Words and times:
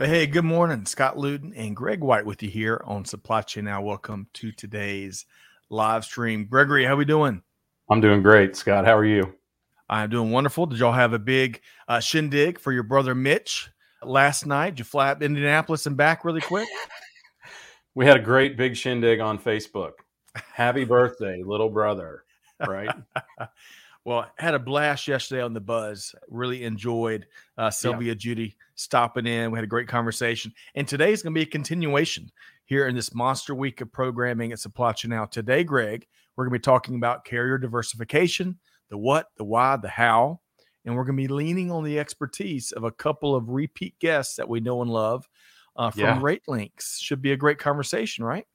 Hey, 0.00 0.28
good 0.28 0.44
morning. 0.44 0.86
Scott 0.86 1.18
Luton 1.18 1.52
and 1.56 1.74
Greg 1.74 2.02
White 2.02 2.24
with 2.24 2.40
you 2.40 2.48
here 2.48 2.80
on 2.84 3.04
Supply 3.04 3.42
Chain 3.42 3.64
Now. 3.64 3.82
Welcome 3.82 4.28
to 4.34 4.52
today's 4.52 5.26
live 5.70 6.04
stream. 6.04 6.46
Gregory, 6.46 6.84
how 6.84 6.92
are 6.92 6.96
we 6.96 7.04
doing? 7.04 7.42
I'm 7.90 8.00
doing 8.00 8.22
great, 8.22 8.54
Scott. 8.54 8.84
How 8.84 8.96
are 8.96 9.04
you? 9.04 9.34
I'm 9.90 10.08
doing 10.08 10.30
wonderful. 10.30 10.66
Did 10.66 10.78
y'all 10.78 10.92
have 10.92 11.14
a 11.14 11.18
big 11.18 11.62
uh, 11.88 11.98
shindig 11.98 12.60
for 12.60 12.70
your 12.70 12.84
brother 12.84 13.12
Mitch 13.12 13.70
last 14.00 14.46
night? 14.46 14.76
Did 14.76 14.78
you 14.78 14.84
fly 14.84 15.10
up 15.10 15.20
Indianapolis 15.20 15.84
and 15.86 15.96
back 15.96 16.24
really 16.24 16.42
quick? 16.42 16.68
we 17.96 18.06
had 18.06 18.16
a 18.16 18.22
great 18.22 18.56
big 18.56 18.76
shindig 18.76 19.18
on 19.18 19.36
Facebook. 19.36 19.94
Happy 20.52 20.84
birthday, 20.84 21.42
little 21.44 21.70
brother. 21.70 22.22
Right. 22.64 22.94
well, 24.08 24.26
had 24.38 24.54
a 24.54 24.58
blast 24.58 25.06
yesterday 25.06 25.42
on 25.42 25.52
the 25.52 25.60
buzz. 25.60 26.14
Really 26.30 26.64
enjoyed 26.64 27.26
uh, 27.58 27.68
Sylvia 27.68 28.12
yeah. 28.12 28.14
Judy 28.14 28.56
stopping 28.74 29.26
in. 29.26 29.50
We 29.50 29.58
had 29.58 29.64
a 29.64 29.68
great 29.68 29.86
conversation. 29.86 30.50
And 30.74 30.88
today 30.88 31.12
is 31.12 31.22
going 31.22 31.34
to 31.34 31.38
be 31.38 31.42
a 31.42 31.50
continuation 31.50 32.30
here 32.64 32.88
in 32.88 32.94
this 32.94 33.14
monster 33.14 33.54
week 33.54 33.82
of 33.82 33.92
programming 33.92 34.50
at 34.50 34.60
Supply 34.60 34.92
Chain 34.92 35.10
Now. 35.10 35.26
Today, 35.26 35.62
Greg, 35.62 36.06
we're 36.34 36.46
going 36.46 36.54
to 36.54 36.58
be 36.58 36.62
talking 36.62 36.94
about 36.94 37.26
carrier 37.26 37.58
diversification, 37.58 38.58
the 38.88 38.96
what, 38.96 39.26
the 39.36 39.44
why, 39.44 39.76
the 39.76 39.90
how. 39.90 40.40
And 40.86 40.96
we're 40.96 41.04
going 41.04 41.18
to 41.18 41.22
be 41.22 41.28
leaning 41.28 41.70
on 41.70 41.84
the 41.84 41.98
expertise 41.98 42.72
of 42.72 42.84
a 42.84 42.90
couple 42.90 43.36
of 43.36 43.50
repeat 43.50 43.98
guests 43.98 44.36
that 44.36 44.48
we 44.48 44.60
know 44.60 44.80
and 44.80 44.90
love 44.90 45.28
uh, 45.76 45.90
from 45.90 46.00
yeah. 46.00 46.18
RateLinx. 46.18 46.98
Should 46.98 47.20
be 47.20 47.32
a 47.32 47.36
great 47.36 47.58
conversation, 47.58 48.24
right? 48.24 48.46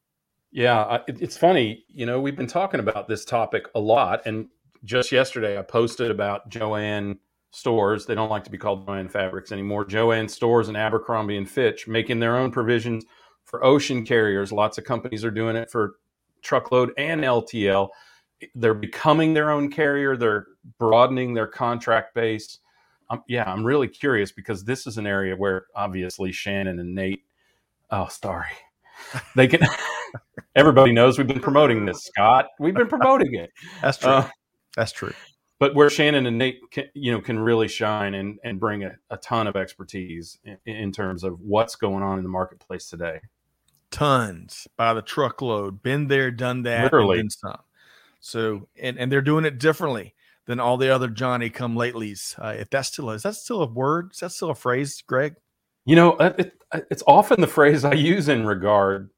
Yeah, 0.51 0.97
it's 1.07 1.37
funny. 1.37 1.85
You 1.89 2.07
know, 2.07 2.19
we've 2.19 2.35
been 2.35 2.47
talking 2.47 2.79
about 2.79 3.07
this 3.07 3.23
topic 3.23 3.67
a 3.75 3.79
lot. 3.79 4.23
And 4.25 4.47
just 4.83 5.11
yesterday, 5.11 5.57
I 5.57 5.61
posted 5.61 6.11
about 6.11 6.49
Jo-Ann 6.49 7.19
stores. 7.51 8.05
They 8.05 8.15
don't 8.15 8.29
like 8.29 8.43
to 8.45 8.49
be 8.51 8.57
called 8.57 8.85
Jo-Ann 8.85 9.09
Fabrics 9.09 9.51
anymore. 9.51 9.85
Jo-Ann 9.85 10.27
stores 10.27 10.67
and 10.67 10.77
Abercrombie 10.77 11.37
and 11.37 11.49
Fitch 11.49 11.87
making 11.87 12.19
their 12.19 12.37
own 12.37 12.51
provisions 12.51 13.05
for 13.45 13.63
ocean 13.63 14.05
carriers. 14.05 14.51
Lots 14.51 14.77
of 14.77 14.83
companies 14.83 15.23
are 15.23 15.31
doing 15.31 15.55
it 15.55 15.69
for 15.69 15.95
truckload 16.41 16.91
and 16.97 17.21
LTL. 17.21 17.89
They're 18.55 18.73
becoming 18.73 19.33
their 19.33 19.51
own 19.51 19.71
carrier. 19.71 20.17
They're 20.17 20.47
broadening 20.79 21.33
their 21.33 21.47
contract 21.47 22.13
base. 22.13 22.59
Um, 23.09 23.23
yeah, 23.27 23.49
I'm 23.49 23.63
really 23.63 23.87
curious 23.87 24.31
because 24.31 24.63
this 24.63 24.87
is 24.87 24.97
an 24.97 25.07
area 25.07 25.35
where 25.35 25.67
obviously 25.75 26.31
Shannon 26.31 26.79
and 26.79 26.95
Nate. 26.95 27.23
Oh, 27.91 28.07
sorry. 28.07 28.47
They 29.35 29.47
can. 29.47 29.61
everybody 30.55 30.91
knows 30.91 31.17
we've 31.17 31.27
been 31.27 31.39
promoting 31.39 31.85
this, 31.85 32.03
Scott. 32.05 32.47
We've 32.59 32.73
been 32.73 32.87
promoting 32.87 33.33
it. 33.35 33.51
That's 33.81 33.97
true. 33.97 34.09
Uh, 34.09 34.29
That's 34.75 34.91
true 34.91 35.13
but 35.63 35.75
where 35.75 35.89
Shannon 35.89 36.25
and 36.25 36.37
Nate 36.37 36.59
can, 36.71 36.89
you 36.93 37.09
know 37.13 37.21
can 37.21 37.39
really 37.39 37.69
shine 37.69 38.15
and 38.15 38.37
and 38.43 38.59
bring 38.59 38.83
a, 38.83 38.97
a 39.09 39.15
ton 39.15 39.47
of 39.47 39.55
expertise 39.55 40.37
in, 40.43 40.57
in, 40.65 40.91
terms 40.91 41.23
of 41.23 41.39
what's 41.39 41.77
going 41.77 42.03
on 42.03 42.17
in 42.17 42.23
the 42.23 42.29
marketplace 42.29 42.89
today. 42.89 43.21
Tons 43.89 44.67
by 44.75 44.93
the 44.93 45.01
truckload, 45.01 45.81
been 45.81 46.09
there, 46.09 46.31
done 46.31 46.63
that, 46.63 46.83
literally 46.83 47.21
and 47.21 47.31
some. 47.31 47.59
So 48.19 48.67
and 48.77 48.97
and 48.97 49.09
they're 49.09 49.21
doing 49.21 49.45
it 49.45 49.57
differently 49.57 50.15
than 50.47 50.59
all 50.59 50.75
the 50.75 50.93
other 50.93 51.07
Johnny 51.07 51.49
come 51.49 51.75
latelys. 51.75 52.37
Uh, 52.37 52.59
if 52.59 52.69
that's 52.69 52.89
still 52.89 53.11
is 53.11 53.23
that 53.23 53.35
still 53.35 53.61
a 53.61 53.67
word? 53.67 54.11
Is 54.11 54.19
that 54.19 54.33
still 54.33 54.49
a 54.49 54.55
phrase, 54.55 55.01
Greg? 55.07 55.35
You 55.85 55.95
know, 55.95 56.17
it, 56.17 56.55
it's 56.91 57.03
often 57.07 57.39
the 57.39 57.47
phrase 57.47 57.85
I 57.85 57.93
use 57.93 58.27
in 58.27 58.45
regard 58.45 59.11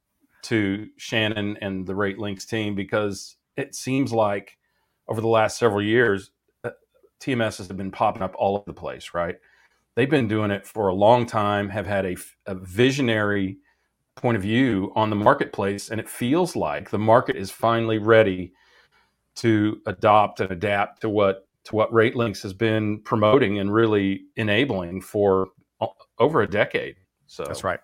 to 0.44 0.90
Shannon 0.98 1.58
and 1.60 1.88
the 1.88 1.94
RateLinx 1.94 2.48
team 2.48 2.76
because 2.76 3.36
it 3.58 3.74
seems 3.74 4.14
like 4.14 4.60
over 5.08 5.22
the 5.22 5.28
last 5.28 5.58
several 5.58 5.82
years 5.82 6.32
uh, 6.64 6.72
TMS 7.22 7.58
has 7.58 7.68
been 7.68 7.92
popping 7.92 8.22
up 8.22 8.36
all 8.38 8.56
over 8.56 8.66
the 8.68 8.74
place, 8.74 9.12
right? 9.14 9.36
They've 9.96 10.10
been 10.10 10.28
doing 10.28 10.52
it 10.52 10.66
for 10.66 10.90
a 10.90 10.94
long 10.94 11.26
time, 11.26 11.70
have 11.70 11.88
had 11.88 12.06
a, 12.06 12.16
a 12.46 12.56
visionary 12.56 13.58
point 14.16 14.36
of 14.36 14.44
view 14.44 14.92
on 14.96 15.10
the 15.10 15.16
marketplace, 15.16 15.90
and 15.90 16.00
it 16.00 16.10
feels 16.10 16.56
like 16.56 16.90
the 16.90 17.00
market 17.00 17.36
is 17.36 17.52
finally 17.52 17.98
ready 17.98 18.54
to 19.36 19.82
adopt 19.86 20.40
and 20.40 20.52
adapt 20.52 21.02
to 21.02 21.10
what 21.10 21.48
to 21.66 21.76
what 21.76 21.92
RateLinx 21.92 22.44
has 22.44 22.54
been 22.54 23.00
promoting 23.02 23.60
and 23.60 23.74
really 23.74 24.26
enabling 24.36 25.02
for 25.02 25.48
over 26.20 26.42
a 26.42 26.48
decade. 26.48 26.96
So 27.26 27.44
that's 27.44 27.64
right. 27.64 27.80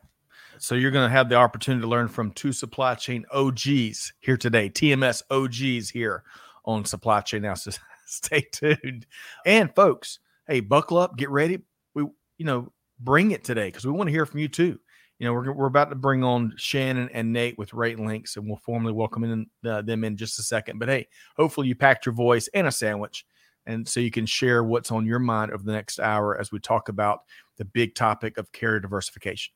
So 0.59 0.75
you're 0.75 0.91
going 0.91 1.09
to 1.09 1.11
have 1.11 1.29
the 1.29 1.35
opportunity 1.35 1.81
to 1.81 1.87
learn 1.87 2.07
from 2.07 2.31
two 2.31 2.53
supply 2.53 2.93
chain 2.93 3.25
OGs 3.31 4.13
here 4.19 4.37
today, 4.37 4.69
TMS 4.69 5.23
OGs 5.31 5.89
here 5.89 6.23
on 6.65 6.85
Supply 6.85 7.21
Chain 7.21 7.43
Now. 7.43 7.53
So 7.53 7.71
stay 8.05 8.41
tuned. 8.51 9.05
And 9.45 9.73
folks, 9.75 10.19
hey, 10.47 10.59
buckle 10.59 10.97
up, 10.97 11.17
get 11.17 11.29
ready. 11.29 11.59
We, 11.93 12.03
you 12.37 12.45
know, 12.45 12.71
bring 12.99 13.31
it 13.31 13.43
today 13.43 13.67
because 13.67 13.85
we 13.85 13.91
want 13.91 14.07
to 14.07 14.11
hear 14.11 14.25
from 14.25 14.39
you 14.39 14.47
too. 14.47 14.79
You 15.19 15.27
know, 15.27 15.33
we're, 15.33 15.51
we're 15.51 15.67
about 15.67 15.89
to 15.91 15.95
bring 15.95 16.23
on 16.23 16.53
Shannon 16.57 17.09
and 17.13 17.31
Nate 17.31 17.57
with 17.57 17.71
RateLinx, 17.71 18.37
and 18.37 18.47
we'll 18.47 18.57
formally 18.57 18.91
welcome 18.91 19.23
in, 19.23 19.47
uh, 19.63 19.83
them 19.83 20.03
in 20.03 20.17
just 20.17 20.39
a 20.39 20.43
second. 20.43 20.79
But 20.79 20.89
hey, 20.89 21.07
hopefully 21.37 21.67
you 21.67 21.75
packed 21.75 22.07
your 22.07 22.13
voice 22.13 22.49
and 22.55 22.65
a 22.65 22.71
sandwich, 22.71 23.25
and 23.67 23.87
so 23.87 23.99
you 23.99 24.09
can 24.09 24.25
share 24.25 24.63
what's 24.63 24.91
on 24.91 25.05
your 25.05 25.19
mind 25.19 25.51
over 25.51 25.63
the 25.63 25.73
next 25.73 25.99
hour 25.99 26.39
as 26.39 26.51
we 26.51 26.59
talk 26.59 26.89
about 26.89 27.21
the 27.57 27.65
big 27.65 27.93
topic 27.93 28.39
of 28.39 28.51
carrier 28.51 28.79
diversification. 28.79 29.53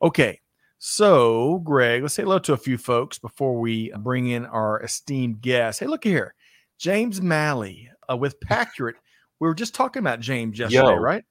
Okay, 0.00 0.40
so 0.78 1.58
Greg, 1.58 2.02
let's 2.02 2.14
say 2.14 2.22
hello 2.22 2.38
to 2.38 2.52
a 2.52 2.56
few 2.56 2.78
folks 2.78 3.18
before 3.18 3.58
we 3.58 3.92
bring 3.98 4.28
in 4.28 4.46
our 4.46 4.80
esteemed 4.80 5.40
guest. 5.40 5.80
Hey, 5.80 5.86
look 5.86 6.04
here. 6.04 6.34
James 6.80 7.20
Malley 7.20 7.90
uh, 8.10 8.16
with 8.16 8.40
Paccurate. 8.40 8.96
We 9.38 9.46
were 9.46 9.54
just 9.54 9.74
talking 9.74 10.00
about 10.00 10.20
James 10.20 10.58
yesterday, 10.58 10.82
Yo. 10.82 10.94
right? 10.94 11.22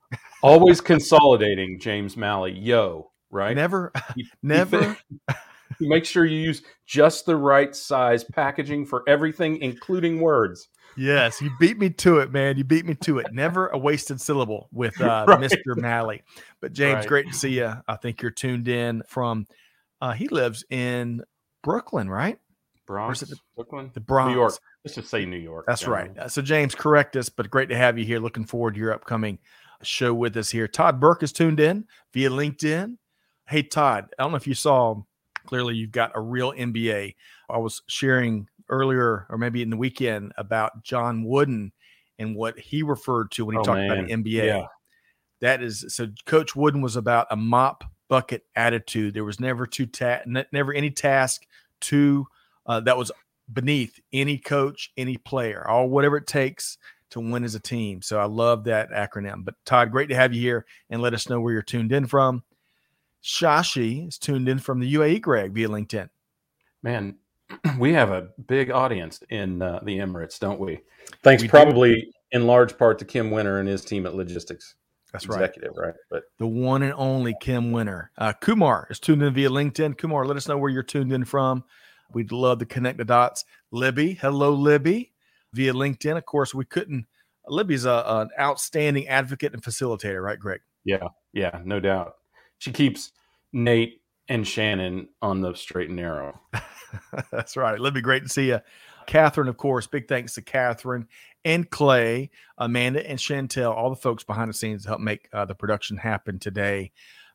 Always 0.44 0.80
consolidating 0.80 1.80
James 1.80 2.16
Malley. 2.16 2.52
Yo, 2.52 3.12
right? 3.32 3.56
Never, 3.56 3.92
never. 4.44 4.96
make 5.80 6.06
sure 6.06 6.26
you 6.26 6.40
use 6.40 6.62
just 6.86 7.26
the 7.26 7.36
right 7.36 7.76
size 7.76 8.24
packaging 8.24 8.86
for 8.86 9.04
everything, 9.08 9.58
including 9.58 10.22
words. 10.22 10.70
Yes, 10.96 11.42
you 11.42 11.50
beat 11.60 11.80
me 11.80 11.90
to 11.92 12.20
it, 12.20 12.32
man. 12.32 12.58
You 12.58 12.64
beat 12.64 12.86
me 12.86 12.94
to 12.96 13.18
it. 13.18 13.34
Never 13.34 13.70
a 13.70 13.78
wasted 13.78 14.22
syllable 14.22 14.70
with 14.72 15.00
uh, 15.02 15.26
right. 15.28 15.40
Mr. 15.40 15.76
Malley. 15.76 16.22
But 16.62 16.74
James, 16.74 16.98
right. 16.98 17.08
great 17.08 17.28
to 17.28 17.34
see 17.34 17.58
you. 17.58 17.74
I 17.88 17.96
think 17.96 18.22
you're 18.22 18.32
tuned 18.32 18.68
in 18.68 19.02
from. 19.08 19.48
Uh, 20.00 20.12
he 20.14 20.28
lives 20.28 20.64
in 20.70 21.24
Brooklyn, 21.64 22.08
right? 22.08 22.38
Bronx, 22.90 23.20
the, 23.20 23.36
Brooklyn, 23.56 23.92
the 23.94 24.00
Bronx, 24.00 24.30
New 24.30 24.40
York. 24.40 24.54
Let's 24.86 24.96
just 24.96 25.10
say 25.10 25.26
New 25.26 25.38
York. 25.38 25.66
That's 25.68 25.88
right. 25.88 26.18
Uh, 26.18 26.28
so 26.30 26.42
James, 26.42 26.74
correct 26.74 27.16
us, 27.16 27.28
but 27.30 27.50
great 27.50 27.70
to 27.70 27.76
have 27.76 27.98
you 27.98 28.06
here. 28.06 28.20
Looking 28.20 28.46
forward 28.46 28.76
to 28.76 28.80
your 28.80 28.94
upcoming 28.94 29.40
show 29.84 30.14
with 30.14 30.38
us 30.38 30.50
here. 30.50 30.68
Todd 30.68 31.00
Burke 31.00 31.24
is 31.24 31.34
tuned 31.34 31.60
in 31.60 31.86
via 32.14 32.30
LinkedIn. 32.30 32.98
Hey 33.48 33.64
Todd, 33.64 34.08
I 34.18 34.24
don't 34.24 34.32
know 34.32 34.38
if 34.38 34.48
you 34.48 34.54
saw. 34.54 35.02
Clearly, 35.46 35.76
you've 35.76 35.92
got 35.92 36.12
a 36.16 36.22
real 36.22 36.54
MBA. 36.54 37.16
I 37.50 37.58
was 37.58 37.82
sharing 37.88 38.48
earlier, 38.70 39.26
or 39.30 39.38
maybe 39.38 39.62
in 39.62 39.70
the 39.70 39.78
weekend, 39.78 40.32
about 40.38 40.84
John 40.84 41.24
Wooden 41.24 41.72
and 42.20 42.36
what 42.36 42.60
he 42.60 42.84
referred 42.84 43.32
to 43.32 43.46
when 43.46 43.56
he 43.56 43.60
oh, 43.60 43.64
talked 43.64 43.80
man. 43.80 43.92
about 43.92 44.08
the 44.08 44.14
MBA. 44.14 44.46
Yeah. 44.46 44.66
That 45.42 45.64
is 45.64 45.86
so. 45.90 46.08
Coach 46.26 46.56
Wooden 46.56 46.82
was 46.82 46.96
about 46.96 47.28
a 47.32 47.36
mop 47.36 47.84
bucket 48.10 48.44
attitude. 48.56 49.14
There 49.14 49.24
was 49.24 49.40
never 49.40 49.66
too 49.66 49.88
ta- 49.88 50.22
never 50.52 50.74
any 50.74 50.92
task 50.92 51.46
too 51.80 52.28
uh, 52.70 52.80
that 52.82 52.98
was 52.98 53.12
beneath 53.52 54.00
any 54.14 54.38
coach, 54.38 54.92
any 54.98 55.18
player, 55.18 55.68
all 55.68 55.90
whatever 55.90 56.18
it 56.18 56.28
takes 56.28 56.78
to 57.12 57.20
win 57.20 57.44
as 57.44 57.56
a 57.56 57.60
team. 57.60 58.02
So 58.02 58.20
I 58.20 58.26
love 58.26 58.66
that 58.66 58.92
acronym. 58.92 59.44
But 59.44 59.56
Todd, 59.66 59.92
great 59.92 60.10
to 60.10 60.16
have 60.16 60.34
you 60.34 60.42
here 60.42 60.66
and 60.90 61.02
let 61.02 61.14
us 61.14 61.30
know 61.30 61.42
where 61.42 61.54
you're 61.54 61.62
tuned 61.62 61.92
in 61.92 62.06
from. 62.06 62.44
Shashi 63.24 64.08
is 64.08 64.18
tuned 64.18 64.48
in 64.48 64.60
from 64.60 64.80
the 64.80 64.94
UAE, 64.94 65.22
Greg, 65.22 65.54
via 65.54 65.68
LinkedIn. 65.68 66.10
Man, 66.84 67.16
we 67.80 67.94
have 67.94 68.12
a 68.12 68.30
big 68.48 68.72
audience 68.72 69.22
in 69.30 69.62
uh, 69.62 69.80
the 69.84 69.98
Emirates, 69.98 70.40
don't 70.40 70.60
we? 70.60 70.80
Thanks, 71.24 71.42
we 71.42 71.50
probably 71.50 71.96
do. 72.02 72.12
in 72.32 72.48
large 72.48 72.78
part 72.78 73.00
to 73.00 73.06
Kim 73.06 73.32
Winter 73.32 73.60
and 73.60 73.68
his 73.68 73.84
team 73.84 74.06
at 74.06 74.16
Logistics. 74.16 74.76
That's 75.12 75.28
right. 75.28 75.42
executive, 75.42 75.76
right. 75.76 75.88
right? 75.88 75.96
But 76.10 76.24
the 76.38 76.48
one 76.48 76.84
and 76.84 76.94
only 76.94 77.36
Kim 77.42 77.72
Winter. 77.72 78.12
Uh, 78.18 78.34
Kumar 78.34 78.88
is 78.90 79.00
tuned 79.00 79.24
in 79.24 79.34
via 79.34 79.50
LinkedIn. 79.50 79.98
Kumar, 79.98 80.26
let 80.26 80.38
us 80.38 80.48
know 80.48 80.58
where 80.58 80.70
you're 80.70 80.84
tuned 80.84 81.12
in 81.12 81.26
from. 81.26 81.64
We'd 82.14 82.32
love 82.32 82.60
to 82.60 82.66
connect 82.66 82.98
the 82.98 83.06
dots. 83.06 83.46
Libby, 83.72 84.14
hello, 84.14 84.52
Libby, 84.52 85.14
via 85.54 85.74
LinkedIn. 85.74 86.18
Of 86.18 86.26
course, 86.26 86.54
we 86.54 86.66
couldn't. 86.66 87.06
Libby's 87.48 87.86
a, 87.86 88.04
an 88.06 88.30
outstanding 88.40 89.08
advocate 89.08 89.54
and 89.54 89.64
facilitator, 89.64 90.24
right, 90.24 90.40
Greg? 90.40 90.62
Yeah, 90.86 91.08
yeah, 91.34 91.62
no 91.64 91.80
doubt. 91.80 92.16
She 92.60 92.72
keeps 92.72 93.12
Nate 93.54 94.02
and 94.28 94.48
Shannon 94.48 95.10
on 95.22 95.42
the 95.42 95.54
straight 95.56 95.88
and 95.88 95.98
narrow. 95.98 96.40
That's 97.32 97.58
right. 97.58 97.74
It'll 97.74 97.92
great 97.92 98.24
to 98.24 98.30
see 98.30 98.48
you. 98.48 98.60
Catherine, 99.08 99.48
of 99.48 99.58
course, 99.58 99.88
big 99.88 100.08
thanks 100.08 100.36
to 100.36 100.42
Catherine 100.42 101.08
and 101.44 101.70
Clay, 101.70 102.30
Amanda, 102.58 103.08
and 103.08 103.18
Chantel, 103.18 103.74
all 103.74 103.90
the 103.90 103.96
folks 103.96 104.24
behind 104.24 104.50
the 104.50 104.54
scenes 104.54 104.84
to 104.84 104.90
help 104.90 105.02
make 105.02 105.28
uh, 105.34 105.46
the 105.46 105.56
production 105.56 105.98
happen 105.98 106.38
today. 106.38 106.92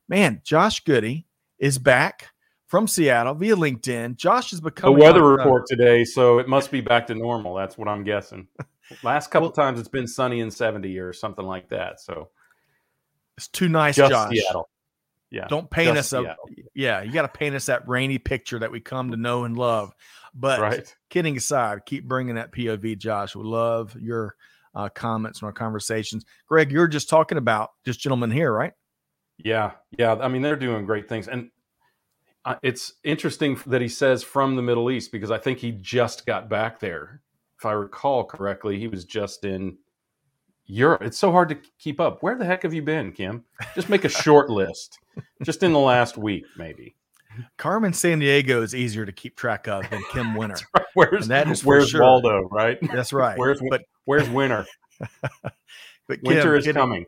Man, 0.09 0.41
Josh 0.45 0.85
Goody 0.85 1.27
is 1.59 1.79
back 1.79 2.29
from 2.75 2.89
Seattle 2.89 3.35
via 3.35 3.55
LinkedIn. 3.55 4.17
Josh 4.17 4.51
has 4.51 4.61
become 4.61 4.93
the 4.93 5.01
weather 5.01 5.23
report 5.23 5.65
today, 5.69 6.05
so 6.05 6.41
it 6.41 6.49
must 6.49 6.73
be 6.73 6.81
back 6.81 7.07
to 7.07 7.15
normal. 7.15 7.55
That's 7.55 7.79
what 7.79 7.87
I'm 7.87 8.03
guessing. 8.03 8.49
Last 9.05 9.31
couple 9.31 9.47
well, 9.51 9.53
times 9.53 9.79
it's 9.79 9.89
been 9.89 10.09
sunny 10.09 10.41
and 10.41 10.53
70 10.53 10.99
or 10.99 11.13
something 11.13 11.45
like 11.45 11.69
that. 11.69 12.01
So 12.01 12.31
it's 13.37 13.47
too 13.47 13.69
nice, 13.69 13.95
Just 13.95 14.11
Josh. 14.11 14.33
Seattle. 14.33 14.69
Yeah. 15.31 15.47
Don't 15.47 15.71
paint 15.71 15.97
us 15.97 16.13
a 16.13 16.37
yeah, 16.75 17.03
you 17.03 17.13
got 17.13 17.23
to 17.23 17.39
paint 17.39 17.55
us 17.55 17.67
that 17.67 17.89
rainy 17.89 18.19
picture 18.19 18.59
that 18.59 18.73
we 18.73 18.81
come 18.81 19.13
to 19.13 19.17
know 19.17 19.45
and 19.45 19.57
love. 19.57 19.95
But 20.35 20.59
right. 20.59 20.97
kidding 21.11 21.37
aside, 21.37 21.87
keep 21.87 22.09
bringing 22.09 22.35
that 22.35 22.51
POV, 22.51 22.99
Josh. 22.99 23.37
We 23.37 23.45
love 23.45 23.97
your 24.01 24.35
uh, 24.75 24.89
comments 24.89 25.43
and 25.43 25.47
our 25.47 25.53
conversations. 25.53 26.25
Greg, 26.49 26.73
you're 26.73 26.89
just 26.89 27.09
talking 27.09 27.39
about 27.39 27.71
this 27.85 27.97
gentleman 27.97 28.33
here, 28.33 28.53
right? 28.53 28.73
Yeah, 29.39 29.73
yeah. 29.97 30.15
I 30.15 30.27
mean, 30.27 30.43
they're 30.43 30.57
doing 30.57 30.87
great 30.87 31.09
things, 31.09 31.29
and 31.29 31.51
it's 32.63 32.95
interesting 33.05 33.59
that 33.67 33.81
he 33.81 33.89
says 33.89 34.23
from 34.23 34.57
the 34.57 34.63
Middle 34.63 34.91
East 34.91 35.13
because 35.13 35.31
I 35.31 35.39
think 35.39 35.59
he 35.59 35.73
just 35.73 36.27
got 36.27 36.49
back 36.49 36.81
there. 36.81 37.23
If 37.59 37.67
I 37.67 37.73
recall 37.73 38.25
correctly, 38.25 38.79
he 38.79 38.89
was 38.89 39.05
just 39.05 39.45
in 39.45 39.79
Europe. 40.67 41.03
It's 41.03 41.19
so 41.19 41.33
hard 41.33 41.49
to 41.51 41.59
keep 41.79 42.01
up. 42.01 42.23
Where 42.23 42.37
the 42.37 42.45
heck 42.45 42.63
have 42.63 42.75
you 42.75 42.83
been, 42.83 43.13
Kim? 43.13 43.45
Just 43.75 43.89
make 43.89 44.05
a 44.05 44.09
short 44.09 44.51
list. 44.51 44.99
Just 45.43 45.63
in 45.63 45.73
the 45.73 45.79
last 45.79 46.17
week, 46.19 46.45
maybe. 46.57 46.97
Carmen 47.57 47.93
Sandiego 47.93 48.63
is 48.63 48.75
easier 48.75 49.05
to 49.05 49.13
keep 49.13 49.37
track 49.37 49.67
of 49.67 49.89
than 49.91 50.03
Kim 50.11 50.35
Winter. 50.37 50.57
Right. 50.75 50.87
Where's 50.95 51.29
that 51.29 51.51
is 51.51 51.65
where's 51.65 51.89
sure. 51.89 52.03
Waldo? 52.03 52.49
Right. 52.51 52.79
That's 52.93 53.13
right. 53.13 53.37
where's 53.39 53.61
but 53.69 53.83
where's 54.05 54.29
Winter? 54.29 54.67
but 55.01 55.53
Kim, 56.09 56.19
Winter 56.23 56.57
is 56.57 56.67
coming. 56.69 57.07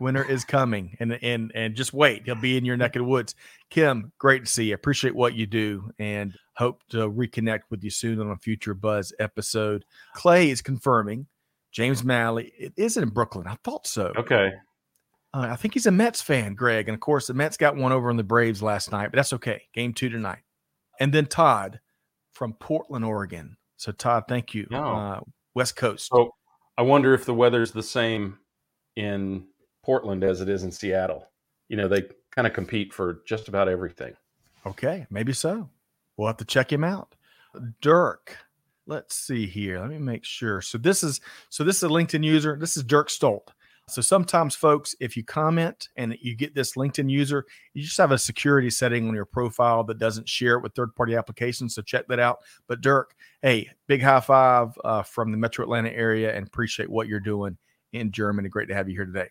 Winter 0.00 0.24
is 0.24 0.44
coming, 0.44 0.96
and 1.00 1.12
and 1.22 1.52
and 1.54 1.74
just 1.74 1.92
wait. 1.92 2.24
He'll 2.24 2.34
be 2.34 2.56
in 2.56 2.64
your 2.64 2.76
neck 2.76 2.96
of 2.96 3.00
the 3.00 3.08
woods. 3.08 3.34
Kim, 3.70 4.12
great 4.18 4.44
to 4.44 4.50
see 4.50 4.64
you. 4.66 4.74
Appreciate 4.74 5.14
what 5.14 5.34
you 5.34 5.46
do, 5.46 5.90
and 5.98 6.34
hope 6.54 6.82
to 6.90 7.10
reconnect 7.10 7.62
with 7.70 7.84
you 7.84 7.90
soon 7.90 8.20
on 8.20 8.30
a 8.30 8.36
future 8.36 8.74
Buzz 8.74 9.12
episode. 9.18 9.84
Clay 10.14 10.50
is 10.50 10.62
confirming 10.62 11.26
James 11.72 12.02
Malley. 12.02 12.52
It 12.58 12.72
is 12.76 12.96
in 12.96 13.08
Brooklyn. 13.10 13.46
I 13.46 13.56
thought 13.64 13.86
so. 13.86 14.12
Okay. 14.16 14.52
Uh, 15.34 15.48
I 15.50 15.56
think 15.56 15.74
he's 15.74 15.86
a 15.86 15.90
Mets 15.90 16.22
fan, 16.22 16.54
Greg. 16.54 16.88
And 16.88 16.94
of 16.94 17.00
course, 17.00 17.26
the 17.26 17.34
Mets 17.34 17.56
got 17.56 17.76
one 17.76 17.92
over 17.92 18.08
on 18.10 18.16
the 18.16 18.24
Braves 18.24 18.62
last 18.62 18.90
night, 18.90 19.10
but 19.10 19.16
that's 19.16 19.34
okay. 19.34 19.62
Game 19.74 19.92
two 19.92 20.08
tonight. 20.08 20.40
And 21.00 21.12
then 21.12 21.26
Todd 21.26 21.80
from 22.32 22.54
Portland, 22.54 23.04
Oregon. 23.04 23.56
So, 23.76 23.92
Todd, 23.92 24.24
thank 24.28 24.54
you. 24.54 24.66
No. 24.70 24.82
Uh, 24.82 25.20
West 25.54 25.76
Coast. 25.76 26.08
So, 26.08 26.30
I 26.76 26.82
wonder 26.82 27.12
if 27.14 27.24
the 27.24 27.34
weather's 27.34 27.72
the 27.72 27.82
same 27.82 28.38
in 28.96 29.46
Portland 29.88 30.22
as 30.22 30.42
it 30.42 30.50
is 30.50 30.64
in 30.64 30.70
Seattle. 30.70 31.26
You 31.70 31.78
know, 31.78 31.88
they 31.88 32.02
kind 32.30 32.46
of 32.46 32.52
compete 32.52 32.92
for 32.92 33.22
just 33.26 33.48
about 33.48 33.70
everything. 33.70 34.12
Okay, 34.66 35.06
maybe 35.08 35.32
so. 35.32 35.70
We'll 36.18 36.26
have 36.26 36.36
to 36.36 36.44
check 36.44 36.70
him 36.70 36.84
out. 36.84 37.14
Dirk, 37.80 38.36
let's 38.86 39.14
see 39.14 39.46
here. 39.46 39.80
Let 39.80 39.88
me 39.88 39.96
make 39.96 40.26
sure. 40.26 40.60
So 40.60 40.76
this 40.76 41.02
is 41.02 41.22
so 41.48 41.64
this 41.64 41.78
is 41.78 41.84
a 41.84 41.88
LinkedIn 41.88 42.22
user. 42.22 42.58
This 42.60 42.76
is 42.76 42.82
Dirk 42.82 43.08
Stolt. 43.08 43.50
So 43.88 44.02
sometimes, 44.02 44.54
folks, 44.54 44.94
if 45.00 45.16
you 45.16 45.24
comment 45.24 45.88
and 45.96 46.14
you 46.20 46.36
get 46.36 46.54
this 46.54 46.74
LinkedIn 46.74 47.08
user, 47.08 47.46
you 47.72 47.82
just 47.82 47.96
have 47.96 48.12
a 48.12 48.18
security 48.18 48.68
setting 48.68 49.08
on 49.08 49.14
your 49.14 49.24
profile 49.24 49.84
that 49.84 49.98
doesn't 49.98 50.28
share 50.28 50.58
it 50.58 50.62
with 50.62 50.74
third 50.74 50.94
party 50.96 51.16
applications. 51.16 51.74
So 51.74 51.80
check 51.80 52.06
that 52.08 52.18
out. 52.18 52.40
But 52.66 52.82
Dirk, 52.82 53.14
hey, 53.40 53.70
big 53.86 54.02
high 54.02 54.20
five 54.20 54.78
uh, 54.84 55.02
from 55.02 55.32
the 55.32 55.38
Metro 55.38 55.62
Atlanta 55.62 55.88
area 55.88 56.36
and 56.36 56.46
appreciate 56.46 56.90
what 56.90 57.08
you're 57.08 57.20
doing 57.20 57.56
in 57.94 58.12
Germany. 58.12 58.50
Great 58.50 58.68
to 58.68 58.74
have 58.74 58.90
you 58.90 58.94
here 58.94 59.06
today. 59.06 59.30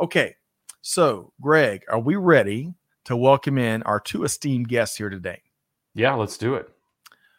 Okay, 0.00 0.34
so 0.80 1.30
Greg, 1.42 1.82
are 1.90 2.00
we 2.00 2.16
ready 2.16 2.72
to 3.04 3.14
welcome 3.14 3.58
in 3.58 3.82
our 3.82 4.00
two 4.00 4.24
esteemed 4.24 4.66
guests 4.66 4.96
here 4.96 5.10
today? 5.10 5.42
Yeah, 5.92 6.14
let's 6.14 6.38
do 6.38 6.54
it. 6.54 6.70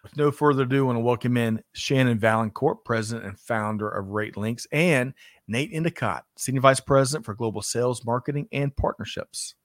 With 0.04 0.16
no 0.16 0.30
further 0.30 0.62
ado, 0.62 0.84
I 0.84 0.86
want 0.86 0.98
to 0.98 1.00
welcome 1.00 1.38
in 1.38 1.64
Shannon 1.74 2.20
Vaillancourt, 2.20 2.86
president 2.86 3.26
and 3.26 3.40
founder 3.40 3.90
of 3.90 4.10
RateLinx, 4.10 4.68
and 4.72 5.16
Nate 5.48 5.72
Endicott, 5.74 6.26
Senior 6.38 6.62
Vice 6.62 6.80
President 6.80 7.26
for 7.26 7.34
Global 7.34 7.64
Sales, 7.64 8.06
Marketing, 8.06 8.48
and 8.52 8.76
Partnerships. 8.76 9.56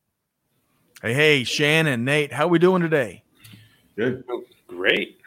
Hey, 1.02 1.12
hey, 1.12 1.44
Shannon, 1.44 2.02
Nate, 2.02 2.32
how 2.32 2.48
we 2.48 2.58
doing 2.58 2.81
today? 2.81 3.22
Good. 3.94 4.25
Great. 4.69 5.19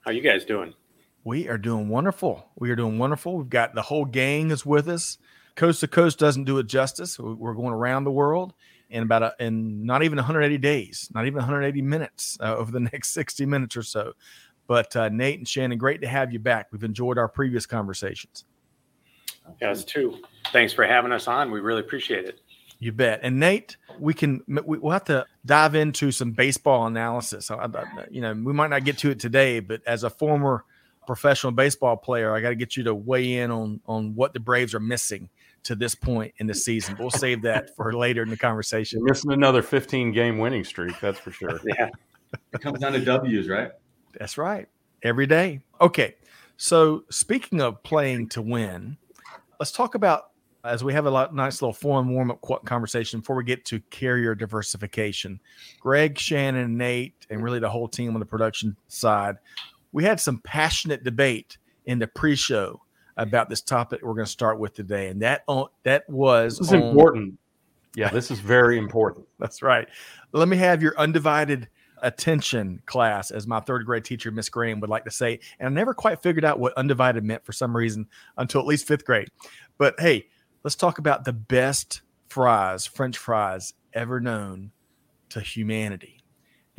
How 0.00 0.10
you 0.10 0.22
guys 0.22 0.44
doing? 0.44 0.74
We 1.22 1.48
are 1.48 1.58
doing 1.58 1.88
wonderful. 1.88 2.50
We 2.56 2.68
are 2.72 2.76
doing 2.76 2.98
wonderful. 2.98 3.36
We've 3.36 3.48
got 3.48 3.76
the 3.76 3.82
whole 3.82 4.06
gang 4.06 4.50
is 4.50 4.66
with 4.66 4.88
us. 4.88 5.18
Coast 5.60 5.80
to 5.80 5.88
coast 5.88 6.18
doesn't 6.18 6.44
do 6.44 6.56
it 6.56 6.68
justice. 6.68 7.18
We're 7.18 7.52
going 7.52 7.74
around 7.74 8.04
the 8.04 8.10
world 8.10 8.54
in 8.88 9.02
about 9.02 9.22
a, 9.22 9.34
in 9.40 9.84
not 9.84 10.02
even 10.02 10.16
180 10.16 10.56
days, 10.56 11.10
not 11.12 11.26
even 11.26 11.36
180 11.36 11.82
minutes 11.82 12.38
uh, 12.40 12.56
over 12.56 12.72
the 12.72 12.80
next 12.92 13.10
60 13.10 13.44
minutes 13.44 13.76
or 13.76 13.82
so. 13.82 14.14
But 14.66 14.96
uh, 14.96 15.10
Nate 15.10 15.36
and 15.36 15.46
Shannon, 15.46 15.76
great 15.76 16.00
to 16.00 16.08
have 16.08 16.32
you 16.32 16.38
back. 16.38 16.68
We've 16.72 16.82
enjoyed 16.82 17.18
our 17.18 17.28
previous 17.28 17.66
conversations. 17.66 18.46
Yes, 19.60 19.84
too. 19.84 20.22
Thanks 20.50 20.72
for 20.72 20.86
having 20.86 21.12
us 21.12 21.28
on. 21.28 21.50
We 21.50 21.60
really 21.60 21.80
appreciate 21.80 22.24
it. 22.24 22.40
You 22.78 22.92
bet. 22.92 23.20
And 23.22 23.38
Nate, 23.38 23.76
we 23.98 24.14
can 24.14 24.40
we'll 24.48 24.92
have 24.92 25.04
to 25.04 25.26
dive 25.44 25.74
into 25.74 26.10
some 26.10 26.32
baseball 26.32 26.86
analysis. 26.86 27.50
I, 27.50 27.56
I, 27.56 27.84
you 28.10 28.22
know, 28.22 28.32
we 28.32 28.54
might 28.54 28.70
not 28.70 28.86
get 28.86 28.96
to 28.96 29.10
it 29.10 29.20
today, 29.20 29.60
but 29.60 29.82
as 29.86 30.04
a 30.04 30.08
former 30.08 30.64
professional 31.06 31.52
baseball 31.52 31.98
player, 31.98 32.34
I 32.34 32.40
got 32.40 32.48
to 32.48 32.54
get 32.54 32.78
you 32.78 32.84
to 32.84 32.94
weigh 32.94 33.34
in 33.34 33.50
on 33.50 33.82
on 33.84 34.14
what 34.14 34.32
the 34.32 34.40
Braves 34.40 34.72
are 34.74 34.80
missing 34.80 35.28
to 35.64 35.74
this 35.74 35.94
point 35.94 36.32
in 36.38 36.46
the 36.46 36.54
season. 36.54 36.96
We'll 36.98 37.10
save 37.10 37.42
that 37.42 37.74
for 37.76 37.92
later 37.92 38.22
in 38.22 38.30
the 38.30 38.36
conversation. 38.36 39.00
You're 39.00 39.08
missing 39.08 39.32
another 39.32 39.62
15 39.62 40.12
game 40.12 40.38
winning 40.38 40.64
streak, 40.64 40.98
that's 41.00 41.18
for 41.18 41.30
sure. 41.30 41.60
yeah. 41.78 41.90
It 42.52 42.60
comes 42.60 42.80
down 42.80 42.92
to 42.92 43.00
W's, 43.00 43.48
right? 43.48 43.70
That's 44.18 44.38
right. 44.38 44.68
Every 45.02 45.26
day. 45.26 45.60
Okay. 45.80 46.16
So 46.56 47.04
speaking 47.10 47.60
of 47.60 47.82
playing 47.82 48.28
to 48.30 48.42
win, 48.42 48.96
let's 49.58 49.72
talk 49.72 49.94
about 49.94 50.30
as 50.64 50.84
we 50.84 50.92
have 50.92 51.06
a 51.06 51.10
lot, 51.10 51.34
nice 51.34 51.62
little 51.62 51.72
forum 51.72 52.12
warm 52.12 52.30
up 52.30 52.64
conversation 52.64 53.20
before 53.20 53.36
we 53.36 53.44
get 53.44 53.64
to 53.66 53.80
carrier 53.90 54.34
diversification. 54.34 55.40
Greg, 55.78 56.18
Shannon, 56.18 56.76
Nate, 56.76 57.26
and 57.30 57.42
really 57.42 57.60
the 57.60 57.70
whole 57.70 57.88
team 57.88 58.14
on 58.14 58.20
the 58.20 58.26
production 58.26 58.76
side, 58.88 59.36
we 59.92 60.04
had 60.04 60.20
some 60.20 60.40
passionate 60.44 61.02
debate 61.02 61.56
in 61.86 61.98
the 61.98 62.06
pre-show 62.06 62.80
about 63.20 63.48
this 63.48 63.60
topic 63.60 64.00
we're 64.02 64.14
going 64.14 64.26
to 64.26 64.30
start 64.30 64.58
with 64.58 64.74
today, 64.74 65.08
and 65.08 65.22
that 65.22 65.44
that 65.84 66.08
was 66.08 66.58
this 66.58 66.68
is 66.68 66.74
on, 66.74 66.82
important. 66.82 67.38
Yeah, 67.94 68.08
this 68.10 68.30
is 68.30 68.40
very 68.40 68.78
important. 68.78 69.26
That's 69.38 69.62
right. 69.62 69.88
Let 70.32 70.48
me 70.48 70.56
have 70.56 70.82
your 70.82 70.98
undivided 70.98 71.68
attention 72.02 72.80
class, 72.86 73.30
as 73.30 73.46
my 73.46 73.60
third 73.60 73.84
grade 73.84 74.04
teacher, 74.04 74.30
Miss 74.30 74.48
Graham, 74.48 74.80
would 74.80 74.90
like 74.90 75.04
to 75.04 75.10
say. 75.10 75.38
And 75.58 75.68
I 75.68 75.70
never 75.70 75.92
quite 75.92 76.22
figured 76.22 76.44
out 76.44 76.58
what 76.58 76.72
undivided 76.74 77.24
meant 77.24 77.44
for 77.44 77.52
some 77.52 77.76
reason 77.76 78.06
until 78.36 78.60
at 78.60 78.66
least 78.66 78.86
fifth 78.86 79.04
grade. 79.04 79.28
But 79.76 79.98
hey, 79.98 80.26
let's 80.64 80.76
talk 80.76 80.98
about 80.98 81.24
the 81.24 81.32
best 81.32 82.00
fries, 82.28 82.86
French 82.86 83.18
fries 83.18 83.74
ever 83.92 84.20
known 84.20 84.70
to 85.30 85.40
humanity. 85.40 86.22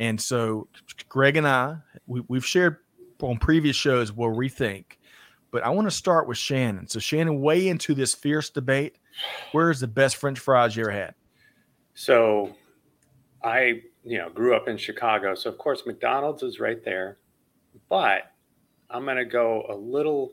And 0.00 0.20
so, 0.20 0.68
Greg 1.08 1.36
and 1.36 1.46
I, 1.46 1.76
we, 2.06 2.22
we've 2.26 2.44
shared 2.44 2.78
on 3.20 3.38
previous 3.38 3.76
shows 3.76 4.12
where 4.12 4.30
we 4.30 4.48
think, 4.48 4.98
but 5.52 5.62
I 5.62 5.70
want 5.70 5.86
to 5.88 5.94
start 5.94 6.26
with 6.26 6.38
Shannon. 6.38 6.88
So, 6.88 6.98
Shannon, 6.98 7.40
way 7.40 7.68
into 7.68 7.94
this 7.94 8.14
fierce 8.14 8.50
debate. 8.50 8.96
Where 9.52 9.70
is 9.70 9.78
the 9.78 9.86
best 9.86 10.16
French 10.16 10.40
fries 10.40 10.74
you 10.74 10.82
ever 10.82 10.90
had? 10.90 11.14
So, 11.94 12.56
I 13.44 13.82
you 14.04 14.18
know, 14.18 14.30
grew 14.30 14.54
up 14.54 14.68
in 14.68 14.76
Chicago. 14.76 15.34
So 15.34 15.50
of 15.50 15.58
course 15.58 15.84
McDonald's 15.86 16.42
is 16.42 16.60
right 16.60 16.84
there. 16.84 17.18
But 17.88 18.32
I'm 18.90 19.04
going 19.04 19.16
to 19.16 19.24
go 19.24 19.64
a 19.68 19.74
little 19.74 20.32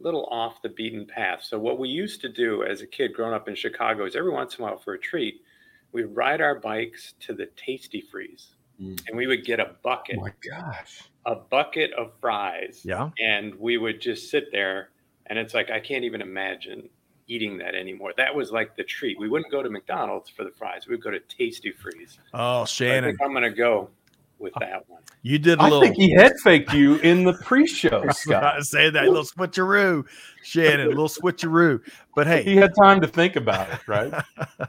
little 0.00 0.26
off 0.30 0.62
the 0.62 0.68
beaten 0.68 1.06
path. 1.06 1.42
So 1.42 1.58
what 1.58 1.78
we 1.78 1.88
used 1.88 2.20
to 2.20 2.28
do 2.28 2.62
as 2.62 2.82
a 2.82 2.86
kid 2.86 3.12
growing 3.12 3.34
up 3.34 3.48
in 3.48 3.56
Chicago 3.56 4.06
is 4.06 4.14
every 4.14 4.30
once 4.30 4.54
in 4.56 4.62
a 4.62 4.68
while 4.68 4.78
for 4.78 4.94
a 4.94 4.98
treat, 4.98 5.42
we'd 5.90 6.04
ride 6.04 6.40
our 6.40 6.54
bikes 6.54 7.14
to 7.20 7.32
the 7.32 7.46
Tastee-Freez, 7.56 8.50
Mm. 8.80 9.00
And 9.08 9.16
we 9.16 9.26
would 9.26 9.44
get 9.44 9.58
a 9.60 9.74
bucket. 9.82 10.16
Oh 10.18 10.22
my 10.22 10.32
gosh. 10.48 11.02
A 11.28 11.36
bucket 11.36 11.92
of 11.92 12.12
fries. 12.20 12.80
Yeah. 12.84 13.10
And 13.22 13.54
we 13.56 13.76
would 13.76 14.00
just 14.00 14.30
sit 14.30 14.50
there 14.50 14.88
and 15.26 15.38
it's 15.38 15.54
like 15.54 15.70
I 15.70 15.78
can't 15.80 16.04
even 16.04 16.20
imagine 16.22 16.88
eating 17.28 17.58
that 17.58 17.74
anymore. 17.74 18.14
That 18.16 18.34
was 18.34 18.50
like 18.50 18.74
the 18.76 18.84
treat. 18.84 19.18
We 19.20 19.28
wouldn't 19.28 19.52
go 19.52 19.62
to 19.62 19.68
McDonald's 19.68 20.30
for 20.30 20.44
the 20.44 20.50
fries. 20.50 20.86
We'd 20.88 21.02
go 21.02 21.10
to 21.10 21.20
Tastee-Freez. 21.20 22.18
Oh, 22.32 22.64
Shannon. 22.64 23.02
So 23.02 23.08
I 23.08 23.10
think 23.10 23.22
I'm 23.22 23.32
going 23.32 23.42
to 23.42 23.50
go 23.50 23.90
with 24.38 24.54
that 24.60 24.88
one. 24.88 25.02
You 25.22 25.38
did 25.38 25.58
a 25.58 25.62
I 25.62 25.64
little. 25.64 25.80
I 25.80 25.82
think 25.82 25.96
he 25.96 26.12
head 26.14 26.32
faked 26.42 26.72
you 26.72 26.96
in 26.96 27.24
the 27.24 27.34
pre-show, 27.34 28.04
I 28.08 28.12
Scott. 28.12 28.62
say 28.64 28.88
that 28.88 29.04
little 29.04 29.24
switcheroo, 29.24 30.06
Shannon, 30.42 30.86
a 30.86 30.88
little 30.88 31.08
switcheroo. 31.08 31.80
But 32.14 32.26
hey, 32.26 32.44
He 32.44 32.56
had 32.56 32.72
time 32.80 33.00
to 33.02 33.06
think 33.06 33.36
about 33.36 33.68
it, 33.70 33.86
right? 33.86 34.12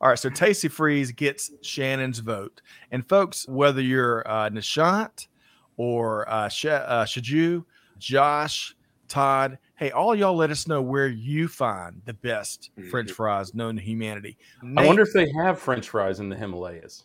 All 0.00 0.08
right, 0.08 0.18
so 0.18 0.30
Tastee-Freez 0.30 1.14
gets 1.14 1.52
Shannon's 1.62 2.18
vote. 2.18 2.62
And 2.90 3.08
folks, 3.08 3.46
whether 3.46 3.82
you're 3.82 4.26
uh, 4.28 4.50
Nishant 4.50 5.28
or 5.78 6.28
uh, 6.28 6.48
Sh- 6.50 6.66
uh, 6.66 7.04
Shaju, 7.06 7.64
Josh, 7.96 8.74
Todd, 9.08 9.58
hey, 9.76 9.90
all 9.90 10.14
y'all 10.14 10.36
let 10.36 10.50
us 10.50 10.68
know 10.68 10.82
where 10.82 11.08
you 11.08 11.48
find 11.48 12.02
the 12.04 12.12
best 12.12 12.70
French 12.90 13.08
Mhm. 13.08 13.14
fries 13.14 13.54
known 13.54 13.76
to 13.76 13.82
humanity. 13.82 14.36
I 14.76 14.84
wonder 14.86 15.00
if 15.02 15.14
they 15.14 15.30
have 15.42 15.58
French 15.58 15.88
fries 15.88 16.20
in 16.20 16.28
the 16.28 16.36
Himalayas. 16.36 17.04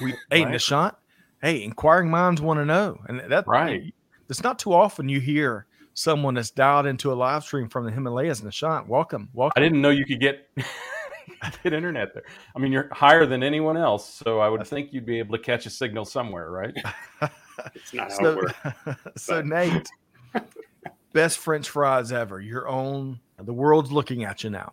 we, 0.00 0.12
hey, 0.30 0.44
Right. 0.44 0.54
Nishant, 0.54 0.94
hey, 1.42 1.62
inquiring 1.62 2.10
minds 2.10 2.40
want 2.40 2.58
to 2.60 2.64
know. 2.64 2.98
And 3.08 3.20
that, 3.30 3.46
Right. 3.46 3.92
It's 4.30 4.42
not 4.42 4.58
too 4.58 4.72
often 4.72 5.08
you 5.10 5.20
hear 5.20 5.66
someone 5.94 6.34
that's 6.34 6.50
dialed 6.50 6.86
into 6.86 7.12
a 7.12 7.14
live 7.14 7.42
stream 7.44 7.68
from 7.68 7.84
the 7.84 7.90
Himalayas. 7.90 8.40
Nishant, 8.40 8.86
welcome. 8.86 9.28
Welcome. 9.34 9.60
I 9.60 9.64
didn't 9.64 9.82
know 9.82 9.90
you 9.90 10.06
could 10.06 10.20
get 10.20 10.48
get 11.62 11.72
internet 11.72 12.14
there. 12.14 12.22
I 12.54 12.58
mean, 12.58 12.72
you're 12.72 12.88
higher 12.92 13.26
than 13.26 13.42
anyone 13.42 13.76
else, 13.76 14.08
so 14.14 14.38
I 14.40 14.48
would 14.48 14.66
think 14.66 14.92
you'd 14.92 15.04
be 15.06 15.18
able 15.18 15.36
to 15.36 15.42
catch 15.42 15.66
a 15.66 15.70
signal 15.70 16.04
somewhere, 16.04 16.50
right? 16.50 16.74
It's 17.74 17.94
not 17.94 18.10
how 18.10 18.16
it 18.16 18.20
So, 18.20 18.36
works. 18.36 19.00
so 19.16 19.42
Nate, 19.42 19.88
best 21.12 21.38
French 21.38 21.68
fries 21.68 22.12
ever. 22.12 22.40
Your 22.40 22.68
own. 22.68 23.18
The 23.40 23.52
world's 23.52 23.92
looking 23.92 24.24
at 24.24 24.42
you 24.44 24.50
now. 24.50 24.72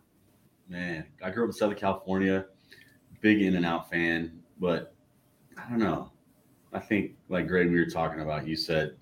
Man, 0.68 1.06
I 1.24 1.30
grew 1.30 1.44
up 1.44 1.50
in 1.50 1.54
Southern 1.54 1.78
California, 1.78 2.46
big 3.22 3.42
In-N-Out 3.42 3.90
fan, 3.90 4.42
but 4.60 4.96
I 5.58 5.70
don't 5.70 5.80
know. 5.80 6.12
I 6.74 6.80
think, 6.80 7.16
like 7.30 7.48
Greg, 7.48 7.70
we 7.70 7.80
were 7.80 7.86
talking 7.86 8.22
about, 8.22 8.48
you 8.48 8.56
said 8.56 8.96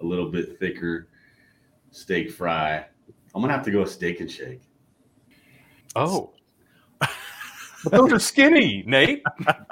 a 0.00 0.04
little 0.04 0.30
bit 0.30 0.58
thicker 0.58 1.08
steak 1.90 2.30
fry. 2.30 2.86
I'm 3.34 3.42
gonna 3.42 3.52
have 3.52 3.64
to 3.64 3.70
go 3.70 3.80
with 3.80 3.90
Steak 3.90 4.20
'n 4.20 4.28
Shake. 4.28 4.62
Oh. 5.94 6.32
But 6.98 7.92
those 7.92 8.12
are 8.12 8.18
skinny, 8.18 8.82
Nate. 8.86 9.22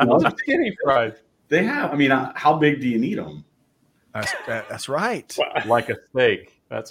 Those 0.05 0.25
are 0.25 0.33
skinny 0.39 0.77
fries. 0.85 1.15
They 1.55 1.65
have. 1.65 1.93
I 1.93 1.97
mean, 1.97 2.11
uh, 2.11 2.33
how 2.35 2.57
big 2.59 2.81
do 2.81 2.89
you 2.89 2.99
need 2.99 3.19
them? 3.19 3.45
That's, 4.13 4.33
that- 4.47 4.69
that's 4.69 4.89
right. 4.89 5.37
Like 5.67 5.89
a 5.89 5.97
steak. 6.11 6.61
That's 6.69 6.91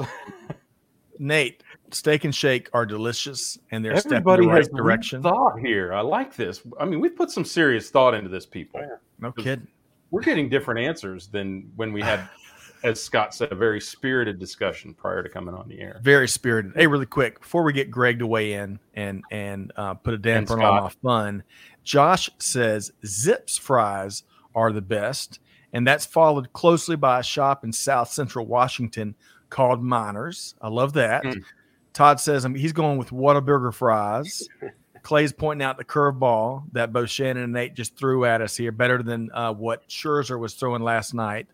Nate, 1.20 1.64
Steak 1.92 2.26
'n 2.26 2.32
Shake 2.32 2.70
are 2.74 2.86
delicious 2.86 3.60
and 3.72 3.84
they're 3.86 3.96
stepping 3.98 4.12
in 4.14 4.18
everybody 4.18 4.42
the 4.46 4.48
right 4.50 4.58
has 4.58 4.68
direction. 4.70 5.22
thought 5.22 5.60
here. 5.60 5.94
I 5.94 6.02
like 6.02 6.36
this. 6.36 6.62
I 6.80 6.86
mean, 6.86 7.00
we've 7.00 7.16
put 7.16 7.30
some 7.30 7.46
serious 7.46 7.90
thought 7.92 8.14
into 8.14 8.30
this, 8.30 8.46
people. 8.46 8.80
Oh, 8.82 8.88
yeah. 8.88 8.96
No 9.20 9.32
kidding. 9.32 9.68
We're 10.12 10.22
getting 10.22 10.50
different 10.50 10.80
answers 10.80 11.28
than 11.28 11.72
when 11.76 11.94
we 11.94 12.02
had, 12.02 12.28
as 12.84 13.02
Scott 13.02 13.34
said, 13.36 13.52
a 13.52 13.56
very 13.56 13.80
spirited 13.80 14.40
discussion 14.40 14.94
prior 14.94 15.22
to 15.22 15.30
coming 15.30 15.54
on 15.54 15.68
the 15.70 15.80
air. 15.80 16.00
Very 16.02 16.28
spirited. 16.28 16.74
Hey, 16.76 16.88
really 16.88 17.06
quick 17.06 17.40
before 17.42 17.64
we 17.64 17.74
get 17.74 17.92
Greg 17.92 18.20
to 18.20 18.28
weigh 18.28 18.54
in 18.54 18.80
and 18.96 19.24
and 19.32 19.72
uh, 19.76 19.94
put 19.94 20.14
a 20.16 20.18
damper 20.18 20.54
on 20.54 20.60
Scott. 20.60 20.84
my 20.84 21.10
fun, 21.10 21.44
Josh 21.84 22.30
says 22.40 22.92
Zips 23.06 23.58
fries 23.58 24.24
are 24.56 24.72
the 24.72 24.82
best, 24.82 25.40
and 25.72 25.88
that's 25.88 26.06
followed 26.06 26.54
closely 26.54 26.96
by 26.96 27.20
a 27.20 27.24
shop 27.24 27.64
in 27.64 27.72
South 27.72 28.12
Central 28.12 28.46
Washington 28.46 29.16
called 29.50 29.84
Miners. 29.84 30.56
I 30.62 30.70
love 30.70 30.94
that. 30.94 31.24
Mm. 31.24 31.44
Todd 31.94 32.20
says 32.20 32.46
um, 32.46 32.56
he's 32.56 32.74
going 32.74 32.98
with 32.98 33.10
Whataburger 33.10 33.74
fries. 33.74 34.48
Clay's 35.04 35.34
pointing 35.34 35.66
out 35.66 35.78
the 35.78 35.84
curveball 35.84 36.64
that 36.72 36.94
both 36.94 37.10
Shannon 37.10 37.44
and 37.44 37.54
Nate 37.54 37.76
just 37.76 37.96
threw 37.98 38.26
at 38.26 38.42
us 38.42 38.56
here, 38.56 38.72
better 38.72 39.04
than 39.04 39.30
uh, 39.34 39.54
what 39.54 39.88
Scherzer 39.90 40.40
was 40.40 40.54
throwing 40.54 40.82
last 40.82 41.14
night. 41.14 41.48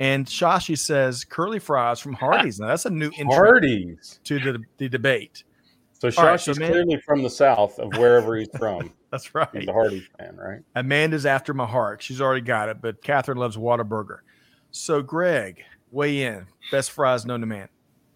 And 0.00 0.26
Shashi 0.26 0.78
says 0.78 1.24
curly 1.24 1.58
fries 1.58 2.00
from 2.00 2.14
Hardee's. 2.14 2.58
Now 2.58 2.68
that's 2.68 2.86
a 2.86 2.90
new 2.90 3.10
entry 3.16 3.34
Hardee's. 3.34 4.20
to 4.24 4.38
the, 4.38 4.62
the 4.78 4.88
debate. 4.88 5.44
So 6.10 6.22
All 6.22 6.28
right, 6.28 6.38
Shosh 6.38 6.44
so 6.44 6.50
is 6.50 6.58
man- 6.58 6.70
clearly 6.70 7.00
from 7.00 7.22
the 7.22 7.30
south 7.30 7.78
of 7.78 7.96
wherever 7.96 8.36
he's 8.36 8.50
from. 8.58 8.92
That's 9.10 9.34
right. 9.34 9.48
He's 9.54 9.68
a 9.68 9.72
Hardy 9.72 10.06
fan, 10.18 10.36
right? 10.36 10.60
Amanda's 10.74 11.24
after 11.24 11.54
my 11.54 11.64
heart. 11.64 12.02
She's 12.02 12.20
already 12.20 12.42
got 12.42 12.68
it, 12.68 12.82
but 12.82 13.02
Catherine 13.02 13.38
loves 13.38 13.56
Whataburger. 13.56 14.18
So, 14.70 15.00
Greg, 15.00 15.62
weigh 15.90 16.24
in. 16.24 16.46
Best 16.70 16.90
fries 16.90 17.24
known 17.24 17.40
to 17.40 17.46
man. 17.46 17.68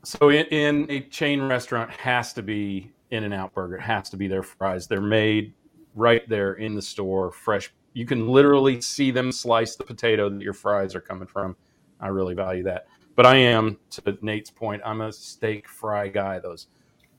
So 0.04 0.28
in, 0.28 0.44
in 0.46 0.90
a 0.90 1.00
chain 1.00 1.40
restaurant 1.40 1.90
has 1.90 2.32
to 2.34 2.42
be 2.42 2.90
In-N-Out 3.10 3.54
Burger. 3.54 3.76
It 3.76 3.82
has 3.82 4.10
to 4.10 4.16
be 4.16 4.28
their 4.28 4.42
fries. 4.42 4.86
They're 4.86 5.00
made 5.00 5.54
right 5.94 6.28
there 6.28 6.54
in 6.54 6.74
the 6.74 6.82
store, 6.82 7.30
fresh. 7.30 7.72
You 7.94 8.04
can 8.04 8.28
literally 8.28 8.80
see 8.80 9.10
them 9.10 9.32
slice 9.32 9.76
the 9.76 9.84
potato 9.84 10.28
that 10.28 10.42
your 10.42 10.52
fries 10.52 10.94
are 10.94 11.00
coming 11.00 11.26
from. 11.26 11.56
I 12.00 12.08
really 12.08 12.34
value 12.34 12.64
that. 12.64 12.86
But 13.16 13.26
I 13.26 13.36
am, 13.36 13.78
to 13.90 14.18
Nate's 14.20 14.50
point, 14.50 14.82
I'm 14.84 15.00
a 15.00 15.12
steak 15.12 15.68
fry 15.68 16.08
guy. 16.08 16.38
Those 16.38 16.68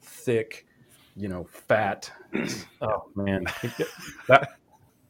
thick, 0.10 0.66
you 1.16 1.28
know, 1.28 1.46
fat. 1.46 2.12
Oh 2.82 3.10
man, 3.16 3.44
that 4.30 4.52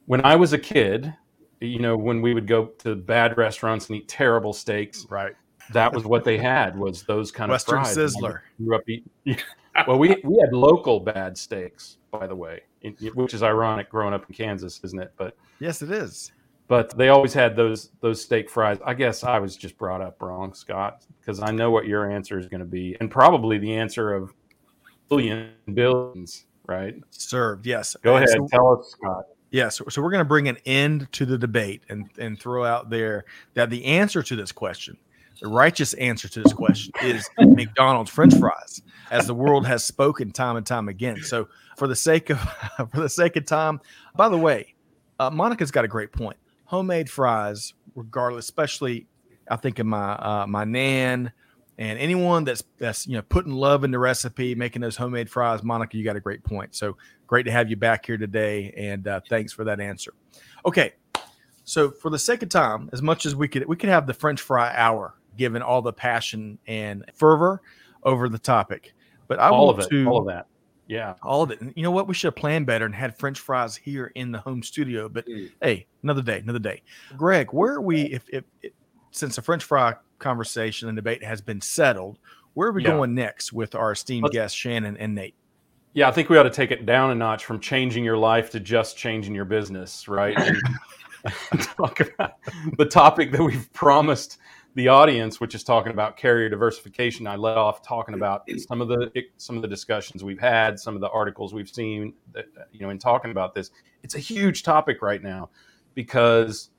when 0.07 0.25
I 0.25 0.35
was 0.35 0.53
a 0.53 0.57
kid, 0.57 1.13
you 1.61 1.77
know, 1.79 1.95
when 1.95 2.21
we 2.21 2.33
would 2.33 2.47
go 2.47 2.67
to 2.79 2.95
bad 2.95 3.37
restaurants 3.37 3.87
and 3.89 3.97
eat 3.97 4.07
terrible 4.07 4.53
steaks, 4.53 5.05
Right. 5.09 5.33
that 5.73 5.93
was 5.93 6.03
what 6.05 6.23
they 6.23 6.37
had 6.37 6.75
was 6.77 7.03
those 7.03 7.31
kind 7.31 7.51
Western 7.51 7.79
of 7.79 7.85
I 7.85 7.89
Sizzler. 7.89 8.39
Grew 8.63 8.75
up 8.75 8.89
eating. 8.89 9.09
well, 9.87 9.99
we 9.99 10.15
we 10.23 10.39
had 10.41 10.51
local 10.53 10.99
bad 10.99 11.37
steaks, 11.37 11.97
by 12.09 12.25
the 12.25 12.35
way, 12.35 12.61
which 13.13 13.33
is 13.35 13.43
ironic 13.43 13.89
growing 13.91 14.13
up 14.15 14.25
in 14.27 14.33
Kansas, 14.35 14.79
isn't 14.83 14.99
it? 14.99 15.11
But 15.15 15.35
Yes, 15.59 15.81
it 15.83 15.91
is. 15.91 16.31
but 16.67 16.97
they 16.97 17.09
always 17.09 17.33
had 17.33 17.55
those 17.55 17.91
those 17.99 18.19
steak 18.19 18.49
fries. 18.49 18.79
I 18.83 18.95
guess 18.95 19.23
I 19.23 19.37
was 19.37 19.55
just 19.55 19.77
brought 19.77 20.01
up 20.01 20.19
wrong, 20.23 20.53
Scott, 20.55 21.05
because 21.21 21.39
I 21.39 21.51
know 21.51 21.69
what 21.69 21.85
your 21.85 22.09
answer 22.09 22.39
is 22.39 22.47
going 22.47 22.61
to 22.61 22.65
be, 22.65 22.97
and 22.99 23.11
probably 23.11 23.59
the 23.59 23.75
answer 23.75 24.11
of 24.13 24.33
billion 25.09 25.49
billions, 25.73 26.45
right? 26.67 26.95
Served. 27.11 27.65
Yes. 27.65 27.95
Go 28.01 28.17
ahead, 28.17 28.29
So- 28.29 28.47
tell 28.51 28.79
us, 28.79 28.91
Scott. 28.91 29.25
Yeah, 29.51 29.69
so, 29.69 29.85
so 29.89 30.03
we're 30.03 30.11
going 30.11 30.19
to 30.19 30.25
bring 30.25 30.47
an 30.47 30.57
end 30.65 31.11
to 31.13 31.25
the 31.25 31.35
debate 31.35 31.81
and, 31.89 32.07
and 32.19 32.39
throw 32.39 32.65
out 32.65 32.91
there 32.91 33.25
that 33.55 33.71
the 33.71 33.83
answer 33.83 34.21
to 34.21 34.35
this 34.35 34.51
question, 34.51 34.95
the 35.41 35.47
righteous 35.47 35.95
answer 35.95 36.27
to 36.27 36.43
this 36.43 36.53
question, 36.53 36.93
is 37.01 37.27
McDonald's 37.39 38.11
French 38.11 38.35
fries, 38.35 38.83
as 39.09 39.25
the 39.25 39.33
world 39.33 39.65
has 39.65 39.83
spoken 39.83 40.29
time 40.31 40.55
and 40.55 40.67
time 40.67 40.87
again. 40.87 41.23
So, 41.23 41.47
for 41.77 41.87
the 41.87 41.95
sake 41.95 42.29
of 42.29 42.39
for 42.91 42.99
the 43.01 43.09
sake 43.09 43.37
of 43.37 43.45
time, 43.47 43.81
by 44.15 44.29
the 44.29 44.37
way, 44.37 44.75
uh, 45.19 45.31
Monica's 45.31 45.71
got 45.71 45.83
a 45.83 45.87
great 45.87 46.11
point. 46.11 46.37
Homemade 46.65 47.09
fries, 47.09 47.73
regardless, 47.95 48.45
especially 48.45 49.07
I 49.49 49.55
think 49.55 49.79
of 49.79 49.87
my 49.87 50.11
uh, 50.11 50.45
my 50.47 50.63
nan 50.63 51.31
and 51.79 51.97
anyone 51.97 52.43
that's 52.43 52.61
that's 52.77 53.07
you 53.07 53.15
know 53.15 53.23
putting 53.23 53.53
love 53.53 53.83
in 53.83 53.89
the 53.89 53.97
recipe, 53.97 54.53
making 54.53 54.81
those 54.81 54.97
homemade 54.97 55.29
fries. 55.29 55.63
Monica, 55.63 55.97
you 55.97 56.03
got 56.03 56.17
a 56.17 56.19
great 56.19 56.43
point. 56.43 56.75
So 56.75 56.97
great 57.25 57.43
to 57.43 57.51
have 57.51 57.69
you 57.69 57.77
back 57.77 58.05
here 58.05 58.17
today, 58.17 58.71
and 58.77 59.07
uh, 59.07 59.21
thanks 59.29 59.53
for 59.53 59.63
that 59.63 59.79
answer. 59.79 60.13
Okay, 60.65 60.93
so 61.63 61.89
for 61.89 62.11
the 62.11 62.19
sake 62.19 62.43
of 62.43 62.49
time, 62.49 62.89
as 62.91 63.01
much 63.01 63.25
as 63.25 63.35
we 63.35 63.47
could, 63.47 63.65
we 63.65 63.77
could 63.77 63.89
have 63.89 64.05
the 64.05 64.13
French 64.13 64.41
fry 64.41 64.75
hour, 64.75 65.15
given 65.37 65.61
all 65.61 65.81
the 65.81 65.93
passion 65.93 66.59
and 66.67 67.05
fervor 67.15 67.61
over 68.03 68.27
the 68.27 68.39
topic. 68.39 68.93
But 69.29 69.39
I 69.39 69.47
all 69.49 69.67
want 69.67 69.79
of 69.79 69.85
it, 69.85 69.89
to 69.89 70.07
all 70.07 70.19
of 70.19 70.27
that. 70.27 70.47
Yeah, 70.87 71.13
all 71.23 71.43
of 71.43 71.51
it. 71.51 71.61
And 71.61 71.71
you 71.77 71.83
know 71.83 71.91
what? 71.91 72.07
We 72.07 72.13
should 72.13 72.27
have 72.27 72.35
planned 72.35 72.65
better 72.65 72.83
and 72.85 72.93
had 72.93 73.17
French 73.17 73.39
fries 73.39 73.77
here 73.77 74.11
in 74.15 74.31
the 74.33 74.39
home 74.39 74.63
studio. 74.63 75.07
But 75.07 75.27
Mm. 75.27 75.51
hey, 75.61 75.85
another 76.03 76.23
day, 76.23 76.39
another 76.39 76.59
day. 76.59 76.81
Greg, 77.15 77.53
where 77.53 77.75
are 77.75 77.81
we? 77.81 78.01
If, 78.01 78.27
if, 78.33 78.43
if 78.63 78.73
since 79.11 79.35
the 79.37 79.41
French 79.41 79.63
fry 79.63 79.93
conversation 80.19 80.87
and 80.89 80.95
debate 80.95 81.23
has 81.23 81.41
been 81.41 81.61
settled, 81.61 82.19
where 82.53 82.69
are 82.69 82.71
we 82.73 82.83
Yeah. 82.83 82.91
going 82.91 83.15
next 83.15 83.51
with 83.53 83.75
our 83.75 83.91
esteemed 83.93 84.23
Let's- 84.23 84.33
guests 84.33 84.57
Shannon 84.57 84.97
and 84.97 85.15
Nate? 85.15 85.35
yeah. 85.93 86.07
I 86.07 86.11
think 86.11 86.29
we 86.29 86.37
ought 86.37 86.43
to 86.43 86.49
take 86.49 86.71
it 86.71 86.85
down 86.85 87.11
a 87.11 87.15
notch 87.15 87.45
from 87.45 87.59
changing 87.59 88.03
your 88.03 88.17
life 88.17 88.49
to 88.51 88.59
just 88.59 88.97
changing 88.97 89.33
your 89.33 89.45
business, 89.45 90.07
right? 90.07 90.37
Talk 91.77 91.99
about 92.01 92.33
the 92.77 92.85
topic 92.85 93.31
that 93.31 93.43
we've 93.43 93.71
promised 93.73 94.37
the 94.75 94.87
audience, 94.87 95.41
which 95.41 95.55
is 95.55 95.63
talking 95.63 95.91
about 95.91 96.15
carrier 96.15 96.47
diversification. 96.47 97.27
I 97.27 97.35
let 97.35 97.57
off 97.57 97.81
talking 97.81 98.13
about 98.15 98.47
some 98.57 98.79
of 98.81 98.87
the 98.87 99.11
some 99.37 99.55
of 99.57 99.61
the 99.61 99.67
discussions 99.67 100.23
we've 100.23 100.39
had, 100.39 100.79
some 100.79 100.95
of 100.95 101.01
the 101.01 101.09
articles 101.09 101.53
we've 101.53 101.67
seen, 101.67 102.13
that, 102.33 102.45
you 102.71 102.79
know, 102.79 102.89
in 102.89 102.99
talking 102.99 103.31
about 103.31 103.53
this. 103.53 103.71
It's 104.03 104.15
a 104.15 104.19
huge 104.19 104.63
topic 104.63 105.01
right 105.01 105.21
now 105.21 105.49
because 105.95 106.69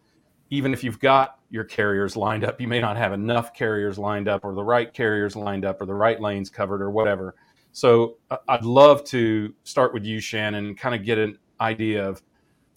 even 0.50 0.73
if 0.73 0.83
you've 0.85 0.99
got 0.99 1.38
your 1.49 1.64
carriers 1.64 2.16
lined 2.16 2.45
up, 2.45 2.61
you 2.61 2.69
may 2.69 2.80
not 2.80 2.97
have 2.97 3.12
enough 3.12 3.54
carriers 3.54 3.99
lined 3.99 4.28
up, 4.28 4.45
or 4.45 4.54
the 4.54 4.62
right 4.64 4.92
carriers 4.92 5.37
lined 5.37 5.64
up, 5.64 5.80
or 5.80 5.87
the 5.87 5.95
right 5.95 6.21
lanes 6.21 6.50
covered, 6.50 6.83
or 6.83 6.90
whatever. 6.90 7.35
So 7.73 8.16
I- 8.30 8.38
I'd 8.49 8.64
love 8.64 9.04
to 9.04 9.54
start 9.62 9.95
with 9.95 10.04
you, 10.04 10.21
Shannon, 10.21 10.66
and 10.66 10.78
kind 10.78 10.95
of 10.95 11.04
get 11.04 11.19
an 11.19 11.38
idea 11.61 12.09
of, 12.09 12.21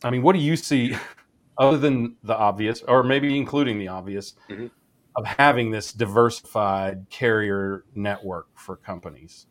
I 0.04 0.10
mean, 0.12 0.22
what 0.22 0.34
do 0.34 0.40
you 0.40 0.56
see 0.56 0.96
other 1.58 1.78
than 1.78 2.16
the 2.24 2.36
obvious, 2.36 2.82
or 2.84 3.04
maybe 3.04 3.36
including 3.38 3.80
the 3.80 3.88
obvious, 3.88 4.36
Mhm. 4.50 4.70
of 5.16 5.26
having 5.26 5.72
this 5.72 5.94
diversified 5.94 7.06
carrier 7.10 7.86
network 7.96 8.48
for 8.56 8.76
companies? 8.76 9.48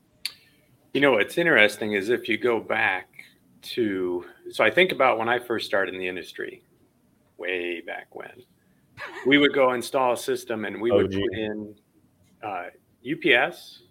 You 0.95 1.01
know, 1.01 1.13
what's 1.13 1.39
interesting 1.39 1.93
is 1.93 2.09
if 2.09 2.29
you 2.29 2.39
go 2.39 2.61
back 2.61 3.09
to, 3.63 4.27
so 4.51 4.63
I 4.65 4.71
think 4.71 4.93
about 4.93 5.19
when 5.19 5.29
I 5.29 5.39
first 5.39 5.67
started 5.67 5.95
in 5.95 6.01
the 6.01 6.09
industry, 6.09 6.63
way 7.43 7.81
back 7.81 8.15
when, 8.15 8.45
we 9.27 9.39
would 9.39 9.53
go 9.53 9.73
install 9.73 10.13
a 10.13 10.17
system 10.17 10.65
and 10.65 10.81
we 10.81 10.91
would 10.91 11.07
OG. 11.07 11.21
put 11.21 11.39
in 11.39 11.75
uh, 12.43 12.67
UPS, 13.11 13.83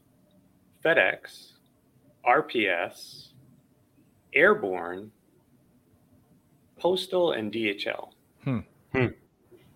FedEx, 0.84 1.54
RPS, 2.26 3.30
Airborne, 4.34 5.12
Postal, 6.80 7.34
and 7.34 7.52
DHL. 7.52 8.10
Hmm. 8.44 8.60
Hmm. 8.94 9.08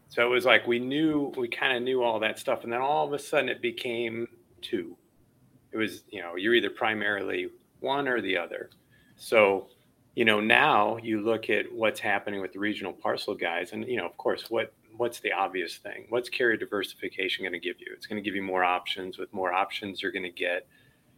So 0.08 0.26
it 0.26 0.30
was 0.30 0.46
like 0.46 0.66
we 0.66 0.80
knew, 0.80 1.34
we 1.38 1.48
kind 1.48 1.76
of 1.76 1.84
knew 1.84 2.02
all 2.02 2.20
that 2.20 2.40
stuff. 2.40 2.64
And 2.64 2.72
then 2.72 2.82
all 2.82 3.06
of 3.06 3.14
a 3.14 3.20
sudden 3.20 3.50
it 3.50 3.62
became 3.62 4.28
two. 4.62 4.96
It 5.72 5.78
was, 5.78 6.04
you 6.10 6.22
know, 6.22 6.36
you're 6.36 6.54
either 6.54 6.70
primarily 6.70 7.50
one 7.82 8.08
or 8.08 8.22
the 8.22 8.38
other. 8.38 8.70
So, 9.18 9.68
you 10.16 10.26
know, 10.26 10.40
now 10.40 10.98
you 10.98 11.22
look 11.22 11.50
at 11.50 11.72
what's 11.72 12.00
happening 12.00 12.42
with 12.42 12.54
the 12.54 12.60
regional 12.60 12.94
parcel 12.94 13.36
guys, 13.36 13.74
and, 13.74 13.86
you 13.88 13.98
know, 13.98 14.06
of 14.06 14.18
course, 14.18 14.50
what 14.50 14.74
what's 14.98 15.20
the 15.20 15.32
obvious 15.34 15.76
thing? 15.76 16.06
What's 16.08 16.30
carrier 16.30 16.56
diversification 16.56 17.44
going 17.44 17.52
to 17.52 17.60
give 17.60 17.82
you? 17.82 17.88
It's 17.94 18.06
going 18.08 18.22
to 18.22 18.26
give 18.26 18.34
you 18.34 18.42
more 18.42 18.64
options. 18.64 19.18
With 19.18 19.34
more 19.34 19.52
options, 19.52 20.02
you're 20.02 20.14
going 20.14 20.24
to 20.24 20.30
get, 20.30 20.68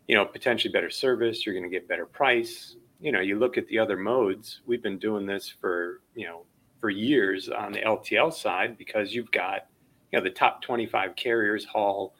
you 0.07 0.15
know, 0.15 0.25
potentially 0.25 0.71
better 0.71 0.89
service. 0.89 1.45
You're 1.45 1.53
going 1.53 1.69
to 1.69 1.69
get 1.69 1.87
better 1.87 2.07
price. 2.07 2.75
You 2.99 3.11
know, 3.11 3.19
you 3.19 3.37
look 3.37 3.55
at 3.55 3.67
the 3.67 3.77
other 3.77 3.95
modes. 3.95 4.61
We've 4.65 4.81
been 4.81 4.97
doing 4.97 5.27
this 5.27 5.47
for, 5.47 6.01
you 6.15 6.25
know, 6.25 6.45
for 6.81 6.89
years 6.89 7.49
on 7.49 7.71
the 7.71 7.81
LTL 7.81 8.33
side 8.33 8.79
because 8.79 9.13
you've 9.13 9.31
got, 9.31 9.67
you 10.11 10.17
know, 10.17 10.23
the 10.23 10.31
top 10.31 10.63
25 10.63 11.15
carriers 11.15 11.63
haul 11.63 12.15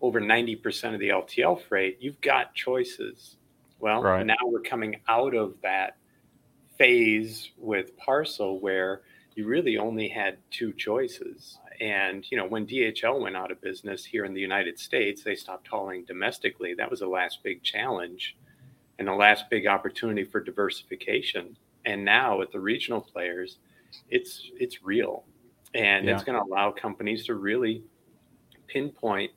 over 0.00 0.18
90% 0.18 0.94
of 0.94 1.00
the 1.00 1.10
LTL 1.10 1.60
freight. 1.68 1.98
You've 2.00 2.20
got 2.22 2.54
choices. 2.54 3.36
Well, 3.80 4.02
Right. 4.02 4.24
now 4.24 4.36
we're 4.44 4.60
coming 4.62 5.00
out 5.08 5.34
of 5.34 5.56
that 5.62 5.96
phase 6.82 7.52
with 7.58 7.96
parcel 7.96 8.58
where 8.58 9.02
you 9.36 9.46
really 9.46 9.78
only 9.78 10.08
had 10.08 10.36
two 10.50 10.72
choices. 10.72 11.58
And, 11.80 12.28
you 12.28 12.36
know, 12.36 12.44
when 12.44 12.66
DHL 12.66 13.20
went 13.20 13.36
out 13.36 13.52
of 13.52 13.60
business 13.60 14.04
here 14.04 14.24
in 14.24 14.34
the 14.34 14.40
United 14.40 14.80
States, 14.80 15.22
they 15.22 15.36
stopped 15.36 15.68
hauling 15.68 16.04
domestically. 16.04 16.74
That 16.74 16.90
was 16.90 16.98
the 16.98 17.06
last 17.06 17.38
big 17.44 17.62
challenge 17.62 18.36
and 18.98 19.06
the 19.06 19.14
last 19.14 19.48
big 19.48 19.68
opportunity 19.68 20.24
for 20.24 20.40
diversification. 20.40 21.56
And 21.84 22.04
now 22.04 22.40
with 22.40 22.50
the 22.50 22.58
regional 22.58 23.00
players, 23.00 23.58
it's 24.10 24.50
it's 24.58 24.82
real. 24.82 25.24
And 25.74 26.08
it's 26.08 26.24
going 26.24 26.36
to 26.38 26.44
allow 26.44 26.72
companies 26.72 27.24
to 27.26 27.34
really 27.34 27.84
pinpoint 28.66 29.30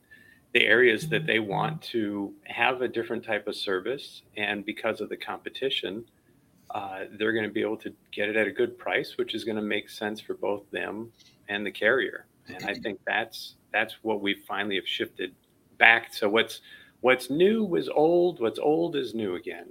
the 0.52 0.64
areas 0.66 1.08
that 1.10 1.26
they 1.26 1.38
want 1.38 1.80
to 1.82 2.34
have 2.44 2.82
a 2.82 2.88
different 2.88 3.24
type 3.24 3.46
of 3.46 3.54
service. 3.54 4.22
And 4.36 4.66
because 4.66 5.00
of 5.00 5.08
the 5.08 5.16
competition, 5.16 6.04
uh, 6.70 7.04
they're 7.18 7.32
going 7.32 7.44
to 7.44 7.52
be 7.52 7.60
able 7.62 7.76
to 7.78 7.92
get 8.12 8.28
it 8.28 8.36
at 8.36 8.46
a 8.46 8.50
good 8.50 8.76
price, 8.78 9.16
which 9.16 9.34
is 9.34 9.44
going 9.44 9.56
to 9.56 9.62
make 9.62 9.88
sense 9.88 10.20
for 10.20 10.34
both 10.34 10.68
them 10.70 11.12
and 11.48 11.64
the 11.64 11.70
carrier. 11.70 12.26
And 12.48 12.64
I 12.64 12.74
think 12.74 13.00
that's 13.06 13.54
that's 13.72 13.96
what 14.02 14.20
we 14.20 14.34
finally 14.46 14.76
have 14.76 14.86
shifted 14.86 15.34
back. 15.78 16.14
So 16.14 16.28
what's 16.28 16.60
what's 17.00 17.30
new 17.30 17.64
was 17.64 17.88
old, 17.88 18.40
what's 18.40 18.58
old 18.58 18.96
is 18.96 19.14
new 19.14 19.34
again. 19.34 19.66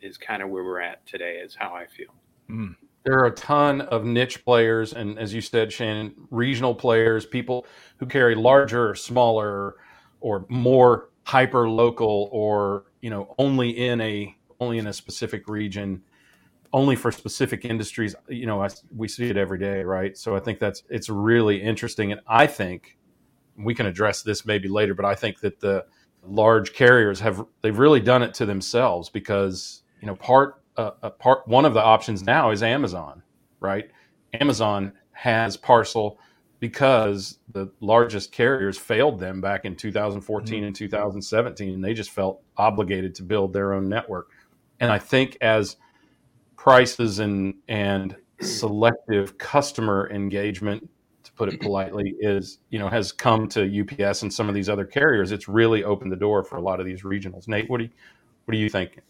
Is 0.00 0.18
kind 0.18 0.42
of 0.42 0.50
where 0.50 0.64
we're 0.64 0.80
at 0.80 1.04
today. 1.06 1.36
Is 1.36 1.54
how 1.54 1.74
I 1.74 1.86
feel. 1.86 2.14
Mm. 2.50 2.76
there 3.04 3.18
are 3.18 3.26
a 3.26 3.34
ton 3.34 3.80
of 3.82 4.04
niche 4.04 4.44
players 4.44 4.92
and 4.92 5.16
as 5.18 5.32
you 5.32 5.40
said 5.40 5.72
shannon 5.72 6.12
regional 6.30 6.74
players 6.74 7.24
people 7.24 7.64
who 7.98 8.04
carry 8.04 8.34
larger 8.34 8.90
or 8.90 8.94
smaller 8.94 9.76
or 10.20 10.44
more 10.48 11.08
hyper 11.24 11.70
local 11.70 12.28
or 12.32 12.84
you 13.00 13.08
know 13.10 13.34
only 13.38 13.70
in 13.70 14.00
a 14.00 14.34
only 14.60 14.78
in 14.78 14.88
a 14.88 14.92
specific 14.92 15.48
region 15.48 16.02
only 16.72 16.96
for 16.96 17.12
specific 17.12 17.64
industries 17.64 18.14
you 18.28 18.46
know 18.46 18.62
I, 18.62 18.68
we 18.94 19.08
see 19.08 19.28
it 19.28 19.36
every 19.36 19.58
day 19.58 19.82
right 19.82 20.16
so 20.16 20.34
i 20.34 20.40
think 20.40 20.58
that's 20.58 20.82
it's 20.88 21.08
really 21.08 21.62
interesting 21.62 22.12
and 22.12 22.20
i 22.26 22.46
think 22.46 22.96
we 23.56 23.74
can 23.74 23.86
address 23.86 24.22
this 24.22 24.46
maybe 24.46 24.68
later 24.68 24.94
but 24.94 25.04
i 25.04 25.14
think 25.14 25.40
that 25.40 25.60
the 25.60 25.84
large 26.24 26.72
carriers 26.72 27.20
have 27.20 27.44
they've 27.60 27.78
really 27.78 28.00
done 28.00 28.22
it 28.22 28.34
to 28.34 28.46
themselves 28.46 29.08
because 29.08 29.82
you 30.00 30.06
know 30.06 30.14
part 30.16 30.62
uh, 30.76 30.92
a 31.02 31.10
part 31.10 31.46
one 31.46 31.64
of 31.64 31.74
the 31.74 31.82
options 31.82 32.22
now 32.22 32.50
is 32.50 32.62
Amazon, 32.62 33.22
right? 33.60 33.90
Amazon 34.40 34.92
has 35.12 35.56
parcel 35.56 36.18
because 36.60 37.38
the 37.50 37.70
largest 37.80 38.32
carriers 38.32 38.78
failed 38.78 39.18
them 39.18 39.40
back 39.40 39.64
in 39.64 39.74
2014 39.74 40.64
and 40.64 40.74
2017 40.74 41.74
and 41.74 41.84
they 41.84 41.92
just 41.92 42.10
felt 42.10 42.40
obligated 42.56 43.14
to 43.16 43.22
build 43.22 43.52
their 43.52 43.72
own 43.72 43.88
network. 43.88 44.30
And 44.80 44.90
I 44.90 44.98
think 44.98 45.36
as 45.40 45.76
prices 46.62 47.18
and 47.18 47.54
and 47.66 48.14
selective 48.40 49.36
customer 49.36 50.08
engagement 50.12 50.88
to 51.24 51.32
put 51.32 51.48
it 51.48 51.60
politely 51.60 52.14
is 52.20 52.58
you 52.70 52.78
know 52.78 52.88
has 52.88 53.10
come 53.10 53.48
to 53.48 53.80
UPS 53.80 54.22
and 54.22 54.32
some 54.32 54.48
of 54.48 54.54
these 54.54 54.68
other 54.68 54.84
carriers 54.84 55.32
it's 55.32 55.48
really 55.48 55.82
opened 55.82 56.12
the 56.12 56.16
door 56.16 56.44
for 56.44 56.58
a 56.58 56.60
lot 56.60 56.78
of 56.78 56.86
these 56.86 57.02
regionals. 57.02 57.48
Nate, 57.48 57.68
what 57.68 57.78
do 57.78 57.84
you 57.84 57.90
what 58.44 58.52
do 58.52 58.58
you 58.58 58.68
think? 58.68 59.00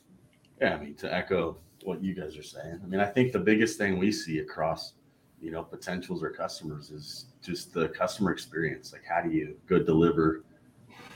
Yeah, 0.63 0.77
I 0.77 0.83
mean, 0.83 0.95
to 0.95 1.15
echo 1.15 1.59
what 1.85 2.03
you 2.03 2.15
guys 2.15 2.39
are 2.39 2.43
saying, 2.43 2.81
I 2.83 2.87
mean, 2.87 3.01
I 3.01 3.05
think 3.05 3.33
the 3.33 3.39
biggest 3.39 3.77
thing 3.77 3.99
we 3.99 4.13
see 4.13 4.39
across, 4.39 4.95
you 5.39 5.51
know, 5.51 5.63
potentials 5.63 6.23
or 6.23 6.31
customers 6.31 6.91
is 6.91 7.27
just 7.43 7.75
the 7.75 7.89
customer 7.89 8.31
experience. 8.31 8.95
Like, 8.95 9.03
how 9.07 9.21
do 9.21 9.31
you 9.31 9.57
go 9.67 9.79
deliver 9.79 10.43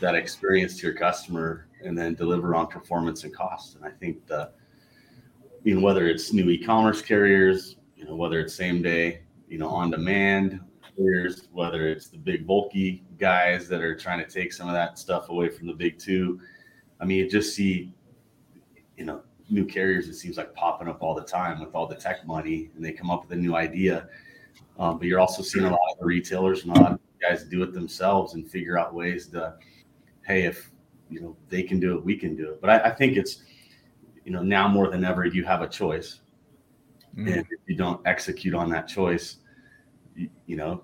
that 0.01 0.15
experience 0.15 0.77
to 0.81 0.87
your 0.89 0.97
customer 0.97 1.69
and 1.83 1.97
then 1.97 2.15
deliver 2.15 2.55
on 2.55 2.67
performance 2.67 3.25
and 3.25 3.35
cost? 3.35 3.77
And 3.77 3.87
I 3.87 3.91
think 3.91 4.27
the, 4.27 4.51
you 5.67 5.75
know, 5.75 5.81
whether 5.81 6.07
it's 6.07 6.33
new 6.33 6.49
e-commerce 6.49 7.03
carriers, 7.03 7.77
you 7.97 8.05
know, 8.05 8.15
whether 8.15 8.39
it's 8.39 8.55
same 8.55 8.83
day, 8.83 9.23
you 9.49 9.59
know, 9.59 9.69
on 9.69 9.91
demand 9.91 10.61
carriers, 10.97 11.49
whether 11.53 11.89
it's 11.89 12.07
the 12.07 12.17
big 12.17 12.47
bulky 12.47 13.03
guys 13.19 13.69
that 13.69 13.83
are 13.83 13.97
trying 13.97 14.25
to 14.25 14.31
take 14.31 14.53
some 14.53 14.69
of 14.69 14.75
that 14.75 14.97
stuff 14.97 15.29
away 15.29 15.49
from 15.49 15.67
the 15.67 15.73
big 15.73 15.99
two. 15.99 16.41
I 17.01 17.05
mean, 17.05 17.19
you 17.19 17.29
just 17.29 17.57
see 17.57 17.93
you 18.97 19.05
know 19.05 19.23
new 19.51 19.65
carriers 19.65 20.09
it 20.09 20.15
seems 20.15 20.37
like 20.37 20.55
popping 20.55 20.89
up 20.89 21.03
all 21.03 21.15
the 21.15 21.25
time 21.25 21.61
with 21.61 21.75
all 21.75 21.87
the 21.87 21.95
tech 21.95 22.25
money 22.27 22.71
and 22.75 22.85
they 22.85 22.93
come 22.93 23.11
up 23.11 23.23
with 23.23 23.33
a 23.33 23.41
new 23.41 23.55
idea 23.55 24.09
um, 24.79 24.99
but 24.99 25.07
you're 25.07 25.21
also 25.21 25.43
seeing 25.43 25.65
a 25.65 25.71
lot 25.71 25.79
of 26.01 26.07
retailers 26.07 26.65
and 26.65 26.77
a 26.77 26.81
lot 26.81 26.93
of 26.93 27.01
guys 27.21 27.45
do 27.45 27.63
it 27.63 27.73
themselves 27.73 28.35
and 28.35 28.51
figure 28.51 28.79
out 28.79 28.93
ways 28.93 29.29
to 29.29 29.55
hey 30.27 30.45
if 30.45 30.71
you 31.11 31.21
know 31.21 31.37
they 31.49 31.63
can 31.63 31.79
do 31.79 31.97
it 31.97 32.05
we 32.05 32.17
can 32.17 32.35
do 32.35 32.51
it 32.51 32.61
but 32.61 32.71
i, 32.71 32.89
I 32.89 32.91
think 32.91 33.17
it's 33.17 33.43
you 34.27 34.33
know 34.33 34.43
now 34.43 34.69
more 34.69 34.91
than 34.91 35.05
ever 35.05 35.25
you 35.25 35.43
have 35.45 35.63
a 35.63 35.69
choice 35.69 36.21
Mm. 37.17 37.33
and 37.33 37.47
if 37.51 37.61
you 37.67 37.77
don't 37.77 38.07
execute 38.07 38.53
on 38.53 38.69
that 38.69 38.87
choice 38.87 39.39
you, 40.15 40.29
you 40.45 40.57
know 40.57 40.83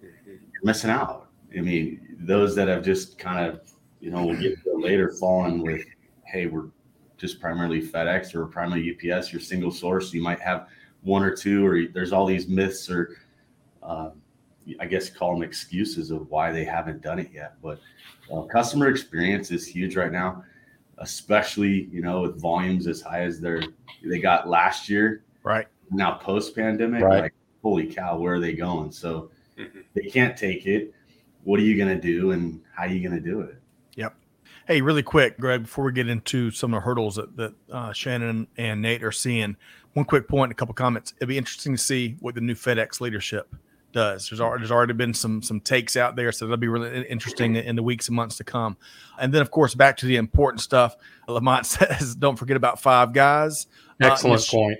you're 0.00 0.38
missing 0.62 0.88
out 0.88 1.28
i 1.54 1.60
mean 1.60 2.16
those 2.20 2.54
that 2.56 2.68
have 2.68 2.82
just 2.82 3.18
kind 3.18 3.46
of 3.46 3.60
you 4.00 4.10
know 4.10 4.24
we'll 4.24 4.40
get 4.40 4.56
later 4.74 5.12
fallen 5.20 5.60
with 5.60 5.84
hey 6.24 6.46
we're 6.46 6.70
just 7.16 7.40
primarily 7.40 7.80
FedEx 7.80 8.34
or 8.34 8.46
primarily 8.46 8.90
UPS, 8.92 9.32
you're 9.32 9.40
single 9.40 9.70
source. 9.70 10.12
You 10.12 10.22
might 10.22 10.40
have 10.40 10.68
one 11.02 11.22
or 11.22 11.34
two, 11.34 11.64
or 11.64 11.86
there's 11.92 12.12
all 12.12 12.26
these 12.26 12.48
myths 12.48 12.90
or, 12.90 13.16
uh, 13.82 14.10
I 14.80 14.86
guess, 14.86 15.08
call 15.08 15.32
them 15.32 15.42
excuses 15.42 16.10
of 16.10 16.28
why 16.28 16.50
they 16.50 16.64
haven't 16.64 17.02
done 17.02 17.18
it 17.18 17.30
yet. 17.32 17.54
But 17.62 17.78
uh, 18.32 18.42
customer 18.42 18.88
experience 18.88 19.50
is 19.50 19.66
huge 19.66 19.96
right 19.96 20.12
now, 20.12 20.44
especially 20.98 21.84
you 21.92 22.02
know 22.02 22.22
with 22.22 22.40
volumes 22.40 22.86
as 22.86 23.00
high 23.00 23.22
as 23.22 23.40
they're 23.40 23.62
they 24.04 24.18
got 24.18 24.48
last 24.48 24.88
year. 24.88 25.24
Right. 25.42 25.66
Now 25.90 26.14
post 26.14 26.54
pandemic, 26.54 27.02
Right. 27.02 27.20
like 27.22 27.34
holy 27.62 27.86
cow, 27.86 28.18
where 28.18 28.34
are 28.34 28.40
they 28.40 28.52
going? 28.52 28.92
So 28.92 29.30
Mhm. 29.58 29.84
they 29.94 30.02
can't 30.02 30.36
take 30.36 30.66
it. 30.66 30.92
What 31.44 31.60
are 31.60 31.62
you 31.62 31.76
going 31.76 31.88
to 31.94 32.00
do, 32.00 32.30
and 32.32 32.60
how 32.74 32.84
are 32.84 32.88
you 32.88 33.06
going 33.06 33.22
to 33.22 33.30
do 33.30 33.40
it? 33.42 33.56
Yep. 33.96 34.14
Hey, 34.66 34.80
really 34.80 35.02
quick, 35.02 35.38
Greg, 35.38 35.62
before 35.62 35.84
we 35.84 35.92
get 35.92 36.08
into 36.08 36.50
some 36.50 36.72
of 36.74 36.78
the 36.80 36.84
hurdles 36.86 37.16
that, 37.16 37.36
that 37.36 37.52
uh, 37.70 37.92
Shannon 37.92 38.48
and 38.56 38.80
Nate 38.82 39.04
are 39.04 39.12
seeing, 39.12 39.56
one 39.92 40.06
quick 40.06 40.26
point, 40.26 40.50
a 40.50 40.54
couple 40.54 40.74
comments. 40.74 41.12
It'd 41.18 41.28
be 41.28 41.36
interesting 41.38 41.76
to 41.76 41.82
see 41.82 42.16
what 42.20 42.34
the 42.34 42.40
new 42.40 42.54
FedEx 42.54 43.00
leadership 43.00 43.54
does. 43.94 44.28
There's 44.28 44.40
already, 44.40 44.60
there's 44.62 44.70
already 44.70 44.92
been 44.92 45.14
some 45.14 45.40
some 45.40 45.60
takes 45.60 45.96
out 45.96 46.16
there, 46.16 46.32
so 46.32 46.44
that'll 46.44 46.58
be 46.58 46.68
really 46.68 47.06
interesting 47.06 47.56
in 47.56 47.76
the 47.76 47.82
weeks 47.82 48.08
and 48.08 48.16
months 48.16 48.36
to 48.36 48.44
come. 48.44 48.76
And 49.18 49.32
then, 49.32 49.40
of 49.40 49.50
course, 49.50 49.74
back 49.74 49.96
to 49.98 50.06
the 50.06 50.16
important 50.16 50.60
stuff. 50.60 50.96
Lamont 51.26 51.64
says, 51.66 52.14
"Don't 52.14 52.36
forget 52.36 52.58
about 52.58 52.82
Five 52.82 53.14
Guys." 53.14 53.66
Uh, 54.02 54.08
Excellent 54.08 54.40
Nish- 54.40 54.50
point. 54.50 54.78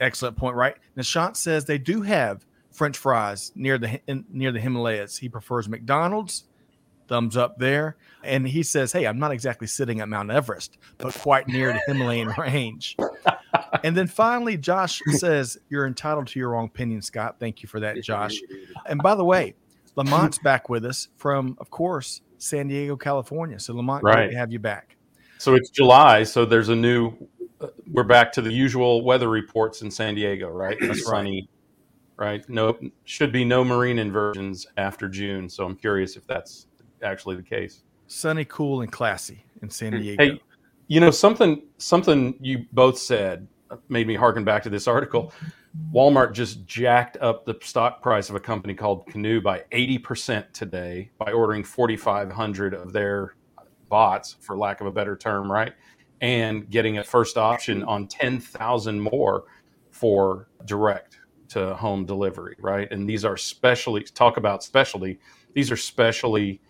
Excellent 0.00 0.36
point, 0.36 0.56
right? 0.56 0.76
Nishant 0.96 1.36
says 1.36 1.64
they 1.64 1.78
do 1.78 2.02
have 2.02 2.44
French 2.72 2.98
fries 2.98 3.52
near 3.54 3.78
the 3.78 4.00
in, 4.06 4.24
near 4.28 4.52
the 4.52 4.60
Himalayas. 4.60 5.16
He 5.16 5.28
prefers 5.28 5.68
McDonald's. 5.68 6.44
Thumbs 7.08 7.36
up 7.36 7.58
there. 7.58 7.96
And 8.22 8.46
he 8.46 8.62
says, 8.62 8.92
"Hey, 8.92 9.06
I'm 9.06 9.18
not 9.18 9.32
exactly 9.32 9.66
sitting 9.66 10.00
at 10.00 10.08
Mount 10.08 10.30
Everest, 10.30 10.78
but 10.98 11.12
quite 11.14 11.48
near 11.48 11.72
the 11.72 11.80
Himalayan 11.86 12.28
range." 12.38 12.96
and 13.84 13.96
then 13.96 14.06
finally, 14.06 14.56
Josh 14.56 15.00
says, 15.12 15.56
"You're 15.68 15.86
entitled 15.86 16.26
to 16.28 16.38
your 16.38 16.56
own 16.56 16.66
opinion, 16.66 17.02
Scott. 17.02 17.36
Thank 17.40 17.62
you 17.62 17.68
for 17.68 17.80
that, 17.80 18.02
Josh." 18.02 18.36
And 18.86 19.00
by 19.02 19.14
the 19.14 19.24
way, 19.24 19.54
Lamont's 19.96 20.38
back 20.42 20.68
with 20.68 20.84
us 20.84 21.08
from, 21.16 21.56
of 21.60 21.70
course, 21.70 22.22
San 22.38 22.68
Diego, 22.68 22.96
California. 22.96 23.58
So 23.60 23.74
Lamont, 23.74 24.02
great 24.02 24.14
Right. 24.14 24.30
to 24.30 24.36
have 24.36 24.50
you 24.52 24.58
back. 24.58 24.96
So 25.38 25.54
it's 25.54 25.70
July, 25.70 26.22
so 26.24 26.44
there's 26.44 26.68
a 26.68 26.76
new. 26.76 27.12
uh, 27.60 27.68
We're 27.92 28.04
back 28.04 28.32
to 28.32 28.42
the 28.42 28.52
usual 28.52 29.02
weather 29.04 29.28
reports 29.28 29.82
in 29.82 29.90
San 29.90 30.14
Diego, 30.14 30.48
right? 30.48 30.76
That's 30.80 31.06
right. 31.06 31.16
sunny, 31.18 31.48
right? 32.16 32.46
No, 32.48 32.78
should 33.04 33.32
be 33.32 33.44
no 33.44 33.64
marine 33.64 33.98
inversions 33.98 34.66
after 34.76 35.08
June. 35.08 35.48
So 35.48 35.64
I'm 35.66 35.76
curious 35.76 36.16
if 36.16 36.26
that's 36.26 36.66
actually 37.02 37.36
the 37.36 37.42
case. 37.42 37.82
Sunny, 38.06 38.44
cool, 38.46 38.80
and 38.82 38.90
classy 38.90 39.44
in 39.62 39.70
San 39.70 39.92
Hmm. 39.92 40.00
Diego. 40.00 40.22
Hey, 40.24 40.40
you 40.88 41.00
know 41.00 41.10
something 41.10 41.62
something 41.78 42.34
you 42.40 42.66
both 42.72 42.98
said 42.98 43.46
made 43.88 44.06
me 44.06 44.14
harken 44.14 44.44
back 44.44 44.62
to 44.64 44.70
this 44.70 44.88
article. 44.88 45.32
Walmart 45.92 46.32
just 46.32 46.66
jacked 46.66 47.16
up 47.18 47.44
the 47.44 47.56
stock 47.62 48.02
price 48.02 48.28
of 48.28 48.36
a 48.36 48.40
company 48.40 48.74
called 48.74 49.06
Canoo 49.06 49.40
by 49.42 49.64
80% 49.72 50.52
today 50.52 51.10
by 51.18 51.32
ordering 51.32 51.62
4,500 51.64 52.74
of 52.74 52.92
their 52.92 53.34
bots, 53.88 54.36
for 54.40 54.56
lack 54.56 54.80
of 54.80 54.86
a 54.86 54.92
better 54.92 55.16
term, 55.16 55.50
right? 55.50 55.72
And 56.20 56.68
getting 56.70 56.98
a 56.98 57.04
first 57.04 57.36
option 57.36 57.82
on 57.84 58.06
10,000 58.08 59.00
more 59.00 59.44
for 59.90 60.48
direct 60.64 61.18
to 61.48 61.74
home 61.74 62.04
delivery, 62.04 62.56
right? 62.60 62.90
And 62.90 63.08
these 63.08 63.24
are 63.24 63.36
specially, 63.36 64.02
talk 64.02 64.36
about 64.36 64.62
specialty, 64.62 65.18
these 65.54 65.70
are 65.70 65.76
specially 65.76 66.60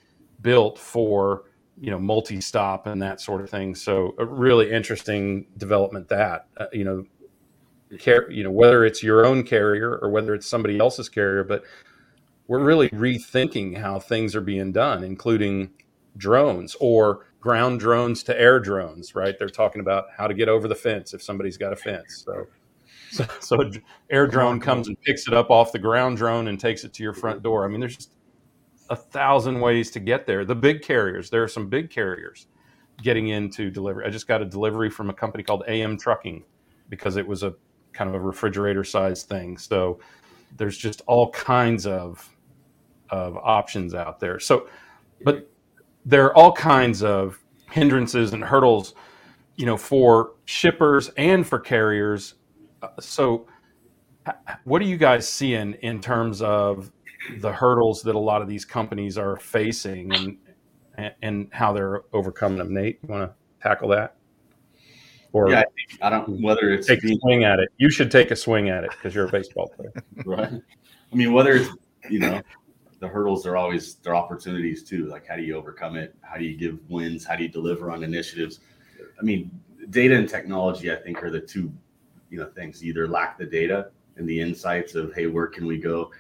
built 0.41 0.79
for 0.79 1.45
you 1.81 1.91
know 1.91 1.99
multi-stop 1.99 2.87
and 2.87 3.01
that 3.01 3.21
sort 3.21 3.41
of 3.41 3.49
thing. 3.51 3.75
So 3.75 4.15
a 4.19 4.27
really 4.27 4.71
interesting 4.71 5.47
development 5.57 6.09
that 6.09 6.47
uh, 6.59 6.67
you 6.73 6.85
know 6.85 7.07
car- 7.99 8.31
you 8.31 8.45
know 8.45 8.51
whether 8.51 8.85
it's 8.85 9.03
your 9.03 9.25
own 9.25 9.43
carrier 9.43 9.99
or 10.01 10.11
whether 10.11 10.35
it's 10.35 10.47
somebody 10.47 10.79
else's 10.79 11.09
carrier 11.09 11.43
but 11.43 11.65
we're 12.47 12.63
really 12.63 12.89
rethinking 12.91 13.77
how 13.77 13.99
things 13.99 14.37
are 14.37 14.41
being 14.41 14.73
done 14.73 15.03
including 15.03 15.71
drones 16.17 16.77
or 16.81 17.27
ground 17.41 17.81
drones 17.81 18.23
to 18.25 18.39
air 18.39 18.61
drones 18.61 19.15
right? 19.15 19.39
They're 19.39 19.49
talking 19.49 19.81
about 19.81 20.07
how 20.17 20.27
to 20.27 20.35
get 20.35 20.49
over 20.49 20.69
the 20.69 20.75
fence 20.75 21.15
if 21.15 21.23
somebody's 21.23 21.57
got 21.57 21.73
a 21.73 21.77
fence. 21.77 22.25
So 22.27 22.47
so, 23.13 23.27
so 23.41 23.71
air 24.11 24.29
drone 24.29 24.61
comes 24.61 24.87
and 24.87 25.01
picks 25.01 25.27
it 25.27 25.35
up 25.35 25.51
off 25.51 25.73
the 25.73 25.81
ground 25.81 26.17
drone 26.17 26.47
and 26.47 26.61
takes 26.61 26.85
it 26.85 26.93
to 26.95 27.03
your 27.03 27.15
front 27.15 27.43
door. 27.43 27.65
I 27.65 27.69
mean 27.69 27.81
there's 27.81 27.97
just 27.97 28.13
a 28.91 28.97
thousand 28.97 29.61
ways 29.61 29.91
to 29.93 30.01
get 30.01 30.27
there. 30.27 30.45
The 30.45 30.55
big 30.55 30.83
carriers, 30.83 31.31
there 31.31 31.43
are 31.43 31.49
some 31.49 31.69
big 31.69 31.91
carriers 31.91 32.49
getting 33.03 33.29
into 33.29 33.71
delivery. 33.71 34.05
I 34.05 34.11
just 34.11 34.29
got 34.29 34.43
a 34.43 34.45
delivery 34.45 34.91
from 34.91 35.09
a 35.09 35.15
company 35.15 35.43
called 35.43 35.63
AM 35.69 35.97
Trucking 35.97 36.45
because 36.89 37.17
it 37.17 37.27
was 37.27 37.43
a 37.43 37.55
kind 37.93 38.11
of 38.11 38.17
a 38.17 38.21
refrigerator 38.21 38.85
sized 38.85 39.29
thing. 39.29 39.57
So 39.57 40.01
there's 40.57 40.77
just 40.77 41.03
all 41.07 41.31
kinds 41.31 41.87
of 41.87 42.29
of 43.11 43.37
options 43.37 43.95
out 43.95 44.21
there. 44.21 44.39
So 44.39 44.69
but 45.23 45.51
there 46.05 46.27
are 46.27 46.37
all 46.37 46.53
kinds 46.53 47.03
of 47.03 47.39
hindrances 47.71 48.33
and 48.33 48.43
hurdles, 48.43 48.95
you 49.57 49.67
know, 49.67 49.77
for 49.77 50.33
shippers 50.45 51.11
and 51.17 51.47
for 51.47 51.59
carriers. 51.59 52.35
So 53.01 53.47
what 54.65 54.81
are 54.83 54.87
you 54.87 54.97
guys 54.97 55.29
seeing 55.29 55.75
in 55.83 56.01
terms 56.01 56.43
of 56.43 56.91
the 57.39 57.53
hurdles 57.53 58.03
that 58.03 58.15
a 58.15 58.19
lot 58.19 58.43
of 58.43 58.49
these 58.49 58.65
companies 58.65 59.19
are 59.19 59.37
facing 59.37 60.13
and 60.15 60.39
and, 61.23 61.49
how 61.53 61.73
they're 61.73 62.03
overcoming 62.13 62.59
them. 62.59 62.75
Nate, 62.75 62.99
you 63.03 63.09
want 63.09 63.31
to 63.31 63.63
tackle 63.63 63.89
that? 63.89 64.17
Or 65.33 65.51
Yeah, 65.51 65.63
I 66.03 66.07
I 66.07 66.11
don't 66.11 66.43
whether 66.43 66.73
it's 66.73 66.87
take 66.87 67.05
a 67.05 67.17
swing 67.21 67.45
at 67.45 67.59
it. 67.59 67.69
You 67.79 67.91
should 67.91 68.11
take 68.11 68.31
a 68.31 68.37
swing 68.37 68.69
at 68.69 68.85
it 68.85 68.91
because 68.91 69.15
you're 69.15 69.27
a 69.27 69.31
baseball 69.31 69.69
player. 69.69 69.93
right. 70.25 70.53
I 71.13 71.17
mean, 71.17 71.33
whether 71.33 71.53
it's 71.53 71.71
you 72.09 72.19
know 72.19 72.43
the 72.99 73.09
hurdles 73.09 73.47
are 73.47 73.57
always 73.57 73.95
they're 73.97 74.15
opportunities 74.15 74.83
too. 74.83 75.07
Like 75.07 75.27
how 75.27 75.37
do 75.37 75.43
you 75.43 75.57
overcome 75.57 75.97
it? 75.97 76.15
How 76.23 76.37
do 76.37 76.45
you 76.45 76.57
give 76.57 76.79
wins? 76.89 77.25
How 77.25 77.37
do 77.37 77.45
you 77.45 77.49
deliver 77.49 77.91
on 77.91 78.03
initiatives? 78.03 78.61
I 79.19 79.23
mean, 79.23 79.51
data 79.91 80.17
and 80.17 80.29
technology, 80.29 80.93
I 80.93 80.97
think, 80.97 81.23
are 81.23 81.31
the 81.31 81.41
two 81.41 81.73
you 82.29 82.39
know 82.39 82.47
things. 82.47 82.83
You 82.83 82.91
either 82.91 83.09
lack 83.09 83.39
the 83.39 83.47
data 83.47 83.91
and 84.17 84.29
the 84.29 84.41
insights 84.41 84.95
of 84.95 85.15
hey, 85.15 85.27
where 85.27 85.47
can 85.47 85.67
we 85.67 85.79
go 85.79 86.11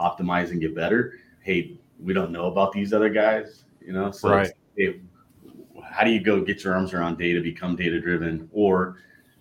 optimize 0.00 0.50
and 0.50 0.60
get 0.60 0.74
better? 0.74 1.14
Hey, 1.40 1.78
we 1.98 2.12
don't 2.12 2.32
know 2.32 2.46
about 2.46 2.72
these 2.72 2.92
other 2.92 3.10
guys, 3.10 3.64
you 3.80 3.92
know. 3.92 4.10
So 4.10 4.30
Right. 4.30 4.52
how 5.84 6.04
do 6.04 6.10
you 6.10 6.20
go 6.20 6.40
get 6.40 6.64
your 6.64 6.74
arms 6.74 6.94
around 6.94 7.18
data, 7.18 7.40
become 7.40 7.76
data 7.76 8.00
driven, 8.00 8.48
or 8.52 8.96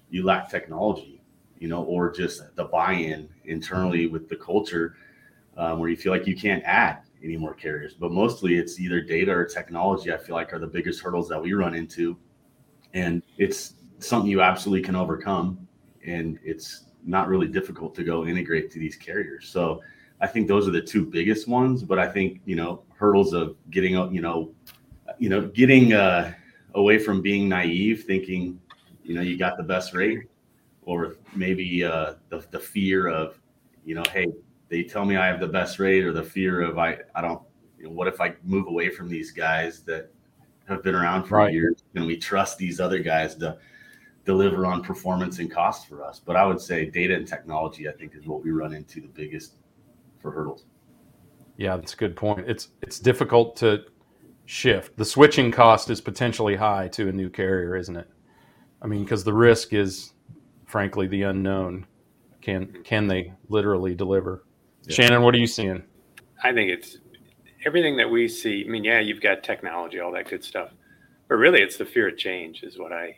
you 0.10 0.24
lack 0.26 0.50
technology, 0.50 1.22
you 1.58 1.68
know, 1.68 1.84
or 1.84 2.12
just 2.12 2.56
the 2.56 2.66
buy-in 2.66 3.30
internally 3.46 4.08
with 4.08 4.28
the 4.28 4.36
culture 4.36 4.96
um, 5.58 5.80
where 5.80 5.90
you 5.90 5.98
feel 5.98 6.12
like 6.12 6.28
you 6.28 6.36
can't 6.36 6.64
add 6.64 7.00
any 7.24 7.38
more 7.38 7.54
carriers. 7.54 7.94
But 7.94 8.12
mostly 8.12 8.58
it's 8.58 8.80
either 8.80 9.02
data 9.02 9.32
or 9.32 9.46
technology. 9.46 10.12
I 10.12 10.18
feel 10.18 10.36
like 10.36 10.54
are 10.54 10.60
the 10.60 10.68
biggest 10.68 11.02
hurdles 11.02 11.28
that 11.30 11.42
we 11.42 11.54
run 11.54 11.76
into, 11.76 12.18
and 12.94 13.22
it's 13.38 13.76
something 14.00 14.30
you 14.30 14.42
absolutely 14.42 14.84
can 14.84 14.96
overcome, 14.96 15.68
and 16.06 16.40
it's 16.44 16.86
not 17.06 17.28
really 17.28 17.48
difficult 17.48 17.96
to 17.96 18.04
go 18.04 18.26
integrate 18.26 18.72
to 18.72 18.80
these 18.80 18.96
carriers. 18.96 19.48
So 19.48 19.82
I 20.22 20.28
think 20.28 20.48
those 20.48 20.68
are 20.68 20.72
the 20.72 20.82
two 20.82 21.06
biggest 21.06 21.48
ones. 21.48 21.84
But 21.84 22.00
I 22.00 22.08
think 22.08 22.42
you 22.46 22.56
know 22.56 22.84
hurdles 22.96 23.34
of 23.34 23.56
getting 23.70 23.94
you 24.14 24.22
know 24.22 24.54
you 25.18 25.30
know 25.30 25.48
getting 25.48 25.94
uh, 25.94 26.34
away 26.76 27.00
from 27.00 27.22
being 27.22 27.48
naive, 27.50 28.04
thinking 28.06 28.60
you 29.04 29.16
know 29.16 29.22
you 29.22 29.38
got 29.38 29.58
the 29.58 29.64
best 29.64 29.94
rate, 29.94 30.24
or 30.84 31.16
maybe 31.36 31.84
uh, 31.84 32.16
the 32.30 32.46
the 32.52 32.60
fear 32.60 33.08
of 33.08 33.40
you 33.86 33.96
know 33.96 34.04
hey 34.12 34.28
they 34.70 34.84
tell 34.84 35.04
me 35.06 35.18
I 35.18 35.26
have 35.28 35.40
the 35.40 35.48
best 35.48 35.80
rate, 35.80 36.04
or 36.04 36.14
the 36.14 36.24
fear 36.24 36.62
of 36.62 36.78
I 36.78 37.00
I 37.16 37.22
don't 37.22 37.42
you 37.78 37.86
know, 37.86 37.92
what 37.92 38.08
if 38.08 38.20
I 38.22 38.36
move 38.44 38.68
away 38.68 38.90
from 38.90 39.08
these 39.08 39.32
guys 39.32 39.82
that 39.84 40.12
have 40.68 40.84
been 40.84 40.96
around 40.96 41.26
for 41.26 41.38
Right. 41.38 41.54
years? 41.54 41.84
Can 41.96 42.06
we 42.06 42.18
trust 42.18 42.58
these 42.58 42.80
other 42.80 43.00
guys 43.00 43.36
to 43.36 43.58
deliver 44.26 44.66
on 44.66 44.84
performance 44.84 45.40
and 45.40 45.50
cost 45.50 45.88
for 45.88 46.04
us? 46.04 46.20
But 46.20 46.36
I 46.36 46.46
would 46.46 46.62
say 46.62 46.86
data 46.86 47.16
and 47.16 47.28
technology, 47.28 47.88
I 47.88 47.94
think, 47.94 48.16
is 48.16 48.28
what 48.28 48.44
we 48.44 48.52
run 48.52 48.74
into 48.74 49.02
the 49.02 49.08
biggest 49.08 49.56
for 50.22 50.32
hurdles. 50.32 50.66
Yeah, 51.58 51.76
that's 51.76 51.94
a 51.94 51.98
good 51.98 52.16
point. 52.16 52.50
It's 52.50 52.70
it's 52.82 53.00
difficult 53.00 53.56
to 53.58 53.84
shift. 54.46 54.98
The 54.98 55.06
switching 55.06 55.52
cost 55.52 55.90
is 55.90 56.02
potentially 56.02 56.56
high 56.56 56.88
to 56.90 57.10
a 57.10 57.12
new 57.12 57.30
carrier, 57.30 57.76
isn't 57.76 57.96
it? 57.96 58.10
I 58.82 58.88
mean, 58.88 59.04
because 59.04 59.24
the 59.24 59.34
risk 59.34 59.74
is, 59.74 60.14
frankly, 60.66 61.08
the 61.08 61.24
unknown. 61.24 61.86
Can 62.42 62.82
can 62.84 63.08
they 63.08 63.34
literally 63.50 63.94
deliver? 63.94 64.46
Yeah. 64.84 64.96
Shannon, 64.96 65.22
what 65.22 65.36
are 65.36 65.38
you 65.38 65.48
seeing? 65.48 65.84
I 66.42 66.54
think 66.54 66.72
it's 66.72 66.98
everything 67.66 67.98
that 67.98 68.10
we 68.10 68.28
see. 68.28 68.64
I 68.66 68.70
mean, 68.70 68.86
yeah, 68.86 69.00
you've 69.00 69.22
got 69.22 69.44
technology, 69.44 70.00
all 70.00 70.14
that 70.14 70.30
good 70.30 70.44
stuff, 70.44 70.70
but 71.28 71.36
really, 71.36 71.62
it's 71.62 71.78
the 71.78 71.86
fear 71.86 72.08
of 72.08 72.18
change, 72.18 72.64
is 72.64 72.80
what 72.80 72.94
I 72.94 73.16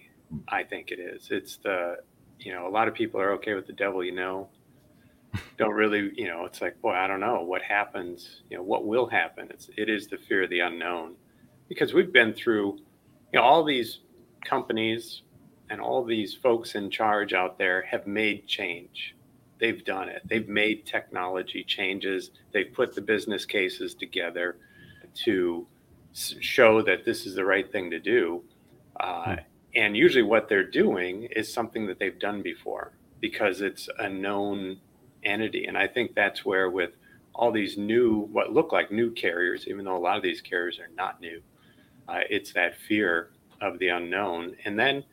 I 0.48 0.64
think 0.64 0.90
it 0.92 1.00
is. 1.00 1.28
It's 1.30 1.58
the 1.58 1.98
you 2.40 2.54
know, 2.54 2.68
a 2.68 2.72
lot 2.72 2.88
of 2.88 2.94
people 2.94 3.22
are 3.22 3.34
okay 3.34 3.54
with 3.54 3.68
the 3.68 3.74
devil, 3.74 4.04
you 4.04 4.14
know, 4.14 4.50
don't 5.58 5.74
really, 5.74 6.12
you 6.16 6.28
know, 6.28 6.46
it's 6.46 6.62
like, 6.62 6.82
boy, 6.82 6.94
I 6.94 7.08
don't 7.08 7.20
know 7.20 7.42
what 7.42 7.62
happens, 7.62 8.42
you 8.50 8.58
know, 8.58 8.64
what 8.64 8.86
will 8.86 9.08
happen. 9.08 9.48
It's 9.50 9.70
it 9.78 9.90
is 9.90 10.08
the 10.08 10.18
fear 10.18 10.44
of 10.44 10.50
the 10.50 10.62
unknown, 10.62 11.16
because 11.70 11.94
we've 11.94 12.14
been 12.14 12.34
through, 12.34 12.78
you 13.34 13.40
know, 13.40 13.44
all 13.44 13.64
these 13.64 14.00
companies 14.44 15.22
and 15.70 15.80
all 15.80 16.04
these 16.04 16.34
folks 16.34 16.76
in 16.76 16.90
charge 16.90 17.34
out 17.34 17.58
there 17.58 17.84
have 17.84 18.06
made 18.08 18.48
change 18.48 19.16
they've 19.62 19.86
done 19.86 20.10
it. 20.10 20.24
They've 20.26 20.50
made 20.50 20.86
technology 20.86 21.64
changes. 21.64 22.32
They've 22.52 22.74
put 22.74 22.94
the 22.96 23.02
business 23.02 23.46
cases 23.46 23.94
together 23.94 24.58
to 25.24 25.68
show 26.14 26.82
that 26.82 27.06
this 27.06 27.26
is 27.26 27.36
the 27.36 27.46
right 27.46 27.72
thing 27.72 27.92
to 27.92 28.00
do. 28.00 28.44
Uh, 29.00 29.38
and 29.76 29.96
usually, 29.96 30.24
what 30.24 30.50
they're 30.50 30.70
doing 30.70 31.24
is 31.36 31.54
something 31.54 31.86
that 31.88 32.00
they've 32.00 32.20
done 32.20 32.42
before 32.42 32.92
because 33.22 33.62
it's 33.62 33.88
a 34.00 34.10
known 34.10 34.82
entity. 35.24 35.66
And 35.66 35.78
I 35.78 35.88
think 35.88 36.16
that's 36.16 36.46
where, 36.46 36.70
with 36.70 36.92
all 37.34 37.52
these 37.52 37.78
new, 37.78 38.28
what 38.32 38.52
look 38.52 38.72
like 38.72 38.92
new 38.92 39.12
carriers, 39.12 39.68
even 39.68 39.86
though 39.86 39.98
a 39.98 40.00
lot 40.00 40.18
of 40.18 40.24
these 40.24 40.42
carriers 40.42 40.80
are 40.80 40.90
not 40.96 41.22
new, 41.22 41.42
uh, 42.08 42.22
it's 42.30 42.54
that 42.54 42.78
fear 42.78 43.32
of 43.62 43.80
the 43.80 43.90
unknown. 43.90 44.56
And 44.66 44.78
then, 44.78 45.04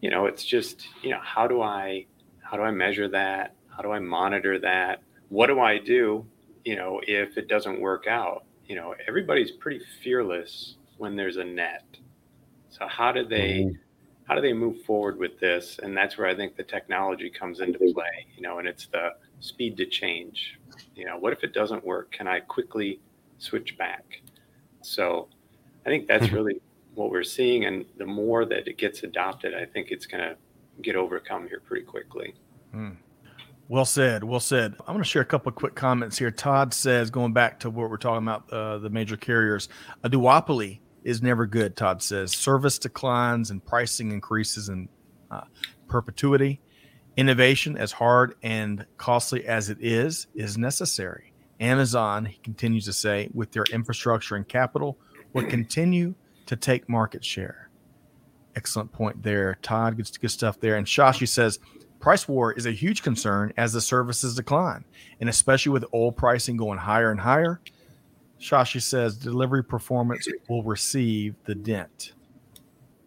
you 0.00 0.10
know, 0.10 0.26
it's 0.26 0.44
just, 0.44 0.86
you 1.02 1.10
know, 1.10 1.20
how 1.22 1.46
do 1.46 1.60
I, 1.62 2.06
how 2.40 2.56
do 2.56 2.62
I 2.62 2.70
measure 2.70 3.08
that? 3.08 3.54
How 3.68 3.82
do 3.82 3.92
I 3.92 3.98
monitor 3.98 4.58
that? 4.58 5.02
What 5.28 5.46
do 5.48 5.60
I 5.60 5.78
do, 5.78 6.26
you 6.64 6.76
know, 6.76 7.00
if 7.06 7.36
it 7.36 7.48
doesn't 7.48 7.80
work 7.80 8.06
out? 8.06 8.44
You 8.66 8.76
know, 8.76 8.94
everybody's 9.06 9.52
pretty 9.52 9.84
fearless 10.02 10.76
when 10.96 11.16
there's 11.16 11.36
a 11.36 11.44
net. 11.44 11.84
So 12.70 12.86
how 12.86 13.12
do 13.12 13.24
they 13.24 13.70
how 14.24 14.34
do 14.34 14.42
they 14.42 14.52
move 14.52 14.82
forward 14.82 15.18
with 15.18 15.40
this? 15.40 15.78
And 15.82 15.96
that's 15.96 16.18
where 16.18 16.26
I 16.26 16.34
think 16.34 16.56
the 16.56 16.62
technology 16.62 17.30
comes 17.30 17.60
into 17.60 17.78
play, 17.78 18.26
you 18.36 18.42
know, 18.42 18.58
and 18.58 18.68
it's 18.68 18.86
the 18.86 19.12
speed 19.40 19.76
to 19.78 19.86
change. 19.86 20.58
You 20.94 21.04
know, 21.06 21.16
what 21.18 21.32
if 21.32 21.44
it 21.44 21.52
doesn't 21.52 21.84
work? 21.84 22.10
Can 22.12 22.26
I 22.26 22.40
quickly 22.40 23.00
switch 23.38 23.76
back? 23.78 24.22
So 24.82 25.28
I 25.86 25.90
think 25.90 26.06
that's 26.06 26.26
Mhm. 26.26 26.32
really 26.32 26.60
what 26.94 27.10
we're 27.10 27.22
seeing. 27.22 27.64
And 27.64 27.84
the 27.96 28.06
more 28.06 28.44
that 28.44 28.66
it 28.68 28.78
gets 28.78 29.02
adopted, 29.02 29.54
I 29.54 29.64
think 29.64 29.90
it's 29.90 30.06
going 30.06 30.22
to 30.22 30.36
get 30.82 30.96
overcome 30.96 31.46
here 31.48 31.60
pretty 31.60 31.84
quickly. 31.84 32.34
Well 33.68 33.84
said. 33.84 34.24
Well 34.24 34.40
said. 34.40 34.74
I'm 34.80 34.94
going 34.94 34.98
to 34.98 35.04
share 35.04 35.22
a 35.22 35.26
couple 35.26 35.50
of 35.50 35.54
quick 35.54 35.74
comments 35.74 36.16
here. 36.18 36.30
Todd 36.30 36.72
says, 36.72 37.10
going 37.10 37.32
back 37.34 37.60
to 37.60 37.70
what 37.70 37.90
we're 37.90 37.98
talking 37.98 38.26
about, 38.26 38.50
uh, 38.50 38.78
the 38.78 38.88
major 38.88 39.16
carriers, 39.16 39.68
a 40.02 40.08
duopoly 40.08 40.80
is 41.04 41.22
never 41.22 41.46
good. 41.46 41.76
Todd 41.76 42.02
says 42.02 42.34
service 42.34 42.78
declines 42.78 43.50
and 43.50 43.64
pricing 43.64 44.10
increases 44.10 44.68
in 44.70 44.88
uh, 45.30 45.42
perpetuity. 45.86 46.60
Innovation, 47.18 47.76
as 47.76 47.90
hard 47.90 48.36
and 48.44 48.86
costly 48.96 49.44
as 49.44 49.70
it 49.70 49.78
is, 49.80 50.28
is 50.36 50.56
necessary. 50.56 51.32
Amazon, 51.58 52.24
he 52.24 52.38
continues 52.44 52.84
to 52.84 52.92
say, 52.92 53.28
with 53.34 53.50
their 53.50 53.64
infrastructure 53.72 54.36
and 54.36 54.46
capital, 54.46 54.96
will 55.32 55.44
continue 55.46 56.14
to 56.46 56.54
take 56.54 56.88
market 56.88 57.24
share. 57.24 57.70
Excellent 58.54 58.92
point 58.92 59.20
there. 59.20 59.58
Todd, 59.62 59.96
good, 59.96 60.08
good 60.20 60.30
stuff 60.30 60.60
there. 60.60 60.76
And 60.76 60.86
Shashi 60.86 61.26
says, 61.26 61.58
price 61.98 62.28
war 62.28 62.52
is 62.52 62.66
a 62.66 62.70
huge 62.70 63.02
concern 63.02 63.52
as 63.56 63.72
the 63.72 63.80
services 63.80 64.36
decline, 64.36 64.84
and 65.20 65.28
especially 65.28 65.72
with 65.72 65.86
oil 65.92 66.12
pricing 66.12 66.56
going 66.56 66.78
higher 66.78 67.10
and 67.10 67.18
higher. 67.18 67.60
Shashi 68.40 68.80
says 68.80 69.16
delivery 69.16 69.64
performance 69.64 70.28
will 70.48 70.62
receive 70.62 71.34
the 71.46 71.56
dent. 71.56 72.12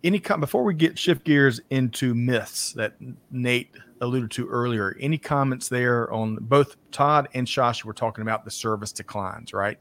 Any 0.04 0.19
com- 0.19 0.41
before 0.41 0.65
we 0.65 0.74
get 0.74 1.00
shift 1.00 1.24
gears 1.24 1.62
into 1.69 2.13
myths 2.13 2.74
that 2.74 2.95
Nate 3.32 3.74
alluded 4.01 4.31
to 4.31 4.47
earlier, 4.47 4.97
any 4.99 5.17
comments 5.17 5.69
there 5.69 6.11
on 6.11 6.35
both 6.41 6.75
Todd 6.91 7.29
and 7.33 7.47
Shashi 7.47 7.85
were 7.85 7.93
talking 7.93 8.23
about 8.23 8.43
the 8.43 8.51
service 8.51 8.91
declines, 8.91 9.53
right? 9.53 9.77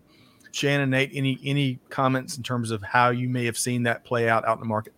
Shannon, 0.53 0.91
Nate, 0.91 1.11
any 1.15 1.39
any 1.45 1.79
comments 1.91 2.37
in 2.37 2.43
terms 2.43 2.71
of 2.71 2.83
how 2.83 3.11
you 3.11 3.29
may 3.29 3.45
have 3.47 3.57
seen 3.57 3.85
that 3.85 4.05
play 4.05 4.29
out 4.29 4.45
out 4.45 4.57
in 4.57 4.61
the 4.61 4.67
market? 4.67 4.93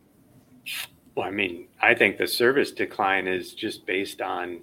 Well, 1.14 1.26
I 1.26 1.30
mean, 1.30 1.68
I 1.80 1.94
think 1.94 2.16
the 2.16 2.26
service 2.26 2.72
decline 2.72 3.26
is 3.28 3.52
just 3.52 3.86
based 3.86 4.22
on 4.22 4.60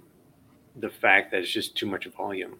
the 0.76 0.90
fact 0.90 1.30
that 1.30 1.40
it's 1.40 1.50
just 1.50 1.76
too 1.76 1.86
much 1.86 2.06
volume. 2.06 2.56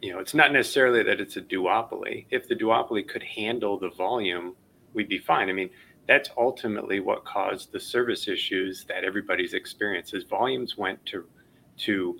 You 0.00 0.12
know, 0.12 0.20
it's 0.20 0.34
not 0.34 0.52
necessarily 0.52 1.02
that 1.02 1.20
it's 1.20 1.36
a 1.36 1.40
duopoly. 1.40 2.26
If 2.30 2.46
the 2.46 2.54
duopoly 2.54 3.08
could 3.08 3.24
handle 3.24 3.78
the 3.78 3.90
volume, 3.90 4.54
we'd 4.94 5.08
be 5.08 5.18
fine. 5.18 5.48
I 5.48 5.52
mean, 5.52 5.70
that's 6.08 6.30
ultimately 6.36 7.00
what 7.00 7.24
caused 7.24 7.70
the 7.70 7.78
service 7.78 8.26
issues 8.26 8.84
that 8.88 9.04
everybody's 9.04 9.52
experienced. 9.52 10.14
As 10.14 10.24
volumes 10.24 10.76
went 10.76 11.04
to 11.06 11.24
to 11.78 12.18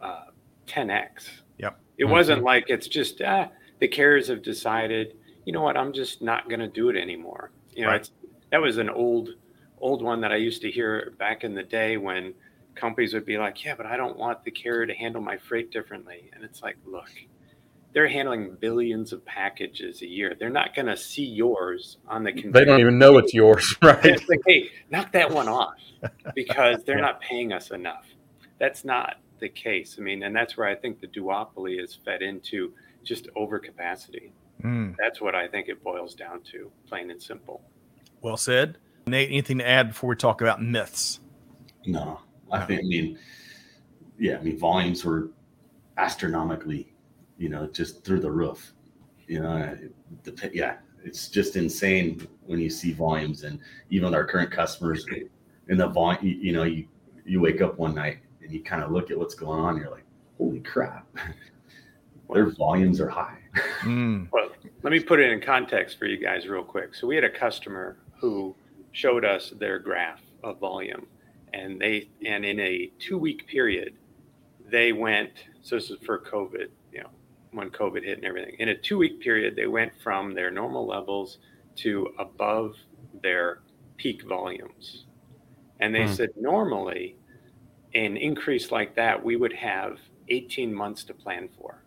uh, 0.00 0.26
10x. 0.66 1.28
Yep. 1.58 1.78
It 1.98 2.04
mm-hmm. 2.04 2.12
wasn't 2.12 2.42
like 2.44 2.66
it's 2.68 2.86
just 2.86 3.20
ah, 3.20 3.48
the 3.80 3.88
carriers 3.88 4.28
have 4.28 4.42
decided, 4.42 5.16
you 5.44 5.52
know 5.52 5.60
what, 5.60 5.76
I'm 5.76 5.92
just 5.92 6.22
not 6.22 6.48
going 6.48 6.60
to 6.60 6.68
do 6.68 6.88
it 6.88 6.96
anymore. 6.96 7.50
You 7.74 7.82
know, 7.82 7.90
right. 7.90 8.00
it's 8.00 8.12
that 8.50 8.60
was 8.62 8.78
an 8.78 8.88
old 8.88 9.30
old 9.78 10.02
one 10.02 10.20
that 10.20 10.32
I 10.32 10.36
used 10.36 10.62
to 10.62 10.70
hear 10.70 11.12
back 11.18 11.44
in 11.44 11.52
the 11.52 11.62
day 11.62 11.96
when 11.96 12.32
companies 12.76 13.12
would 13.12 13.26
be 13.26 13.38
like, 13.38 13.62
"Yeah, 13.64 13.74
but 13.74 13.86
I 13.86 13.96
don't 13.96 14.16
want 14.16 14.44
the 14.44 14.50
carrier 14.52 14.86
to 14.86 14.94
handle 14.94 15.20
my 15.20 15.36
freight 15.36 15.72
differently." 15.72 16.30
And 16.32 16.44
it's 16.44 16.62
like, 16.62 16.76
look, 16.86 17.10
they're 17.96 18.06
handling 18.06 18.54
billions 18.60 19.14
of 19.14 19.24
packages 19.24 20.02
a 20.02 20.06
year. 20.06 20.36
They're 20.38 20.50
not 20.50 20.74
going 20.74 20.84
to 20.84 20.98
see 20.98 21.24
yours 21.24 21.96
on 22.06 22.24
the 22.24 22.30
conveyor. 22.30 22.52
They 22.52 22.64
don't 22.66 22.80
even 22.80 22.98
know 22.98 23.16
it's 23.16 23.32
yours, 23.32 23.74
right? 23.82 24.04
It's 24.04 24.28
like, 24.28 24.42
hey, 24.46 24.68
knock 24.90 25.12
that 25.12 25.30
one 25.30 25.48
off 25.48 25.78
because 26.34 26.84
they're 26.84 27.00
not 27.00 27.22
paying 27.22 27.54
us 27.54 27.70
enough. 27.70 28.04
That's 28.58 28.84
not 28.84 29.14
the 29.38 29.48
case. 29.48 29.96
I 29.98 30.02
mean, 30.02 30.24
and 30.24 30.36
that's 30.36 30.58
where 30.58 30.68
I 30.68 30.74
think 30.74 31.00
the 31.00 31.06
duopoly 31.06 31.82
is 31.82 31.98
fed 32.04 32.20
into 32.20 32.74
just 33.02 33.28
overcapacity. 33.34 34.32
Mm. 34.62 34.94
That's 34.98 35.22
what 35.22 35.34
I 35.34 35.48
think 35.48 35.68
it 35.70 35.82
boils 35.82 36.14
down 36.14 36.42
to, 36.52 36.70
plain 36.86 37.10
and 37.10 37.22
simple. 37.22 37.62
Well 38.20 38.36
said. 38.36 38.76
Nate, 39.06 39.30
anything 39.30 39.56
to 39.56 39.66
add 39.66 39.88
before 39.88 40.10
we 40.10 40.16
talk 40.16 40.42
about 40.42 40.60
myths? 40.60 41.20
No, 41.86 42.20
I 42.52 42.66
think, 42.66 42.80
I 42.80 42.84
mean, 42.84 43.18
yeah, 44.18 44.36
I 44.36 44.42
mean, 44.42 44.58
volumes 44.58 45.02
were 45.02 45.30
astronomically 45.96 46.92
you 47.38 47.48
know, 47.48 47.66
just 47.66 48.04
through 48.04 48.20
the 48.20 48.30
roof. 48.30 48.72
You 49.26 49.40
know, 49.40 49.76
the, 50.22 50.50
yeah, 50.54 50.76
it's 51.04 51.28
just 51.28 51.56
insane 51.56 52.26
when 52.44 52.60
you 52.60 52.70
see 52.70 52.92
volumes 52.92 53.44
and 53.44 53.58
even 53.90 54.06
with 54.06 54.14
our 54.14 54.24
current 54.24 54.50
customers 54.50 55.06
in 55.68 55.78
the 55.78 55.88
volume, 55.88 56.24
you, 56.24 56.34
you 56.34 56.52
know, 56.52 56.62
you, 56.62 56.86
you 57.24 57.40
wake 57.40 57.60
up 57.60 57.78
one 57.78 57.94
night 57.94 58.18
and 58.42 58.52
you 58.52 58.62
kind 58.62 58.82
of 58.82 58.92
look 58.92 59.10
at 59.10 59.18
what's 59.18 59.34
going 59.34 59.60
on. 59.60 59.76
you're 59.78 59.90
like, 59.90 60.04
holy 60.38 60.60
crap, 60.60 61.06
their 62.32 62.50
volumes 62.50 63.00
are 63.00 63.08
high. 63.08 63.38
Mm. 63.82 64.28
Well, 64.32 64.50
let 64.82 64.92
me 64.92 65.00
put 65.00 65.20
it 65.20 65.30
in 65.30 65.40
context 65.40 65.98
for 65.98 66.06
you 66.06 66.18
guys 66.18 66.46
real 66.46 66.62
quick. 66.62 66.94
So 66.94 67.06
we 67.06 67.14
had 67.14 67.24
a 67.24 67.30
customer 67.30 67.98
who 68.20 68.54
showed 68.92 69.24
us 69.24 69.52
their 69.58 69.78
graph 69.78 70.20
of 70.42 70.58
volume 70.58 71.06
and 71.52 71.80
they, 71.80 72.08
and 72.24 72.44
in 72.44 72.60
a 72.60 72.90
two 72.98 73.16
week 73.16 73.46
period, 73.46 73.94
they 74.70 74.92
went, 74.92 75.30
so 75.62 75.76
this 75.76 75.90
is 75.90 75.98
for 76.04 76.18
COVID, 76.18 76.68
when 77.56 77.70
COVID 77.70 78.04
hit 78.04 78.18
and 78.18 78.26
everything. 78.26 78.56
In 78.58 78.68
a 78.68 78.76
two 78.76 78.98
week 78.98 79.20
period, 79.20 79.56
they 79.56 79.66
went 79.66 79.92
from 80.02 80.34
their 80.34 80.50
normal 80.50 80.86
levels 80.86 81.38
to 81.76 82.08
above 82.18 82.74
their 83.22 83.60
peak 83.96 84.22
volumes. 84.24 85.06
And 85.80 85.94
they 85.94 86.06
hmm. 86.06 86.12
said 86.12 86.30
normally, 86.36 87.16
an 87.94 88.16
increase 88.16 88.70
like 88.70 88.94
that, 88.96 89.22
we 89.22 89.36
would 89.36 89.52
have 89.52 89.98
18 90.28 90.72
months 90.72 91.04
to 91.04 91.14
plan 91.14 91.48
for. 91.58 91.82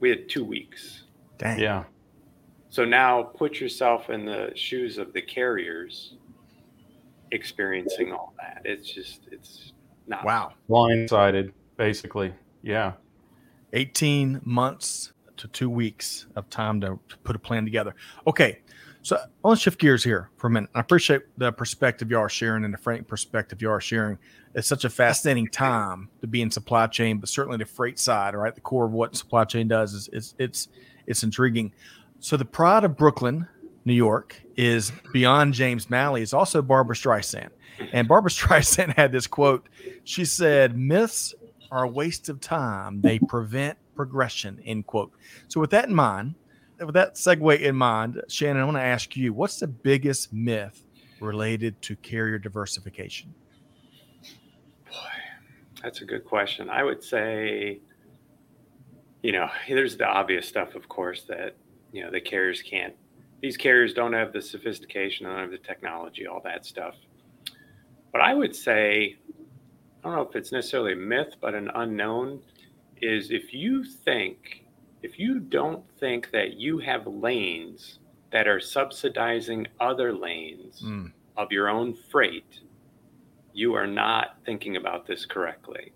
We 0.00 0.10
had 0.10 0.28
two 0.28 0.44
weeks. 0.44 1.04
Dang. 1.38 1.58
Yeah. 1.58 1.84
So 2.68 2.84
now 2.84 3.22
put 3.22 3.60
yourself 3.60 4.10
in 4.10 4.24
the 4.24 4.50
shoes 4.54 4.98
of 4.98 5.12
the 5.12 5.22
carriers 5.22 6.14
experiencing 7.30 8.12
all 8.12 8.34
that. 8.38 8.62
It's 8.64 8.90
just, 8.90 9.22
it's 9.30 9.72
not. 10.06 10.24
Wow. 10.24 10.52
Blindsided, 10.68 11.52
basically. 11.76 12.34
Yeah. 12.62 12.92
18 13.74 14.40
months 14.44 15.12
to 15.36 15.48
two 15.48 15.68
weeks 15.68 16.26
of 16.36 16.48
time 16.48 16.80
to, 16.80 16.98
to 17.08 17.18
put 17.18 17.36
a 17.36 17.38
plan 17.38 17.64
together. 17.64 17.94
Okay. 18.26 18.60
So 19.02 19.16
I 19.16 19.26
want 19.42 19.58
to 19.58 19.62
shift 19.62 19.78
gears 19.78 20.02
here 20.02 20.30
for 20.38 20.46
a 20.46 20.50
minute. 20.50 20.70
I 20.74 20.80
appreciate 20.80 21.22
the 21.36 21.52
perspective 21.52 22.10
you 22.10 22.18
are 22.18 22.30
sharing 22.30 22.64
and 22.64 22.72
the 22.72 22.78
frank 22.78 23.06
perspective 23.06 23.60
you 23.60 23.68
are 23.68 23.80
sharing. 23.80 24.16
It's 24.54 24.66
such 24.66 24.86
a 24.86 24.88
fascinating 24.88 25.48
time 25.48 26.08
to 26.22 26.26
be 26.26 26.40
in 26.40 26.50
supply 26.50 26.86
chain, 26.86 27.18
but 27.18 27.28
certainly 27.28 27.58
the 27.58 27.66
freight 27.66 27.98
side, 27.98 28.34
right? 28.34 28.54
The 28.54 28.62
core 28.62 28.86
of 28.86 28.92
what 28.92 29.14
supply 29.14 29.44
chain 29.44 29.68
does 29.68 29.92
is, 29.92 30.08
is 30.08 30.34
it's 30.38 30.68
it's 31.06 31.22
intriguing. 31.22 31.74
So 32.20 32.38
the 32.38 32.46
pride 32.46 32.84
of 32.84 32.96
Brooklyn, 32.96 33.46
New 33.84 33.92
York, 33.92 34.40
is 34.56 34.90
beyond 35.12 35.52
James 35.52 35.90
Malley. 35.90 36.22
Is 36.22 36.32
also 36.32 36.62
Barbra 36.62 36.96
Streisand, 36.96 37.50
and 37.92 38.08
Barbara 38.08 38.30
Streisand 38.30 38.94
had 38.94 39.12
this 39.12 39.26
quote. 39.26 39.68
She 40.04 40.24
said, 40.24 40.78
"Myths 40.78 41.34
are 41.74 41.82
a 41.82 41.88
waste 41.88 42.28
of 42.28 42.40
time. 42.40 43.00
They 43.00 43.18
prevent 43.18 43.76
progression. 43.96 44.60
End 44.64 44.86
quote. 44.86 45.12
So 45.48 45.58
with 45.58 45.70
that 45.70 45.88
in 45.88 45.94
mind, 45.94 46.36
with 46.78 46.94
that 46.94 47.16
segue 47.16 47.60
in 47.60 47.74
mind, 47.74 48.22
Shannon, 48.28 48.62
I 48.62 48.64
want 48.64 48.76
to 48.76 48.82
ask 48.82 49.16
you, 49.16 49.32
what's 49.32 49.58
the 49.58 49.66
biggest 49.66 50.32
myth 50.32 50.86
related 51.18 51.82
to 51.82 51.96
carrier 51.96 52.38
diversification? 52.38 53.34
Boy, 54.88 54.94
that's 55.82 56.00
a 56.00 56.04
good 56.04 56.24
question. 56.24 56.70
I 56.70 56.84
would 56.84 57.02
say, 57.02 57.80
you 59.24 59.32
know, 59.32 59.48
there's 59.68 59.96
the 59.96 60.06
obvious 60.06 60.46
stuff, 60.46 60.76
of 60.76 60.88
course, 60.88 61.22
that 61.24 61.56
you 61.90 62.04
know 62.04 62.10
the 62.12 62.20
carriers 62.20 62.62
can't. 62.62 62.94
These 63.42 63.56
carriers 63.56 63.92
don't 63.94 64.12
have 64.12 64.32
the 64.32 64.40
sophistication, 64.40 65.26
don't 65.26 65.38
have 65.38 65.50
the 65.50 65.58
technology, 65.58 66.28
all 66.28 66.40
that 66.44 66.64
stuff. 66.64 66.94
But 68.12 68.20
I 68.20 68.32
would 68.32 68.54
say 68.54 69.16
I 70.04 70.08
don't 70.08 70.16
know 70.16 70.28
if 70.28 70.36
it's 70.36 70.52
necessarily 70.52 70.92
a 70.92 70.96
myth, 70.96 71.36
but 71.40 71.54
an 71.54 71.70
unknown 71.74 72.40
is 73.00 73.30
if 73.30 73.54
you 73.54 73.82
think, 73.82 74.66
if 75.02 75.18
you 75.18 75.40
don't 75.40 75.82
think 75.98 76.30
that 76.32 76.58
you 76.58 76.78
have 76.78 77.06
lanes 77.06 78.00
that 78.30 78.46
are 78.46 78.60
subsidizing 78.60 79.66
other 79.80 80.12
lanes 80.12 80.82
mm. 80.84 81.10
of 81.38 81.50
your 81.50 81.70
own 81.70 81.94
freight, 82.10 82.60
you 83.54 83.72
are 83.72 83.86
not 83.86 84.36
thinking 84.44 84.76
about 84.76 85.06
this 85.06 85.24
correctly. 85.24 85.92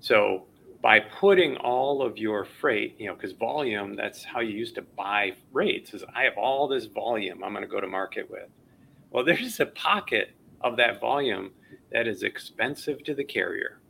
So, 0.00 0.46
by 0.82 1.00
putting 1.00 1.56
all 1.58 2.02
of 2.02 2.18
your 2.18 2.44
freight, 2.44 2.96
you 2.98 3.06
know, 3.06 3.14
because 3.14 3.32
volume, 3.32 3.96
that's 3.96 4.24
how 4.24 4.40
you 4.40 4.56
used 4.56 4.74
to 4.74 4.82
buy 4.82 5.32
rates, 5.52 5.92
is 5.94 6.02
I 6.14 6.22
have 6.24 6.38
all 6.38 6.68
this 6.68 6.86
volume 6.86 7.42
I'm 7.44 7.52
going 7.52 7.62
to 7.62 7.68
go 7.68 7.80
to 7.80 7.86
market 7.86 8.30
with. 8.30 8.48
Well, 9.10 9.24
there's 9.26 9.60
a 9.60 9.66
pocket 9.66 10.32
of 10.60 10.76
that 10.76 11.00
volume 11.00 11.52
that 11.92 12.06
is 12.06 12.22
expensive 12.22 13.02
to 13.04 13.14
the 13.14 13.24
carrier. 13.24 13.80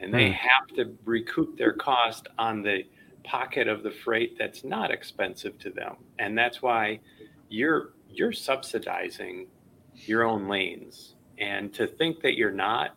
And 0.00 0.12
they 0.12 0.28
hmm. 0.28 0.32
have 0.32 0.66
to 0.76 0.96
recoup 1.04 1.58
their 1.58 1.72
cost 1.72 2.28
on 2.38 2.62
the 2.62 2.84
pocket 3.24 3.68
of 3.68 3.82
the 3.82 3.90
freight 3.90 4.36
that's 4.38 4.64
not 4.64 4.90
expensive 4.90 5.58
to 5.58 5.70
them. 5.70 5.96
And 6.18 6.36
that's 6.36 6.62
why 6.62 7.00
you're 7.48 7.90
you're 8.08 8.32
subsidizing 8.32 9.46
your 9.94 10.24
own 10.24 10.48
lanes. 10.48 11.14
And 11.38 11.72
to 11.74 11.86
think 11.86 12.20
that 12.22 12.36
you're 12.36 12.50
not 12.50 12.96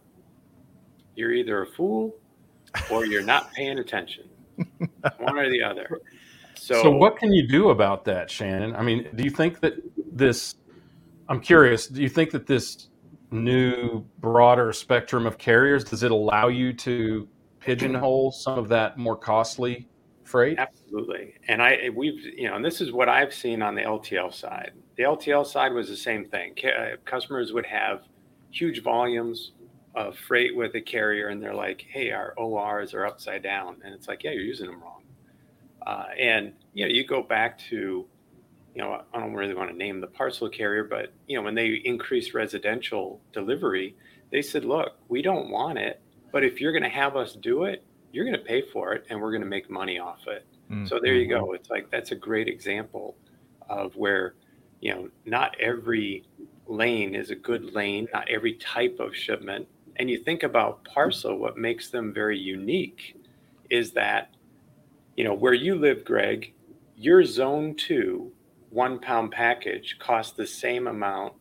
you're 1.16 1.34
either 1.34 1.62
a 1.62 1.68
fool 1.68 2.16
or 2.90 3.06
you're 3.06 3.24
not 3.24 3.54
paying 3.54 3.80
attention 3.80 4.30
one 5.18 5.38
or 5.38 5.50
the 5.50 5.62
other. 5.62 6.02
So, 6.56 6.82
so 6.82 6.92
what 6.92 7.18
can 7.18 7.34
you 7.34 7.48
do 7.48 7.70
about 7.70 8.06
that 8.06 8.32
shannon? 8.32 8.76
I 8.76 8.82
mean 8.82 9.10
do 9.16 9.24
you 9.24 9.30
think 9.30 9.60
that 9.60 9.74
this 10.12 10.56
i'm 11.28 11.40
curious 11.40 11.88
do 11.88 12.02
you 12.02 12.10
think 12.10 12.32
that 12.32 12.46
this 12.48 12.90
new 13.34 14.06
broader 14.20 14.72
spectrum 14.72 15.26
of 15.26 15.38
carriers 15.38 15.84
does 15.84 16.04
it 16.04 16.12
allow 16.12 16.48
you 16.48 16.72
to 16.72 17.28
pigeonhole 17.60 18.32
some 18.32 18.58
of 18.60 18.70
that 18.70 18.98
more 18.98 19.16
costly 19.16 19.88
freight 20.24 20.58
absolutely 20.60 21.34
and 21.48 21.62
i 21.62 21.90
we've 21.96 22.20
you 22.38 22.48
know 22.48 22.56
and 22.56 22.64
this 22.64 22.80
is 22.80 22.92
what 22.92 23.10
i've 23.10 23.34
seen 23.34 23.62
on 23.62 23.76
the 23.76 23.82
ltl 23.82 24.34
side 24.34 24.72
the 24.96 25.04
ltl 25.04 25.46
side 25.46 25.74
was 25.74 25.90
the 25.90 25.98
same 25.98 26.24
thing 26.26 26.54
uh, 26.66 26.96
customers 27.06 27.52
would 27.52 27.66
have 27.66 28.04
huge 28.52 28.84
volumes 28.84 29.52
of 29.96 30.18
freight 30.18 30.56
with 30.56 30.76
a 30.76 30.82
carrier 30.82 31.28
and 31.28 31.42
they're 31.42 31.54
like, 31.54 31.86
hey, 31.90 32.12
our 32.12 32.34
ORs 32.38 32.94
are 32.94 33.06
upside 33.06 33.44
down. 33.44 33.78
And 33.84 33.94
it's 33.94 34.08
like, 34.08 34.24
yeah, 34.24 34.32
you're 34.32 34.44
using 34.44 34.68
them 34.68 34.82
wrong. 34.82 35.04
Uh, 35.86 36.06
and, 36.18 36.54
you 36.74 36.86
know, 36.86 36.92
you 36.92 37.06
go 37.06 37.22
back 37.22 37.60
to, 37.70 38.06
you 38.76 38.82
know, 38.82 39.04
I 39.14 39.20
don't 39.20 39.34
really 39.34 39.54
want 39.54 39.70
to 39.70 39.78
name 39.78 40.02
the 40.02 40.08
parcel 40.08 40.50
carrier, 40.50 40.84
but, 40.84 41.14
you 41.28 41.38
know, 41.38 41.44
when 41.44 41.56
they 41.56 41.82
increased 41.86 42.34
residential 42.34 43.22
delivery, 43.32 43.96
they 44.32 44.42
said, 44.42 44.66
look, 44.66 44.94
we 45.10 45.22
don't 45.22 45.50
want 45.50 45.78
it, 45.78 46.02
but 46.32 46.44
if 46.44 46.60
you're 46.60 46.72
going 46.72 46.84
to 46.84 46.90
have 46.90 47.16
us 47.16 47.34
do 47.34 47.66
it, 47.66 47.84
you're 48.12 48.26
going 48.26 48.38
to 48.38 48.44
pay 48.44 48.64
for 48.74 48.94
it 48.94 49.06
and 49.10 49.22
we're 49.22 49.32
going 49.32 49.42
to 49.42 49.48
make 49.48 49.70
money 49.70 50.00
off 50.00 50.26
it. 50.28 50.46
Mm-hmm. 50.72 50.88
So 50.88 51.00
there 51.02 51.14
you 51.14 51.28
go. 51.28 51.54
It's 51.54 51.70
like 51.70 51.92
that's 51.92 52.12
a 52.12 52.16
great 52.16 52.48
example 52.48 53.16
of 53.70 53.96
where, 53.96 54.34
you 54.82 54.94
know, 54.94 55.10
not 55.26 55.56
every 55.60 56.24
lane 56.66 57.14
is 57.16 57.30
a 57.30 57.36
good 57.36 57.74
lane, 57.76 58.08
not 58.12 58.28
every 58.30 58.54
type 58.54 58.98
of 59.00 59.16
shipment. 59.16 59.68
And 59.98 60.10
you 60.10 60.18
think 60.18 60.42
about 60.44 60.84
parcel, 60.86 61.38
what 61.38 61.58
makes 61.58 61.90
them 61.90 62.12
very 62.12 62.40
unique 62.40 63.16
is 63.70 63.92
that, 63.92 64.34
you 65.16 65.24
know, 65.24 65.34
where 65.34 65.54
you 65.54 65.76
live, 65.76 66.04
Greg, 66.04 66.54
your 66.96 67.24
zone 67.24 67.76
two 67.76 68.32
one 68.74 69.00
pound 69.00 69.32
package 69.32 69.98
costs 70.00 70.36
the 70.36 70.48
same 70.48 70.88
amount 70.88 71.34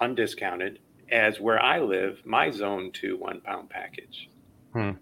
undiscounted 0.00 0.78
as 1.10 1.40
where 1.40 1.60
I 1.60 1.80
live, 1.80 2.22
my 2.24 2.50
zone 2.50 2.92
two 2.92 3.18
one 3.18 3.40
pound 3.40 3.68
package. 3.68 4.30
Hmm. 4.72 4.92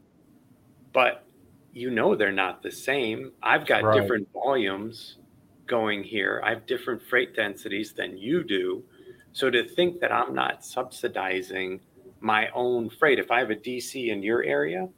But 0.92 1.27
you 1.73 1.90
know 1.90 2.14
they're 2.14 2.33
not 2.33 2.62
the 2.62 2.70
same. 2.70 3.33
I've 3.42 3.66
got 3.66 3.83
right. 3.83 4.01
different 4.01 4.29
volumes 4.33 5.18
going 5.66 6.03
here. 6.03 6.40
I 6.44 6.51
have 6.51 6.66
different 6.66 7.03
freight 7.03 7.37
densities 7.37 7.92
than 7.92 8.16
you 8.16 8.44
do. 8.44 8.85
So 9.33 9.51
to 9.51 9.68
think 9.68 10.01
that 10.01 10.12
I'm 10.12 10.35
not 10.35 10.64
subsidizing 10.64 11.81
my 12.20 12.49
own 12.55 12.88
freight, 12.88 13.18
if 13.18 13.31
I 13.31 13.40
have 13.40 13.51
a 13.51 13.57
DC 13.57 14.09
in 14.09 14.23
your 14.23 14.42
area, 14.42 14.88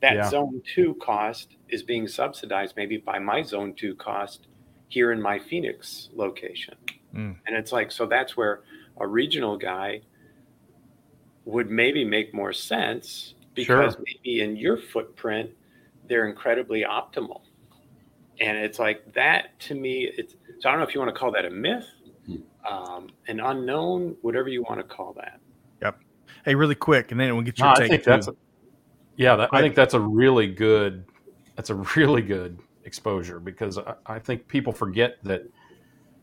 that 0.00 0.14
yeah. 0.14 0.30
zone 0.30 0.62
two 0.74 0.94
cost 0.94 1.56
is 1.68 1.82
being 1.82 2.08
subsidized 2.08 2.74
maybe 2.76 2.96
by 2.96 3.18
my 3.18 3.42
zone 3.42 3.74
two 3.74 3.94
cost 3.94 4.48
here 4.92 5.10
in 5.10 5.22
my 5.22 5.38
Phoenix 5.38 6.10
location. 6.14 6.74
Mm. 7.14 7.36
And 7.46 7.56
it's 7.56 7.72
like, 7.72 7.90
so 7.90 8.04
that's 8.04 8.36
where 8.36 8.60
a 9.00 9.06
regional 9.06 9.56
guy 9.56 10.02
would 11.46 11.70
maybe 11.70 12.04
make 12.04 12.34
more 12.34 12.52
sense 12.52 13.34
because 13.54 13.94
sure. 13.94 14.04
maybe 14.04 14.42
in 14.42 14.54
your 14.54 14.76
footprint, 14.76 15.48
they're 16.08 16.28
incredibly 16.28 16.82
optimal. 16.82 17.40
And 18.38 18.58
it's 18.58 18.78
like 18.78 19.14
that 19.14 19.58
to 19.60 19.74
me, 19.74 20.10
it's 20.18 20.34
so 20.60 20.68
I 20.68 20.72
don't 20.72 20.80
know 20.80 20.86
if 20.86 20.94
you 20.94 21.00
want 21.00 21.14
to 21.14 21.18
call 21.18 21.32
that 21.32 21.46
a 21.46 21.50
myth, 21.50 21.88
hmm. 22.26 22.36
um, 22.70 23.08
an 23.28 23.40
unknown, 23.40 24.14
whatever 24.20 24.50
you 24.50 24.62
want 24.62 24.78
to 24.78 24.84
call 24.84 25.14
that. 25.14 25.40
Yep. 25.80 26.00
Hey, 26.44 26.54
really 26.54 26.74
quick, 26.74 27.12
and 27.12 27.20
then 27.20 27.34
we'll 27.34 27.44
get 27.44 27.58
your 27.58 27.68
no, 27.68 27.74
take. 27.76 27.84
I 27.84 27.88
think 27.88 28.04
that's 28.04 28.28
a, 28.28 28.36
yeah, 29.16 29.36
that, 29.36 29.48
I 29.52 29.62
think 29.62 29.74
that's 29.74 29.94
a 29.94 30.00
really 30.00 30.48
good, 30.48 31.06
that's 31.56 31.70
a 31.70 31.74
really 31.96 32.22
good 32.22 32.58
exposure 32.84 33.40
because 33.40 33.78
I, 33.78 33.94
I 34.06 34.18
think 34.18 34.48
people 34.48 34.72
forget 34.72 35.18
that 35.24 35.42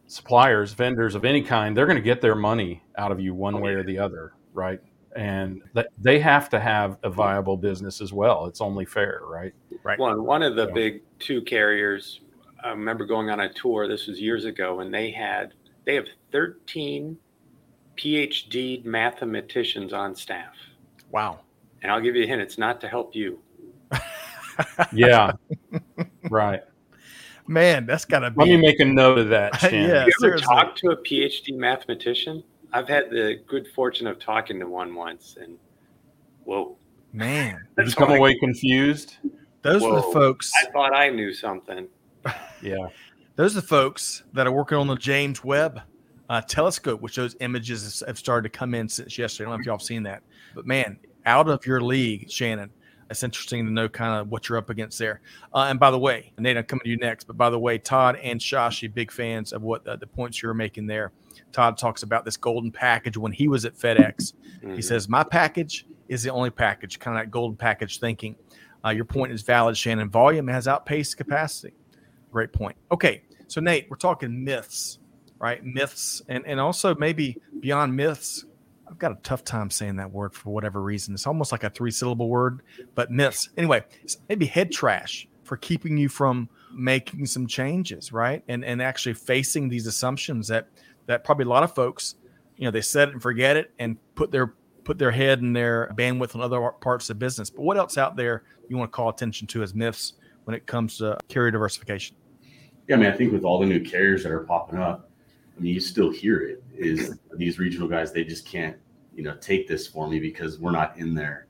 suppliers, 0.07 0.73
vendors 0.73 1.15
of 1.15 1.25
any 1.25 1.41
kind, 1.41 1.75
they're 1.75 1.85
going 1.85 1.95
to 1.95 2.01
get 2.01 2.21
their 2.21 2.35
money 2.35 2.83
out 2.97 3.11
of 3.11 3.19
you 3.19 3.33
one 3.33 3.55
oh, 3.55 3.59
way 3.59 3.73
or 3.73 3.83
the 3.83 3.97
other, 3.97 4.33
right? 4.53 4.79
and 5.15 5.61
that 5.73 5.87
they 5.97 6.19
have 6.19 6.49
to 6.49 6.59
have 6.59 6.97
a 7.03 7.09
viable 7.09 7.57
business 7.57 8.01
as 8.01 8.13
well. 8.13 8.45
It's 8.45 8.61
only 8.61 8.85
fair, 8.85 9.21
right? 9.23 9.53
Right. 9.83 9.99
One 9.99 10.23
one 10.23 10.43
of 10.43 10.55
the 10.55 10.67
so. 10.67 10.73
big 10.73 11.01
two 11.19 11.41
carriers. 11.41 12.21
I 12.63 12.69
remember 12.69 13.05
going 13.05 13.29
on 13.29 13.39
a 13.39 13.51
tour. 13.51 13.87
This 13.87 14.07
was 14.07 14.19
years 14.19 14.45
ago, 14.45 14.81
and 14.81 14.93
they 14.93 15.11
had 15.11 15.53
they 15.85 15.95
have 15.95 16.05
thirteen 16.31 17.17
PhD 17.97 18.83
mathematicians 18.85 19.93
on 19.93 20.15
staff. 20.15 20.53
Wow. 21.11 21.39
And 21.81 21.91
I'll 21.91 22.01
give 22.01 22.15
you 22.15 22.23
a 22.23 22.27
hint. 22.27 22.41
It's 22.41 22.57
not 22.57 22.81
to 22.81 22.87
help 22.87 23.15
you. 23.15 23.39
yeah. 24.93 25.31
right. 26.29 26.61
Man, 27.49 27.87
that's 27.87 28.05
got 28.05 28.19
to 28.19 28.29
be. 28.29 28.35
Let 28.37 28.47
me 28.47 28.57
make 28.57 28.79
a 28.79 28.85
note 28.85 29.17
of 29.17 29.29
that. 29.29 29.59
yeah, 29.63 29.71
you 29.71 29.87
ever 29.87 30.11
seriously. 30.19 30.45
talk 30.45 30.75
to 30.75 30.91
a 30.91 30.97
PhD 30.97 31.57
mathematician? 31.57 32.43
I've 32.71 32.87
had 32.87 33.09
the 33.09 33.41
good 33.47 33.67
fortune 33.73 34.05
of 34.05 34.19
talking 34.19 34.59
to 34.59 34.67
one 34.67 34.93
once, 34.93 35.35
and 35.41 35.57
whoa, 36.43 36.77
man, 37.11 37.65
did 37.77 37.87
you 37.87 37.93
come 37.93 38.11
away 38.11 38.37
confused? 38.37 39.17
Those 39.63 39.81
whoa, 39.81 39.93
are 39.93 39.95
the 39.95 40.13
folks. 40.13 40.51
I 40.61 40.69
thought 40.69 40.95
I 40.95 41.09
knew 41.09 41.33
something. 41.33 41.87
yeah, 42.61 42.87
those 43.35 43.57
are 43.57 43.61
the 43.61 43.67
folks 43.67 44.21
that 44.33 44.45
are 44.45 44.51
working 44.51 44.77
on 44.77 44.85
the 44.85 44.95
James 44.95 45.43
Webb 45.43 45.81
uh, 46.29 46.41
telescope, 46.41 47.01
which 47.01 47.15
those 47.15 47.35
images 47.39 48.03
have 48.05 48.19
started 48.19 48.51
to 48.51 48.55
come 48.55 48.75
in 48.75 48.87
since 48.87 49.17
yesterday. 49.17 49.47
I 49.47 49.49
don't 49.49 49.57
know 49.57 49.61
if 49.61 49.65
y'all 49.65 49.77
have 49.77 49.81
seen 49.81 50.03
that, 50.03 50.21
but 50.53 50.67
man, 50.67 50.99
out 51.25 51.49
of 51.49 51.65
your 51.65 51.81
league, 51.81 52.29
Shannon. 52.29 52.69
It's 53.09 53.23
interesting 53.23 53.65
to 53.65 53.71
know 53.71 53.89
kind 53.89 54.19
of 54.19 54.29
what 54.29 54.47
you're 54.47 54.57
up 54.57 54.69
against 54.69 54.99
there. 54.99 55.21
Uh, 55.53 55.65
and 55.69 55.79
by 55.79 55.89
the 55.89 55.97
way, 55.97 56.31
Nate, 56.37 56.57
I'm 56.57 56.63
coming 56.63 56.83
to 56.83 56.89
you 56.89 56.97
next. 56.97 57.25
But 57.25 57.37
by 57.37 57.49
the 57.49 57.57
way, 57.57 57.77
Todd 57.77 58.17
and 58.21 58.39
Shashi, 58.39 58.93
big 58.93 59.11
fans 59.11 59.51
of 59.51 59.63
what 59.63 59.87
uh, 59.87 59.95
the 59.95 60.05
points 60.07 60.43
you're 60.43 60.53
making 60.53 60.85
there. 60.85 61.11
Todd 61.51 61.77
talks 61.77 62.03
about 62.03 62.23
this 62.23 62.37
golden 62.37 62.71
package 62.71 63.17
when 63.17 63.31
he 63.31 63.47
was 63.47 63.65
at 63.65 63.75
FedEx. 63.75 64.33
Mm-hmm. 64.63 64.75
He 64.75 64.81
says, 64.81 65.09
My 65.09 65.23
package 65.23 65.87
is 66.07 66.23
the 66.23 66.31
only 66.31 66.51
package, 66.51 66.99
kind 66.99 67.17
of 67.17 67.23
that 67.23 67.31
golden 67.31 67.57
package 67.57 67.99
thinking. 67.99 68.35
Uh, 68.85 68.89
your 68.89 69.05
point 69.05 69.31
is 69.31 69.41
valid, 69.41 69.75
Shannon. 69.75 70.09
Volume 70.09 70.47
has 70.47 70.67
outpaced 70.67 71.17
capacity. 71.17 71.73
Great 72.31 72.53
point. 72.53 72.75
Okay. 72.91 73.23
So, 73.47 73.59
Nate, 73.59 73.89
we're 73.89 73.97
talking 73.97 74.43
myths, 74.43 74.99
right? 75.39 75.63
Myths, 75.65 76.21
and, 76.29 76.45
and 76.45 76.59
also 76.59 76.93
maybe 76.95 77.37
beyond 77.59 77.95
myths. 77.95 78.45
I've 78.89 78.97
got 78.97 79.11
a 79.11 79.17
tough 79.21 79.43
time 79.43 79.69
saying 79.69 79.97
that 79.97 80.11
word 80.11 80.33
for 80.33 80.49
whatever 80.49 80.81
reason. 80.81 81.13
It's 81.13 81.27
almost 81.27 81.51
like 81.51 81.63
a 81.63 81.69
three 81.69 81.91
syllable 81.91 82.29
word, 82.29 82.61
but 82.95 83.11
myths. 83.11 83.49
Anyway, 83.57 83.83
maybe 84.27 84.45
head 84.45 84.71
trash 84.71 85.27
for 85.43 85.57
keeping 85.57 85.97
you 85.97 86.09
from 86.09 86.49
making 86.73 87.25
some 87.25 87.47
changes, 87.47 88.11
right? 88.11 88.43
And 88.47 88.65
and 88.65 88.81
actually 88.81 89.13
facing 89.13 89.69
these 89.69 89.87
assumptions 89.87 90.47
that 90.47 90.67
that 91.05 91.23
probably 91.23 91.45
a 91.45 91.49
lot 91.49 91.63
of 91.63 91.73
folks, 91.73 92.15
you 92.57 92.65
know, 92.65 92.71
they 92.71 92.81
set 92.81 93.09
it 93.09 93.13
and 93.13 93.21
forget 93.21 93.57
it 93.57 93.71
and 93.79 93.97
put 94.15 94.31
their 94.31 94.53
put 94.83 94.97
their 94.97 95.11
head 95.11 95.41
and 95.41 95.55
their 95.55 95.91
bandwidth 95.95 96.35
on 96.35 96.41
other 96.41 96.71
parts 96.81 97.09
of 97.09 97.19
business. 97.19 97.49
But 97.49 97.61
what 97.61 97.77
else 97.77 97.97
out 97.97 98.15
there 98.15 98.43
you 98.69 98.77
want 98.77 98.91
to 98.91 98.95
call 98.95 99.09
attention 99.09 99.47
to 99.47 99.61
as 99.61 99.75
myths 99.75 100.13
when 100.45 100.55
it 100.55 100.65
comes 100.65 100.97
to 100.97 101.17
carrier 101.27 101.51
diversification? 101.51 102.15
Yeah, 102.87 102.95
I 102.95 102.99
mean, 102.99 103.11
I 103.11 103.15
think 103.15 103.31
with 103.31 103.43
all 103.43 103.59
the 103.59 103.67
new 103.67 103.81
carriers 103.81 104.23
that 104.23 104.31
are 104.31 104.45
popping 104.45 104.79
up, 104.79 105.08
I 105.59 105.61
mean, 105.61 105.73
you 105.73 105.81
still 105.81 106.09
hear 106.09 106.39
it. 106.39 106.63
Is 106.73 107.17
these 107.33 107.59
regional 107.59 107.89
guys? 107.89 108.13
They 108.13 108.23
just 108.23 108.45
can't, 108.45 108.77
you 109.13 109.23
know, 109.23 109.35
take 109.35 109.67
this 109.67 109.85
for 109.85 110.07
me 110.07 110.17
because 110.19 110.57
we're 110.57 110.71
not 110.71 110.97
in 110.97 111.13
their, 111.13 111.47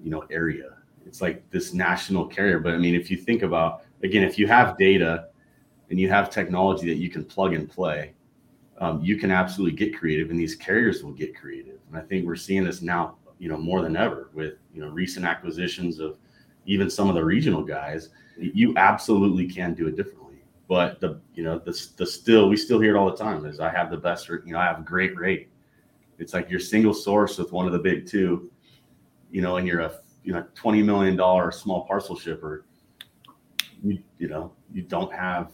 you 0.00 0.10
know, 0.10 0.24
area. 0.30 0.76
It's 1.04 1.20
like 1.20 1.48
this 1.50 1.74
national 1.74 2.26
carrier. 2.26 2.60
But 2.60 2.74
I 2.74 2.78
mean, 2.78 2.94
if 2.94 3.10
you 3.10 3.16
think 3.16 3.42
about 3.42 3.82
again, 4.04 4.22
if 4.22 4.38
you 4.38 4.46
have 4.46 4.78
data 4.78 5.28
and 5.90 5.98
you 5.98 6.08
have 6.10 6.30
technology 6.30 6.86
that 6.86 7.00
you 7.00 7.10
can 7.10 7.24
plug 7.24 7.54
and 7.54 7.68
play, 7.68 8.14
um, 8.78 9.02
you 9.02 9.16
can 9.16 9.32
absolutely 9.32 9.76
get 9.76 9.96
creative, 9.98 10.30
and 10.30 10.38
these 10.38 10.54
carriers 10.54 11.02
will 11.02 11.12
get 11.12 11.36
creative. 11.36 11.78
And 11.88 11.98
I 11.98 12.02
think 12.02 12.26
we're 12.26 12.36
seeing 12.36 12.64
this 12.64 12.82
now, 12.82 13.16
you 13.38 13.48
know, 13.48 13.56
more 13.56 13.82
than 13.82 13.96
ever 13.96 14.30
with 14.32 14.54
you 14.72 14.80
know 14.80 14.88
recent 14.88 15.26
acquisitions 15.26 15.98
of 15.98 16.18
even 16.66 16.88
some 16.88 17.08
of 17.08 17.16
the 17.16 17.24
regional 17.24 17.64
guys. 17.64 18.10
You 18.36 18.74
absolutely 18.76 19.48
can 19.48 19.74
do 19.74 19.88
it 19.88 19.96
differently. 19.96 20.23
But 20.68 21.00
the 21.00 21.20
you 21.34 21.42
know 21.42 21.58
the 21.58 21.72
the 21.96 22.06
still 22.06 22.48
we 22.48 22.56
still 22.56 22.80
hear 22.80 22.96
it 22.96 22.98
all 22.98 23.10
the 23.10 23.16
time 23.16 23.44
is 23.44 23.60
I 23.60 23.70
have 23.70 23.90
the 23.90 23.96
best 23.96 24.28
you 24.28 24.40
know 24.46 24.58
I 24.58 24.64
have 24.64 24.78
a 24.78 24.82
great 24.82 25.16
rate. 25.16 25.48
It's 26.18 26.32
like 26.32 26.48
you're 26.48 26.60
single 26.60 26.94
source 26.94 27.38
with 27.38 27.52
one 27.52 27.66
of 27.66 27.72
the 27.72 27.78
big 27.78 28.06
two, 28.06 28.50
you 29.30 29.42
know, 29.42 29.56
and 29.56 29.66
you're 29.66 29.80
a 29.80 29.92
you 30.22 30.32
know 30.32 30.44
twenty 30.54 30.82
million 30.82 31.16
dollar 31.16 31.52
small 31.52 31.84
parcel 31.86 32.18
shipper. 32.18 32.64
You 33.82 33.98
you 34.18 34.28
know 34.28 34.52
you 34.72 34.82
don't 34.82 35.12
have 35.12 35.50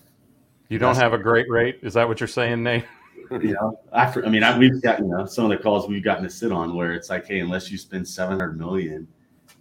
you 0.69 0.79
don't 0.79 0.97
have 0.97 1.13
a 1.13 1.19
great 1.19 1.51
rate. 1.51 1.81
Is 1.83 1.95
that 1.95 2.07
what 2.07 2.21
you're 2.21 2.29
saying, 2.29 2.63
Nate? 2.63 2.85
you 3.33 3.55
know, 3.55 3.81
after 3.93 4.25
I 4.25 4.29
mean, 4.29 4.45
I, 4.45 4.57
we've 4.57 4.81
got 4.81 5.01
you 5.01 5.07
know 5.07 5.27
some 5.27 5.45
of 5.45 5.51
the 5.51 5.57
calls 5.57 5.89
we've 5.89 6.05
gotten 6.05 6.23
to 6.23 6.31
sit 6.31 6.53
on 6.53 6.75
where 6.75 6.93
it's 6.93 7.11
like, 7.11 7.27
hey, 7.27 7.41
unless 7.41 7.71
you 7.71 7.79
spend 7.79 8.07
seven 8.07 8.39
hundred 8.39 8.59
million 8.59 9.09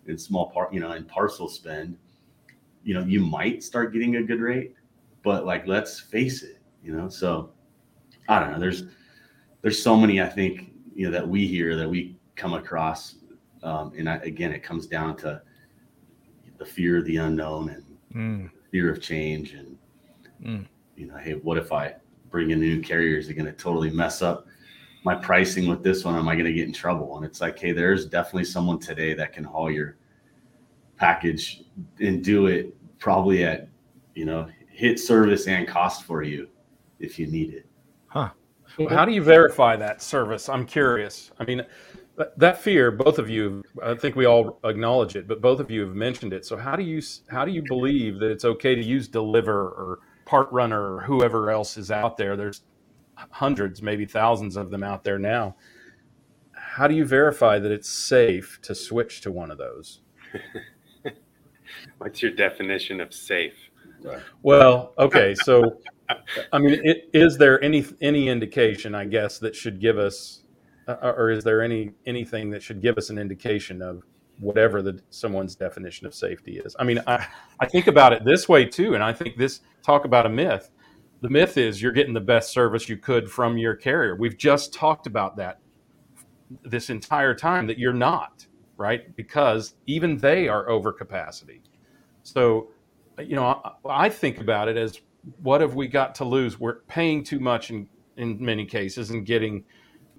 in 0.05 0.17
small 0.17 0.51
part, 0.51 0.73
you 0.73 0.79
know, 0.79 0.91
in 0.93 1.03
parcel 1.05 1.49
spend, 1.49 1.97
you 2.83 2.93
know, 2.93 3.01
you 3.01 3.19
might 3.19 3.63
start 3.63 3.91
getting 3.91 4.17
a 4.17 4.23
good 4.23 4.39
rate, 4.39 4.75
but 5.23 5.45
like, 5.45 5.67
let's 5.67 5.99
face 5.99 6.43
it, 6.43 6.59
you 6.83 6.95
know. 6.95 7.09
So 7.09 7.51
I 8.27 8.39
don't 8.39 8.51
know. 8.51 8.59
There's 8.59 8.83
there's 9.61 9.81
so 9.81 9.95
many 9.95 10.21
I 10.21 10.27
think 10.27 10.71
you 10.93 11.05
know 11.05 11.11
that 11.11 11.27
we 11.27 11.47
hear 11.47 11.75
that 11.75 11.89
we 11.89 12.17
come 12.35 12.53
across, 12.53 13.15
um, 13.63 13.91
and 13.97 14.09
I, 14.09 14.15
again, 14.17 14.51
it 14.51 14.63
comes 14.63 14.87
down 14.87 15.17
to 15.17 15.41
the 16.57 16.65
fear 16.65 16.97
of 16.97 17.05
the 17.05 17.17
unknown 17.17 17.69
and 17.69 17.85
mm. 18.13 18.51
fear 18.71 18.91
of 18.91 19.01
change, 19.01 19.53
and 19.53 19.77
mm. 20.43 20.67
you 20.95 21.07
know, 21.07 21.17
hey, 21.17 21.33
what 21.33 21.57
if 21.57 21.71
I 21.71 21.95
bring 22.29 22.51
in 22.51 22.59
new 22.59 22.81
carriers 22.81 23.29
are 23.29 23.33
going 23.33 23.45
to 23.45 23.53
totally 23.53 23.89
mess 23.89 24.21
up 24.21 24.45
my 25.03 25.15
pricing 25.15 25.67
with 25.67 25.83
this 25.83 26.03
one. 26.03 26.15
Am 26.15 26.27
I 26.27 26.35
going 26.35 26.45
to 26.45 26.53
get 26.53 26.67
in 26.67 26.73
trouble? 26.73 27.17
And 27.17 27.25
it's 27.25 27.41
like, 27.41 27.57
hey, 27.57 27.71
there's 27.71 28.05
definitely 28.05 28.45
someone 28.45 28.79
today 28.79 29.13
that 29.13 29.33
can 29.33 29.43
haul 29.43 29.71
your 29.71 29.97
package 30.97 31.63
and 31.99 32.23
do 32.23 32.47
it 32.47 32.75
probably 32.99 33.43
at, 33.43 33.69
you 34.13 34.25
know, 34.25 34.47
hit 34.79 34.97
service 34.97 35.45
and 35.47 35.67
cost 35.67 36.05
for 36.05 36.23
you 36.23 36.47
if 36.99 37.19
you 37.19 37.27
need 37.27 37.53
it. 37.53 37.65
Huh. 38.07 38.29
Mm-hmm. 38.29 38.85
Well, 38.85 38.95
how 38.95 39.03
do 39.03 39.11
you 39.11 39.21
verify 39.21 39.75
that 39.75 40.01
service? 40.01 40.47
I'm 40.47 40.65
curious. 40.65 41.31
I 41.37 41.43
mean, 41.43 41.65
that 42.35 42.61
fear 42.61 42.91
both 42.91 43.17
of 43.17 43.29
you 43.29 43.63
i 43.81 43.95
think 43.95 44.13
we 44.13 44.25
all 44.25 44.59
acknowledge 44.65 45.15
it 45.15 45.25
but 45.25 45.39
both 45.39 45.61
of 45.61 45.71
you 45.71 45.79
have 45.79 45.95
mentioned 45.95 46.33
it 46.33 46.45
so 46.45 46.57
how 46.57 46.75
do 46.75 46.83
you 46.83 47.01
how 47.29 47.45
do 47.45 47.51
you 47.53 47.63
believe 47.69 48.19
that 48.19 48.29
it's 48.29 48.43
okay 48.43 48.75
to 48.75 48.83
use 48.83 49.07
deliver 49.07 49.69
or 49.69 49.99
part 50.25 50.51
runner 50.51 50.95
or 50.95 51.01
whoever 51.03 51.49
else 51.49 51.77
is 51.77 51.89
out 51.89 52.17
there 52.17 52.35
there's 52.35 52.63
hundreds 53.31 53.81
maybe 53.81 54.05
thousands 54.05 54.57
of 54.57 54.69
them 54.69 54.83
out 54.83 55.05
there 55.05 55.17
now 55.17 55.55
how 56.51 56.89
do 56.89 56.93
you 56.93 57.05
verify 57.05 57.57
that 57.57 57.71
it's 57.71 57.87
safe 57.87 58.59
to 58.61 58.75
switch 58.75 59.21
to 59.21 59.31
one 59.31 59.49
of 59.49 59.57
those 59.57 60.01
what's 61.99 62.21
your 62.21 62.31
definition 62.31 62.99
of 62.99 63.13
safe 63.13 63.68
well 64.43 64.93
okay 64.97 65.35
so 65.35 65.77
i 66.53 66.57
mean 66.57 66.79
it, 66.83 67.09
is 67.13 67.37
there 67.37 67.61
any 67.63 67.85
any 68.01 68.27
indication 68.27 68.95
i 68.95 69.05
guess 69.05 69.39
that 69.39 69.55
should 69.55 69.79
give 69.79 69.97
us 69.97 70.43
uh, 70.89 71.13
or 71.15 71.29
is 71.29 71.43
there 71.43 71.61
any 71.61 71.91
anything 72.05 72.49
that 72.49 72.63
should 72.63 72.81
give 72.81 72.97
us 72.97 73.09
an 73.09 73.17
indication 73.17 73.81
of 73.81 74.03
whatever 74.39 74.81
the 74.81 74.99
someone's 75.09 75.55
definition 75.55 76.07
of 76.07 76.15
safety 76.15 76.57
is? 76.57 76.75
I 76.79 76.83
mean, 76.83 77.01
I, 77.05 77.27
I 77.59 77.67
think 77.67 77.87
about 77.87 78.13
it 78.13 78.25
this 78.25 78.49
way 78.49 78.65
too, 78.65 78.95
and 78.95 79.03
I 79.03 79.13
think 79.13 79.37
this 79.37 79.61
talk 79.83 80.05
about 80.05 80.25
a 80.25 80.29
myth. 80.29 80.71
The 81.21 81.29
myth 81.29 81.57
is 81.57 81.81
you're 81.81 81.91
getting 81.91 82.13
the 82.13 82.21
best 82.21 82.51
service 82.51 82.89
you 82.89 82.97
could 82.97 83.29
from 83.29 83.57
your 83.57 83.75
carrier. 83.75 84.15
We've 84.15 84.37
just 84.37 84.73
talked 84.73 85.05
about 85.05 85.35
that 85.37 85.59
this 86.63 86.89
entire 86.89 87.35
time 87.35 87.67
that 87.67 87.77
you're 87.77 87.93
not 87.93 88.47
right 88.77 89.15
because 89.15 89.75
even 89.85 90.17
they 90.17 90.47
are 90.47 90.69
over 90.69 90.91
capacity. 90.91 91.61
So, 92.23 92.69
you 93.19 93.35
know, 93.35 93.61
I, 93.85 94.05
I 94.05 94.09
think 94.09 94.39
about 94.39 94.67
it 94.67 94.77
as 94.77 95.01
what 95.41 95.61
have 95.61 95.75
we 95.75 95.87
got 95.87 96.15
to 96.15 96.25
lose? 96.25 96.59
We're 96.59 96.81
paying 96.81 97.23
too 97.23 97.39
much 97.39 97.69
in 97.69 97.87
in 98.17 98.43
many 98.43 98.65
cases 98.65 99.11
and 99.11 99.25
getting 99.25 99.63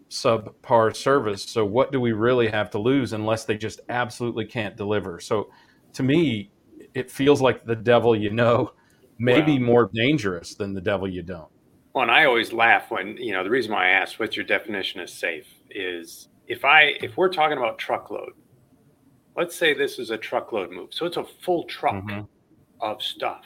subpar 0.09 0.94
service. 0.96 1.42
So 1.42 1.64
what 1.64 1.92
do 1.92 2.01
we 2.01 2.12
really 2.12 2.48
have 2.48 2.70
to 2.70 2.78
lose 2.78 3.12
unless 3.12 3.44
they 3.44 3.57
just 3.57 3.80
absolutely 3.88 4.46
can't 4.46 4.76
deliver? 4.76 5.20
So 5.20 5.51
to 5.94 6.03
me, 6.03 6.51
it 6.94 7.11
feels 7.11 7.40
like 7.40 7.64
the 7.64 7.76
devil 7.76 8.16
you 8.16 8.30
know 8.30 8.72
may 9.18 9.42
be 9.42 9.59
more 9.59 9.90
dangerous 9.94 10.55
than 10.55 10.72
the 10.72 10.80
devil 10.80 11.07
you 11.07 11.22
don't. 11.22 11.48
Well, 11.92 12.03
and 12.03 12.11
I 12.11 12.24
always 12.24 12.53
laugh 12.53 12.90
when, 12.90 13.16
you 13.16 13.32
know, 13.32 13.44
the 13.44 13.51
reason 13.51 13.72
why 13.72 13.86
I 13.86 13.90
asked 13.90 14.18
what's 14.18 14.36
your 14.36 14.46
definition 14.46 15.01
of 15.01 15.11
safe 15.11 15.46
is 15.70 16.28
if 16.46 16.64
I 16.64 16.94
if 17.03 17.16
we're 17.16 17.28
talking 17.28 17.59
about 17.59 17.78
truckload, 17.78 18.32
let's 19.36 19.55
say 19.55 19.74
this 19.74 19.98
is 19.98 20.11
a 20.11 20.16
truckload 20.16 20.70
move. 20.70 20.94
So 20.94 21.05
it's 21.05 21.16
a 21.16 21.24
full 21.24 21.64
truck 21.64 21.94
mm-hmm. 21.94 22.20
Of 22.83 23.03
stuff. 23.03 23.45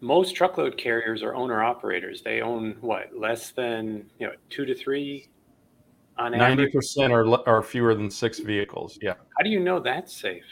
Most 0.00 0.36
truckload 0.36 0.76
carriers 0.76 1.22
are 1.22 1.34
owner 1.34 1.62
operators. 1.62 2.22
They 2.22 2.40
own 2.40 2.76
what, 2.80 3.10
less 3.16 3.50
than, 3.50 4.08
you 4.18 4.26
know, 4.28 4.32
2 4.50 4.64
to 4.64 4.74
3 4.74 5.28
on 6.18 6.32
ninety 6.32 6.66
percent 6.66 7.12
are 7.12 7.48
are 7.48 7.62
fewer 7.62 7.94
than 7.94 8.10
six 8.10 8.40
vehicles. 8.40 8.98
Yeah. 9.00 9.14
How 9.36 9.44
do 9.44 9.50
you 9.50 9.60
know 9.60 9.80
that's 9.80 10.14
safe? 10.14 10.44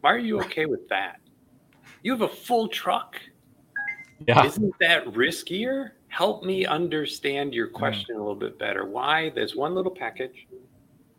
Why 0.00 0.12
are 0.12 0.18
you 0.18 0.40
okay 0.42 0.66
with 0.66 0.88
that? 0.88 1.20
You 2.02 2.12
have 2.12 2.22
a 2.22 2.28
full 2.28 2.68
truck. 2.68 3.16
Yeah. 4.26 4.44
Isn't 4.44 4.74
that 4.80 5.06
riskier? 5.06 5.92
Help 6.08 6.44
me 6.44 6.66
understand 6.66 7.54
your 7.54 7.68
mm. 7.68 7.72
question 7.72 8.14
mm. 8.14 8.18
a 8.18 8.20
little 8.20 8.36
bit 8.36 8.58
better. 8.58 8.84
Why 8.84 9.30
there's 9.30 9.56
one 9.56 9.74
little 9.74 9.94
package 9.94 10.46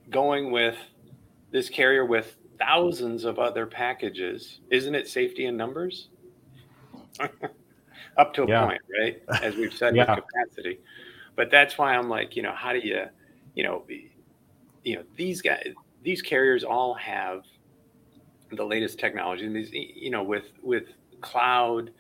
going 0.09 0.51
with 0.51 0.77
this 1.51 1.69
carrier 1.69 2.05
with 2.05 2.37
thousands 2.65 3.25
of 3.25 3.39
other 3.39 3.65
packages. 3.65 4.59
Isn't 4.69 4.95
it 4.95 5.07
safety 5.07 5.45
in 5.45 5.57
numbers? 5.57 6.09
Up 8.17 8.33
to 8.35 8.43
a 8.43 8.47
yeah. 8.47 8.65
point, 8.65 8.81
right? 8.99 9.21
As 9.41 9.55
we've 9.55 9.73
said 9.73 9.95
yeah. 9.95 10.15
with 10.15 10.25
capacity. 10.25 10.79
But 11.35 11.49
that's 11.49 11.77
why 11.77 11.95
I'm 11.95 12.09
like, 12.09 12.35
you 12.35 12.43
know, 12.43 12.53
how 12.53 12.73
do 12.73 12.79
you 12.79 13.05
you 13.55 13.63
know, 13.63 13.83
you 14.83 14.95
know 14.95 15.03
these 15.15 15.41
guys, 15.41 15.73
these 16.03 16.21
carriers 16.21 16.63
all 16.63 16.93
have 16.95 17.43
the 18.51 18.63
latest 18.63 18.99
technology, 18.99 19.45
and 19.45 19.55
these, 19.55 19.71
you 19.71 20.09
know, 20.09 20.23
with 20.23 20.51
with 20.61 20.85
cloud 21.21 21.91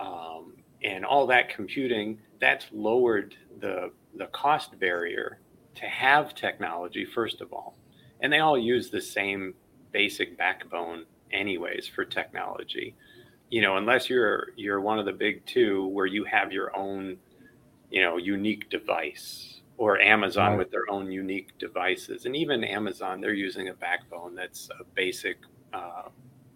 um, 0.00 0.54
and 0.82 1.04
all 1.04 1.26
that 1.26 1.48
computing, 1.48 2.18
that's 2.40 2.66
lowered 2.72 3.34
the 3.60 3.90
the 4.16 4.26
cost 4.26 4.78
barrier 4.78 5.40
to 5.74 5.86
have 5.86 6.34
technology 6.34 7.04
first 7.04 7.40
of 7.40 7.52
all, 7.52 7.76
and 8.20 8.32
they 8.32 8.40
all 8.40 8.58
use 8.58 8.90
the 8.90 9.00
same 9.00 9.54
basic 10.00 10.36
backbone 10.36 11.04
anyways 11.32 11.86
for 11.86 12.04
technology 12.04 12.94
you 13.50 13.62
know 13.62 13.76
unless 13.76 14.10
you're 14.10 14.48
you're 14.56 14.80
one 14.80 14.98
of 14.98 15.06
the 15.06 15.12
big 15.26 15.44
two 15.46 15.86
where 15.88 16.06
you 16.06 16.22
have 16.24 16.52
your 16.52 16.76
own 16.76 17.16
you 17.90 18.02
know 18.02 18.16
unique 18.16 18.68
device 18.68 19.56
or 19.78 20.00
Amazon 20.00 20.52
right. 20.52 20.58
with 20.58 20.70
their 20.70 20.88
own 20.90 21.10
unique 21.10 21.56
devices. 21.58 22.24
And 22.24 22.34
even 22.34 22.64
Amazon, 22.64 23.20
they're 23.20 23.34
using 23.34 23.68
a 23.68 23.74
backbone 23.74 24.34
that's 24.34 24.70
a 24.80 24.84
basic, 24.84 25.38
uh, 25.72 26.04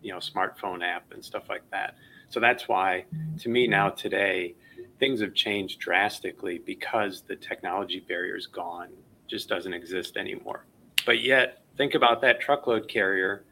you 0.02 0.12
know, 0.12 0.18
smartphone 0.18 0.82
app 0.82 1.12
and 1.12 1.22
stuff 1.22 1.48
like 1.48 1.68
that. 1.70 1.96
So 2.30 2.40
that's 2.40 2.68
why, 2.68 3.04
to 3.40 3.48
me 3.48 3.66
now 3.66 3.90
today, 3.90 4.54
things 4.98 5.20
have 5.20 5.34
changed 5.34 5.80
drastically 5.80 6.58
because 6.58 7.22
the 7.22 7.36
technology 7.36 8.00
barrier 8.00 8.36
is 8.36 8.46
gone, 8.46 8.88
just 9.26 9.48
doesn't 9.48 9.74
exist 9.74 10.16
anymore. 10.16 10.64
But 11.04 11.22
yet, 11.22 11.62
think 11.80 11.94
about 11.94 12.20
that 12.20 12.38
truckload 12.38 12.86
carrier, 12.88 13.42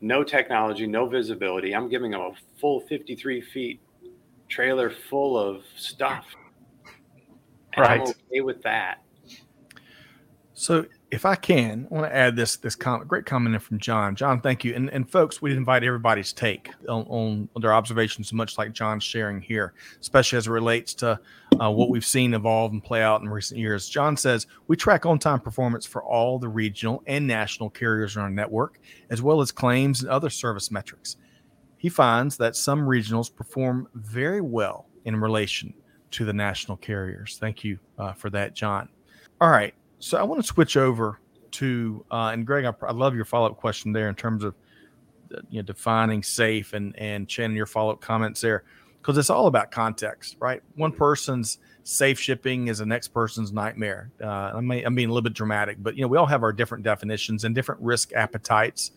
no 0.00 0.24
technology, 0.24 0.84
no 0.84 1.06
visibility. 1.06 1.76
I'm 1.76 1.88
giving 1.88 2.10
them 2.10 2.20
a 2.20 2.32
full 2.58 2.80
53 2.80 3.40
feet 3.40 3.80
trailer 4.48 4.90
full 4.90 5.38
of 5.38 5.62
stuff 5.76 6.26
and 7.74 7.86
right. 7.86 8.00
I'm 8.00 8.08
okay 8.08 8.40
with 8.40 8.60
that. 8.62 9.04
So 10.54 10.86
if 11.12 11.26
I 11.26 11.34
can, 11.34 11.86
I 11.90 11.94
want 11.94 12.06
to 12.06 12.16
add 12.16 12.36
this 12.36 12.56
this 12.56 12.74
comment, 12.74 13.06
great 13.06 13.26
comment 13.26 13.54
in 13.54 13.60
from 13.60 13.78
John. 13.78 14.16
John, 14.16 14.40
thank 14.40 14.64
you. 14.64 14.74
And 14.74 14.88
and 14.90 15.08
folks, 15.08 15.42
we 15.42 15.54
invite 15.54 15.84
everybody's 15.84 16.32
take 16.32 16.70
on, 16.88 17.04
on 17.54 17.60
their 17.60 17.74
observations, 17.74 18.32
much 18.32 18.56
like 18.56 18.72
John's 18.72 19.04
sharing 19.04 19.42
here, 19.42 19.74
especially 20.00 20.38
as 20.38 20.46
it 20.46 20.50
relates 20.50 20.94
to 20.94 21.20
uh, 21.60 21.70
what 21.70 21.90
we've 21.90 22.04
seen 22.04 22.32
evolve 22.32 22.72
and 22.72 22.82
play 22.82 23.02
out 23.02 23.20
in 23.20 23.28
recent 23.28 23.60
years. 23.60 23.90
John 23.90 24.16
says 24.16 24.46
we 24.68 24.76
track 24.76 25.04
on-time 25.04 25.40
performance 25.40 25.84
for 25.84 26.02
all 26.02 26.38
the 26.38 26.48
regional 26.48 27.02
and 27.06 27.26
national 27.26 27.68
carriers 27.68 28.16
in 28.16 28.22
our 28.22 28.30
network, 28.30 28.80
as 29.10 29.20
well 29.20 29.42
as 29.42 29.52
claims 29.52 30.00
and 30.00 30.10
other 30.10 30.30
service 30.30 30.70
metrics. 30.70 31.18
He 31.76 31.90
finds 31.90 32.38
that 32.38 32.56
some 32.56 32.80
regionals 32.80 33.32
perform 33.32 33.86
very 33.94 34.40
well 34.40 34.86
in 35.04 35.16
relation 35.16 35.74
to 36.12 36.24
the 36.24 36.32
national 36.32 36.78
carriers. 36.78 37.36
Thank 37.38 37.64
you 37.64 37.78
uh, 37.98 38.14
for 38.14 38.30
that, 38.30 38.54
John. 38.54 38.88
All 39.42 39.50
right. 39.50 39.74
So 40.02 40.18
I 40.18 40.24
want 40.24 40.40
to 40.40 40.46
switch 40.46 40.76
over 40.76 41.20
to, 41.52 42.04
uh, 42.10 42.30
and 42.32 42.44
Greg, 42.44 42.64
I, 42.64 42.72
I 42.84 42.90
love 42.90 43.14
your 43.14 43.24
follow 43.24 43.46
up 43.46 43.56
question 43.56 43.92
there 43.92 44.08
in 44.08 44.16
terms 44.16 44.42
of 44.42 44.56
you 45.48 45.60
know, 45.60 45.62
defining 45.62 46.24
safe 46.24 46.72
and, 46.72 46.98
and 46.98 47.30
Shannon, 47.30 47.56
your 47.56 47.66
follow 47.66 47.92
up 47.92 48.00
comments 48.00 48.40
there, 48.40 48.64
because 49.00 49.16
it's 49.16 49.30
all 49.30 49.46
about 49.46 49.70
context, 49.70 50.36
right? 50.40 50.60
One 50.74 50.90
person's 50.90 51.58
safe 51.84 52.18
shipping 52.18 52.66
is 52.66 52.78
the 52.78 52.86
next 52.86 53.08
person's 53.08 53.52
nightmare. 53.52 54.10
Uh, 54.20 54.26
I 54.26 54.58
I'm 54.58 54.66
being 54.96 55.08
a 55.08 55.12
little 55.12 55.22
bit 55.22 55.34
dramatic, 55.34 55.76
but 55.80 55.94
you 55.94 56.02
know, 56.02 56.08
we 56.08 56.18
all 56.18 56.26
have 56.26 56.42
our 56.42 56.52
different 56.52 56.82
definitions 56.82 57.44
and 57.44 57.54
different 57.54 57.80
risk 57.80 58.12
appetites 58.12 58.90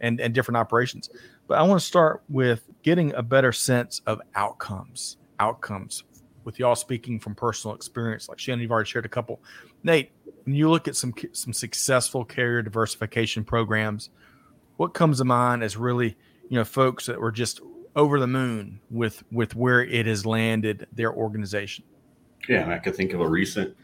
and, 0.00 0.20
and 0.20 0.34
different 0.34 0.56
operations. 0.56 1.08
But 1.46 1.58
I 1.58 1.62
want 1.62 1.80
to 1.80 1.86
start 1.86 2.24
with 2.28 2.68
getting 2.82 3.14
a 3.14 3.22
better 3.22 3.52
sense 3.52 4.02
of 4.08 4.20
outcomes, 4.34 5.18
outcomes 5.38 6.02
with 6.44 6.58
y'all 6.58 6.76
speaking 6.76 7.18
from 7.20 7.34
personal 7.34 7.74
experience, 7.74 8.28
like 8.28 8.38
Shannon, 8.38 8.60
you've 8.60 8.70
already 8.70 8.88
shared 8.88 9.04
a 9.04 9.08
couple. 9.08 9.40
Nate, 9.82 10.10
when 10.44 10.54
you 10.54 10.70
look 10.70 10.88
at 10.88 10.96
some 10.96 11.14
some 11.32 11.52
successful 11.52 12.24
carrier 12.24 12.62
diversification 12.62 13.44
programs, 13.44 14.10
what 14.76 14.94
comes 14.94 15.18
to 15.18 15.24
mind 15.24 15.62
is 15.62 15.76
really, 15.76 16.16
you 16.48 16.56
know, 16.56 16.64
folks 16.64 17.06
that 17.06 17.20
were 17.20 17.32
just 17.32 17.60
over 17.96 18.20
the 18.20 18.26
moon 18.26 18.80
with 18.90 19.22
with 19.30 19.54
where 19.54 19.82
it 19.82 20.06
has 20.06 20.24
landed 20.24 20.86
their 20.92 21.12
organization? 21.12 21.84
Yeah, 22.48 22.68
I 22.70 22.78
could 22.78 22.96
think 22.96 23.12
of 23.12 23.20
a 23.20 23.28
recent 23.28 23.76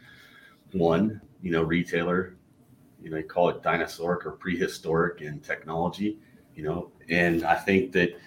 one, 0.71 1.21
you 1.41 1.51
know, 1.51 1.61
retailer, 1.61 2.35
you 3.01 3.09
know, 3.09 3.17
they 3.17 3.23
call 3.23 3.49
it 3.49 3.61
dinosauric 3.61 4.25
or 4.25 4.31
prehistoric 4.31 5.21
in 5.21 5.39
technology, 5.39 6.17
you 6.55 6.63
know, 6.63 6.91
and 7.09 7.43
I 7.43 7.55
think 7.55 7.91
that 7.91 8.17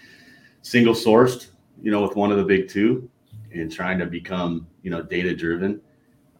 single 0.63 0.95
sourced, 0.95 1.49
you 1.83 1.91
know, 1.91 2.03
with 2.03 2.15
one 2.15 2.31
of 2.31 2.39
the 2.39 2.45
big 2.45 2.69
two, 2.69 3.11
and 3.53 3.73
trying 3.73 3.99
to 3.99 4.07
become 4.07 4.67
you 4.83 4.91
know 4.91 5.03
data 5.03 5.35
driven 5.35 5.81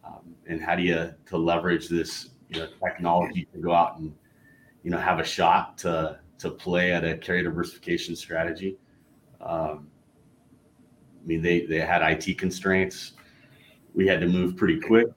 um, 0.03 0.35
and 0.47 0.61
how 0.61 0.75
do 0.75 0.83
you 0.83 1.13
to 1.25 1.37
leverage 1.37 1.87
this 1.87 2.29
you 2.49 2.59
know 2.59 2.67
technology 2.83 3.47
to 3.53 3.59
go 3.59 3.73
out 3.73 3.97
and 3.97 4.13
you 4.83 4.91
know 4.91 4.97
have 4.97 5.19
a 5.19 5.23
shot 5.23 5.77
to 5.77 6.19
to 6.37 6.49
play 6.49 6.93
at 6.93 7.03
a 7.03 7.17
carrier 7.17 7.43
diversification 7.43 8.15
strategy? 8.15 8.77
Um, 9.41 9.87
i 11.21 11.27
mean 11.27 11.41
they 11.41 11.65
they 11.65 11.79
had 11.79 12.01
it 12.01 12.37
constraints. 12.37 13.13
We 13.93 14.07
had 14.07 14.21
to 14.21 14.27
move 14.27 14.55
pretty 14.55 14.79
quick 14.79 15.07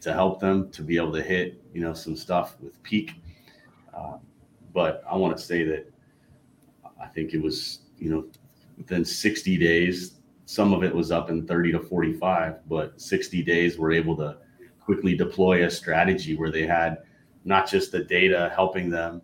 to 0.00 0.12
help 0.12 0.40
them 0.40 0.70
to 0.70 0.82
be 0.82 0.96
able 0.96 1.12
to 1.12 1.22
hit 1.22 1.62
you 1.72 1.80
know 1.80 1.94
some 1.94 2.16
stuff 2.16 2.56
with 2.60 2.82
peak. 2.82 3.14
Uh, 3.94 4.16
but 4.72 5.02
i 5.08 5.14
want 5.14 5.36
to 5.36 5.42
say 5.42 5.64
that 5.64 5.90
i 7.00 7.06
think 7.06 7.34
it 7.34 7.42
was 7.42 7.80
you 7.98 8.10
know 8.10 8.24
within 8.78 9.04
60 9.04 9.58
days 9.58 10.14
some 10.52 10.74
of 10.74 10.84
it 10.84 10.94
was 10.94 11.10
up 11.10 11.30
in 11.30 11.46
30 11.46 11.72
to 11.72 11.80
45, 11.80 12.68
but 12.68 13.00
60 13.00 13.42
days 13.42 13.78
were 13.78 13.90
able 13.90 14.14
to 14.16 14.36
quickly 14.80 15.16
deploy 15.16 15.64
a 15.64 15.70
strategy 15.70 16.36
where 16.36 16.50
they 16.50 16.66
had 16.66 16.98
not 17.46 17.66
just 17.66 17.90
the 17.90 18.04
data 18.04 18.52
helping 18.54 18.90
them, 18.90 19.22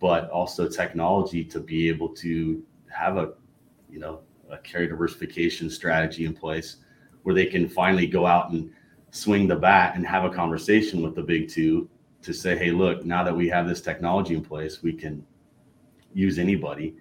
but 0.00 0.30
also 0.30 0.66
technology 0.66 1.44
to 1.44 1.60
be 1.60 1.86
able 1.90 2.08
to 2.08 2.62
have 2.88 3.18
a, 3.18 3.34
you 3.90 3.98
know, 3.98 4.20
a 4.50 4.56
carrier 4.56 4.88
diversification 4.88 5.68
strategy 5.68 6.24
in 6.24 6.32
place 6.32 6.76
where 7.24 7.34
they 7.34 7.44
can 7.44 7.68
finally 7.68 8.06
go 8.06 8.24
out 8.24 8.50
and 8.50 8.70
swing 9.10 9.46
the 9.46 9.54
bat 9.54 9.94
and 9.96 10.06
have 10.06 10.24
a 10.24 10.30
conversation 10.30 11.02
with 11.02 11.14
the 11.14 11.22
big 11.22 11.46
two 11.46 11.86
to 12.22 12.32
say, 12.32 12.56
hey, 12.56 12.70
look, 12.70 13.04
now 13.04 13.22
that 13.22 13.36
we 13.36 13.50
have 13.50 13.68
this 13.68 13.82
technology 13.82 14.34
in 14.34 14.42
place, 14.42 14.82
we 14.82 14.94
can 14.94 15.26
use 16.14 16.38
anybody. 16.38 16.96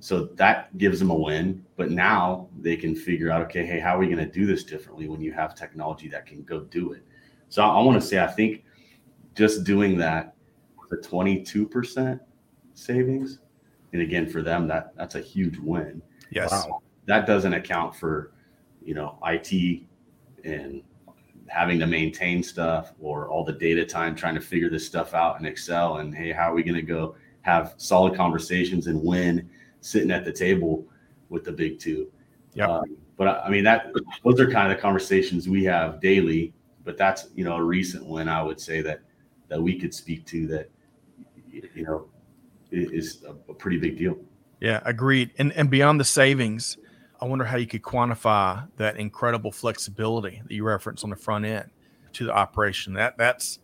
So 0.00 0.26
that 0.36 0.76
gives 0.78 0.98
them 0.98 1.10
a 1.10 1.14
win. 1.14 1.64
But 1.76 1.90
now 1.90 2.48
they 2.60 2.76
can 2.76 2.94
figure 2.94 3.30
out, 3.30 3.42
okay, 3.42 3.66
hey, 3.66 3.80
how 3.80 3.96
are 3.96 3.98
we 3.98 4.06
going 4.06 4.18
to 4.18 4.26
do 4.26 4.46
this 4.46 4.64
differently 4.64 5.08
when 5.08 5.20
you 5.20 5.32
have 5.32 5.54
technology 5.54 6.08
that 6.08 6.26
can 6.26 6.42
go 6.44 6.60
do 6.60 6.92
it? 6.92 7.02
So 7.48 7.62
I, 7.62 7.68
I 7.68 7.82
want 7.82 8.00
to 8.00 8.06
say, 8.06 8.18
I 8.18 8.26
think 8.26 8.64
just 9.34 9.64
doing 9.64 9.96
that, 9.98 10.34
the 10.90 10.96
22% 10.96 12.20
savings, 12.74 13.40
and 13.92 14.02
again, 14.02 14.28
for 14.28 14.42
them, 14.42 14.68
that 14.68 14.92
that's 14.96 15.14
a 15.14 15.20
huge 15.20 15.58
win. 15.58 16.02
Yes. 16.30 16.50
Wow. 16.50 16.82
That 17.06 17.26
doesn't 17.26 17.54
account 17.54 17.94
for, 17.94 18.32
you 18.82 18.94
know, 18.94 19.18
IT 19.24 19.82
and 20.44 20.82
having 21.48 21.78
to 21.78 21.86
maintain 21.86 22.42
stuff 22.42 22.92
or 23.00 23.28
all 23.28 23.44
the 23.44 23.52
data 23.52 23.84
time 23.84 24.14
trying 24.14 24.34
to 24.34 24.40
figure 24.40 24.68
this 24.68 24.86
stuff 24.86 25.14
out 25.14 25.40
in 25.40 25.46
Excel 25.46 25.96
and 25.96 26.14
hey, 26.14 26.32
how 26.32 26.52
are 26.52 26.54
we 26.54 26.62
going 26.62 26.74
to 26.74 26.82
go 26.82 27.14
have 27.42 27.74
solid 27.78 28.14
conversations 28.14 28.86
and 28.86 29.02
win 29.02 29.48
sitting 29.80 30.10
at 30.10 30.24
the 30.24 30.32
table 30.32 30.86
with 31.28 31.44
the 31.44 31.52
big 31.52 31.78
two? 31.78 32.10
Yeah. 32.54 32.66
Um, 32.68 32.96
but 33.16 33.42
I 33.44 33.48
mean 33.48 33.64
that 33.64 33.92
those 34.24 34.40
are 34.40 34.50
kind 34.50 34.70
of 34.70 34.76
the 34.76 34.82
conversations 34.82 35.48
we 35.48 35.64
have 35.64 36.00
daily. 36.00 36.52
But 36.84 36.96
that's 36.96 37.28
you 37.34 37.44
know 37.44 37.56
a 37.56 37.62
recent 37.62 38.06
one 38.06 38.28
I 38.28 38.42
would 38.42 38.60
say 38.60 38.80
that 38.82 39.00
that 39.48 39.60
we 39.60 39.78
could 39.78 39.92
speak 39.92 40.24
to 40.26 40.46
that 40.48 40.70
you 41.50 41.84
know 41.84 42.06
is 42.70 43.24
a, 43.24 43.30
a 43.50 43.54
pretty 43.54 43.78
big 43.78 43.98
deal. 43.98 44.16
Yeah, 44.60 44.80
agreed. 44.84 45.30
And 45.38 45.52
and 45.52 45.70
beyond 45.70 46.00
the 46.00 46.04
savings, 46.04 46.78
I 47.20 47.26
wonder 47.26 47.44
how 47.44 47.56
you 47.56 47.66
could 47.66 47.82
quantify 47.82 48.66
that 48.76 48.96
incredible 48.96 49.52
flexibility 49.52 50.40
that 50.46 50.54
you 50.54 50.64
reference 50.64 51.04
on 51.04 51.10
the 51.10 51.16
front 51.16 51.44
end 51.44 51.70
to 52.14 52.24
the 52.24 52.32
operation. 52.32 52.94
That 52.94 53.18
that's 53.18 53.58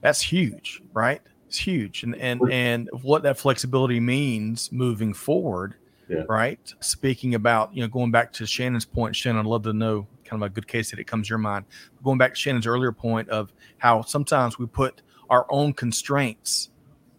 that's 0.00 0.20
huge, 0.20 0.82
right? 0.92 1.22
It's 1.48 1.56
huge, 1.56 2.02
and 2.02 2.14
and 2.16 2.42
and 2.52 2.90
what 3.02 3.22
that 3.22 3.38
flexibility 3.38 4.00
means 4.00 4.70
moving 4.70 5.14
forward, 5.14 5.76
yeah. 6.06 6.24
right? 6.28 6.60
Speaking 6.80 7.34
about 7.34 7.74
you 7.74 7.80
know 7.80 7.88
going 7.88 8.10
back 8.10 8.34
to 8.34 8.46
Shannon's 8.46 8.84
point, 8.84 9.16
Shannon, 9.16 9.40
I'd 9.40 9.46
love 9.46 9.62
to 9.62 9.72
know 9.72 10.06
kind 10.26 10.42
of 10.42 10.46
a 10.46 10.50
good 10.50 10.68
case 10.68 10.90
that 10.90 10.98
it 10.98 11.06
comes 11.06 11.28
to 11.28 11.30
your 11.30 11.38
mind. 11.38 11.64
Going 12.04 12.18
back 12.18 12.34
to 12.34 12.36
Shannon's 12.38 12.66
earlier 12.66 12.92
point 12.92 13.30
of 13.30 13.50
how 13.78 14.02
sometimes 14.02 14.58
we 14.58 14.66
put 14.66 15.00
our 15.30 15.46
own 15.48 15.72
constraints 15.72 16.68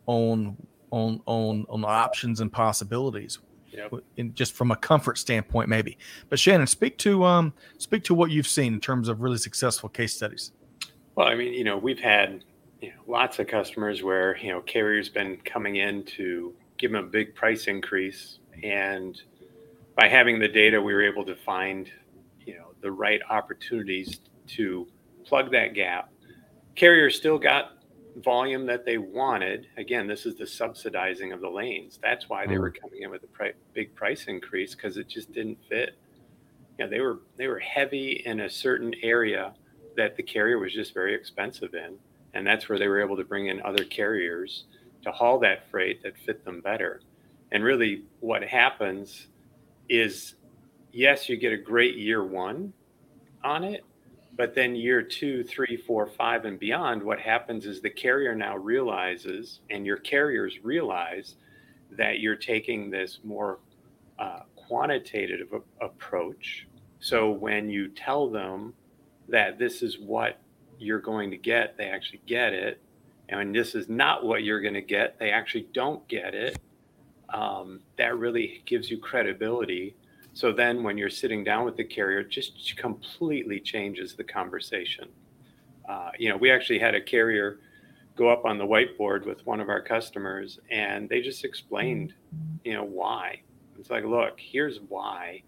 on 0.06 0.56
on 0.92 1.22
on 1.26 1.66
on 1.68 1.84
options 1.84 2.40
and 2.40 2.54
possibilities 2.54 3.40
yep. 3.72 3.92
in, 4.18 4.32
just 4.36 4.54
from 4.54 4.70
a 4.70 4.76
comfort 4.76 5.18
standpoint, 5.18 5.70
maybe. 5.70 5.98
But 6.30 6.38
Shannon, 6.38 6.68
speak 6.68 7.00
to 7.00 7.24
um, 7.24 7.52
speak 7.80 8.04
to 8.04 8.14
what 8.14 8.30
you've 8.30 8.48
seen 8.48 8.76
in 8.76 8.80
terms 8.80 9.10
of 9.10 9.22
really 9.22 9.40
successful 9.40 9.90
case 9.90 10.14
studies. 10.14 10.52
Well, 11.16 11.28
I 11.28 11.34
mean, 11.34 11.54
you 11.54 11.64
know, 11.64 11.78
we've 11.78 12.00
had 12.00 12.44
you 12.82 12.90
know, 12.90 13.02
lots 13.08 13.40
of 13.40 13.48
customers 13.48 14.04
where 14.04 14.38
you 14.38 14.50
know 14.52 14.62
carriers 14.62 15.10
been 15.10 15.38
coming 15.38 15.78
in 15.78 16.04
to 16.04 16.54
give 16.78 16.92
them 16.92 17.04
a 17.04 17.08
big 17.08 17.36
price 17.36 17.68
increase, 17.68 18.40
and 18.64 19.22
by 19.96 20.08
having 20.08 20.40
the 20.40 20.48
data, 20.48 20.82
we 20.82 20.94
were 20.94 21.04
able 21.04 21.26
to 21.26 21.36
find 21.36 21.92
you 22.46 22.56
know 22.56 22.72
the 22.82 22.92
right 22.92 23.22
opportunities 23.30 24.22
to 24.48 24.88
plug 25.26 25.52
that 25.52 25.74
gap. 25.74 26.12
Carriers 26.76 27.16
still 27.16 27.38
got 27.38 27.80
volume 28.18 28.66
that 28.66 28.86
they 28.86 28.98
wanted. 28.98 29.68
Again, 29.78 30.08
this 30.08 30.26
is 30.26 30.36
the 30.36 30.48
subsidizing 30.48 31.32
of 31.32 31.42
the 31.42 31.50
lanes. 31.50 32.00
That's 32.02 32.30
why 32.30 32.48
they 32.48 32.58
were 32.58 32.72
mm. 32.72 32.82
coming 32.82 33.02
in 33.04 33.12
with 33.12 33.24
a 33.24 33.28
pri- 33.28 33.54
big 33.74 33.94
price 33.96 34.26
increase 34.26 34.76
because 34.76 34.98
it 34.98 35.08
just 35.08 35.32
didn't 35.32 35.58
fit. 35.70 35.98
You 36.78 36.86
know, 36.86 36.92
they 36.92 37.02
were 37.02 37.20
they 37.38 37.48
were 37.48 37.60
heavy 37.60 38.24
in 38.26 38.42
a 38.42 38.50
certain 38.50 38.94
area 39.04 39.54
that 39.98 40.16
the 40.16 40.24
carrier 40.24 40.60
was 40.60 40.74
just 40.74 40.94
very 40.94 41.14
expensive 41.14 41.74
in, 41.74 41.98
and 42.34 42.46
that's 42.46 42.70
where 42.70 42.80
they 42.80 42.88
were 42.88 43.02
able 43.02 43.18
to 43.18 43.24
bring 43.24 43.48
in 43.48 43.62
other 43.62 43.84
carriers 43.84 44.66
to 45.04 45.12
haul 45.12 45.40
that 45.40 45.70
freight 45.70 46.04
that 46.04 46.18
fit 46.18 46.44
them 46.46 46.62
better. 46.62 47.02
And 47.52 47.64
really, 47.64 48.04
what 48.20 48.44
happens 48.44 49.28
is, 49.88 50.36
yes, 50.92 51.30
you 51.30 51.38
get 51.38 51.54
a 51.54 51.58
great 51.58 51.96
year 51.96 52.24
one 52.24 52.74
on 53.44 53.64
it, 53.64 53.84
but 54.36 54.54
then 54.54 54.76
year 54.76 55.02
two, 55.02 55.44
three, 55.44 55.76
four, 55.76 56.06
five, 56.06 56.46
and 56.46 56.60
beyond, 56.60 57.02
what 57.02 57.20
happens 57.20 57.66
is 57.66 57.82
the 57.82 57.90
carrier 57.90 58.36
now 58.36 58.56
realizes, 58.56 59.62
and 59.70 59.86
your 59.86 59.98
carriers 59.98 60.64
realize 60.64 61.36
that 61.92 62.20
you're 62.20 62.36
taking 62.36 62.90
this 62.90 63.20
more 63.24 63.60
uh, 64.20 64.42
quantitative 64.56 65.50
a- 65.54 65.86
approach. 65.86 66.68
So 67.00 67.32
when 67.32 67.70
you 67.70 67.88
tell 67.88 68.30
them 68.30 68.74
that 69.28 69.58
this 69.58 69.82
is 69.82 69.98
what 70.00 70.40
you're 70.80 71.00
going 71.00 71.32
to 71.32 71.38
get, 71.38 71.78
they 71.78 71.86
actually 71.86 72.22
get 72.26 72.54
it. 72.54 72.82
And 73.30 73.54
this 73.54 73.76
is 73.76 73.90
not 73.90 74.26
what 74.26 74.44
you're 74.44 74.62
going 74.62 74.74
to 74.74 74.82
get, 74.82 75.20
they 75.20 75.32
actually 75.32 75.68
don't 75.74 76.08
get 76.08 76.34
it. 76.34 76.58
Um, 77.34 77.82
that 77.98 78.18
really 78.18 78.64
gives 78.66 78.90
you 78.90 78.98
credibility 78.98 79.96
so 80.34 80.52
then 80.52 80.84
when 80.84 80.98
you're 80.98 81.10
sitting 81.10 81.44
down 81.44 81.66
with 81.66 81.76
the 81.76 81.84
carrier, 81.84 82.20
it 82.20 82.30
just 82.30 82.78
completely 82.78 83.60
changes 83.60 84.16
the 84.16 84.24
conversation. 84.24 85.10
Uh, 85.88 86.12
you 86.18 86.30
know, 86.30 86.38
we 86.38 86.52
actually 86.52 86.80
had 86.80 86.96
a 86.96 87.02
carrier 87.02 87.60
go 88.16 88.30
up 88.30 88.46
on 88.46 88.58
the 88.58 88.66
whiteboard 88.66 89.26
with 89.26 89.46
one 89.46 89.60
of 89.60 89.70
our 89.70 89.82
customers 89.82 90.60
and 90.70 91.10
they 91.10 91.22
just 91.22 91.44
explained, 91.44 92.14
you 92.64 92.74
know, 92.74 92.84
why. 92.84 93.42
It's 93.80 93.90
like, 93.90 94.06
look, 94.06 94.40
here's 94.40 94.80
why 94.88 95.44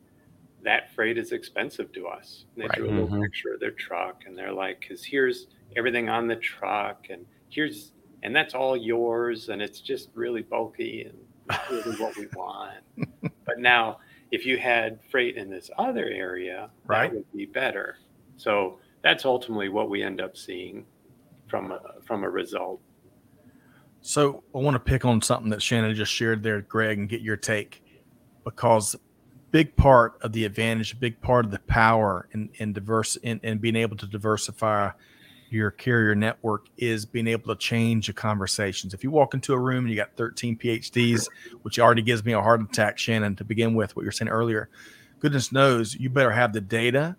that 0.64 0.94
freight 0.94 1.18
is 1.18 1.32
expensive 1.32 1.92
to 1.94 2.08
us. 2.08 2.46
And 2.56 2.64
they 2.64 2.68
right. 2.68 2.78
drew 2.78 2.90
a 2.90 2.92
little 2.92 3.08
mm-hmm. 3.08 3.22
picture 3.22 3.54
of 3.54 3.60
their 3.60 3.72
truck 3.72 4.24
and 4.26 4.38
they're 4.38 4.54
like, 4.54 4.82
because 4.82 5.04
here's 5.04 5.48
everything 5.76 6.10
on 6.10 6.28
the 6.28 6.36
truck 6.36 7.08
and 7.10 7.26
here's, 7.50 7.94
and 8.24 8.36
that's 8.36 8.54
all 8.54 8.78
yours. 8.78 9.50
And 9.50 9.62
it's 9.62 9.82
just 9.82 10.10
really 10.14 10.42
bulky 10.42 11.10
and 11.10 11.60
really 11.70 11.96
what 11.98 12.16
we 12.18 12.28
want. 12.36 12.80
but 13.46 13.60
now, 13.60 14.00
if 14.32 14.46
you 14.46 14.58
had 14.58 15.00
freight 15.10 15.36
in 15.36 15.50
this 15.50 15.70
other 15.78 16.06
area, 16.06 16.70
right. 16.86 17.12
that 17.12 17.18
would 17.18 17.32
be 17.34 17.46
better. 17.46 17.98
So 18.38 18.80
that's 19.02 19.26
ultimately 19.26 19.70
what 19.70 19.90
we 19.90 20.04
end 20.04 20.22
up 20.22 20.38
seeing 20.38 20.86
from 21.48 21.72
a, 21.72 21.82
from 22.06 22.24
a 22.24 22.30
result. 22.30 22.80
So 24.02 24.44
I 24.56 24.60
want 24.60 24.76
to 24.76 24.80
pick 24.80 25.06
on 25.06 25.22
something 25.22 25.50
that 25.50 25.62
Shannon 25.62 25.94
just 25.96 26.12
shared 26.12 26.42
there, 26.44 26.62
Greg, 26.62 26.98
and 26.98 27.10
get 27.10 27.22
your 27.22 27.38
take, 27.38 27.84
because 28.44 28.96
big 29.52 29.76
part 29.76 30.18
of 30.22 30.32
the 30.34 30.46
advantage, 30.46 30.94
a 30.94 30.96
big 30.96 31.22
part 31.22 31.46
of 31.46 31.52
the 31.52 31.60
power 31.60 32.28
in, 32.32 32.50
in 32.56 32.74
diverse 32.74 33.16
in, 33.18 33.40
in 33.44 33.58
being 33.60 33.76
able 33.76 33.98
to 33.98 34.08
diversify 34.08 34.92
your 35.50 35.70
carrier 35.70 36.16
network 36.16 36.68
is 36.78 37.06
being 37.06 37.28
able 37.28 37.54
to 37.54 37.60
change 37.60 38.08
the 38.08 38.14
conversations. 38.14 38.94
If 38.94 39.04
you 39.04 39.12
walk 39.12 39.34
into 39.34 39.54
a 39.54 39.60
room 39.60 39.84
and 39.84 39.90
you 39.90 39.98
got 39.98 40.16
13 40.16 40.58
PhDs, 40.58 41.28
which 41.64 41.78
already 41.78 42.02
gives 42.02 42.24
me 42.24 42.32
a 42.32 42.42
heart 42.42 42.62
attack, 42.62 42.98
Shannon, 42.98 43.36
to 43.36 43.44
begin 43.44 43.76
with, 43.76 43.96
what 43.96 44.04
you're 44.04 44.14
saying 44.14 44.30
earlier, 44.30 44.70
goodness 45.20 45.52
knows 45.52 45.94
you 45.96 46.10
better 46.10 46.32
have 46.32 46.54
the 46.54 46.62
data 46.62 47.18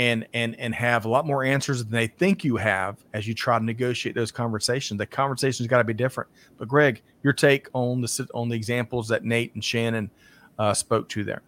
and 0.00 0.26
and 0.32 0.54
and 0.60 0.74
have 0.74 1.04
a 1.04 1.08
lot 1.08 1.26
more 1.26 1.42
answers 1.42 1.84
than 1.84 1.92
they 1.92 2.06
think 2.06 2.44
you 2.44 2.56
have 2.56 3.04
as 3.12 3.26
you 3.26 3.34
try 3.34 3.58
to 3.58 3.64
negotiate 3.64 4.14
those 4.14 4.30
conversations. 4.30 4.98
The 4.98 5.06
conversations 5.06 5.66
got 5.68 5.78
to 5.78 5.84
be 5.84 5.94
different. 5.94 6.30
But 6.56 6.68
Greg, 6.68 7.02
your 7.22 7.32
take 7.32 7.68
on 7.72 8.00
the 8.00 8.28
on 8.34 8.48
the 8.48 8.56
examples 8.56 9.08
that 9.08 9.24
Nate 9.24 9.54
and 9.54 9.64
Shannon 9.64 10.10
uh, 10.58 10.74
spoke 10.74 11.08
to 11.10 11.24
there. 11.24 11.42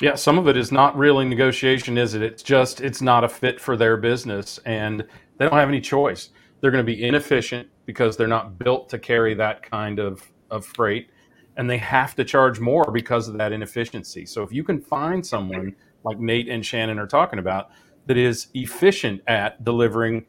Yeah, 0.00 0.14
some 0.14 0.38
of 0.38 0.46
it 0.46 0.56
is 0.56 0.70
not 0.70 0.96
really 0.96 1.24
negotiation, 1.24 1.98
is 1.98 2.14
it? 2.14 2.22
It's 2.22 2.42
just 2.42 2.80
it's 2.80 3.02
not 3.02 3.24
a 3.24 3.28
fit 3.28 3.60
for 3.60 3.76
their 3.76 3.96
business, 3.96 4.58
and 4.64 5.00
they 5.38 5.44
don't 5.44 5.58
have 5.58 5.68
any 5.68 5.80
choice. 5.80 6.30
They're 6.60 6.70
going 6.70 6.84
to 6.84 6.92
be 6.92 7.02
inefficient 7.02 7.68
because 7.84 8.16
they're 8.16 8.28
not 8.28 8.58
built 8.58 8.88
to 8.90 8.98
carry 8.98 9.34
that 9.34 9.68
kind 9.68 9.98
of, 9.98 10.22
of 10.50 10.64
freight, 10.64 11.10
and 11.56 11.68
they 11.68 11.78
have 11.78 12.14
to 12.16 12.24
charge 12.24 12.60
more 12.60 12.90
because 12.92 13.26
of 13.26 13.38
that 13.38 13.52
inefficiency. 13.52 14.24
So 14.24 14.42
if 14.44 14.52
you 14.52 14.62
can 14.62 14.80
find 14.80 15.24
someone 15.26 15.74
like 16.04 16.20
Nate 16.20 16.48
and 16.48 16.64
Shannon 16.64 16.98
are 17.00 17.06
talking 17.06 17.40
about 17.40 17.70
that 18.06 18.16
is 18.16 18.48
efficient 18.54 19.20
at 19.26 19.64
delivering 19.64 20.26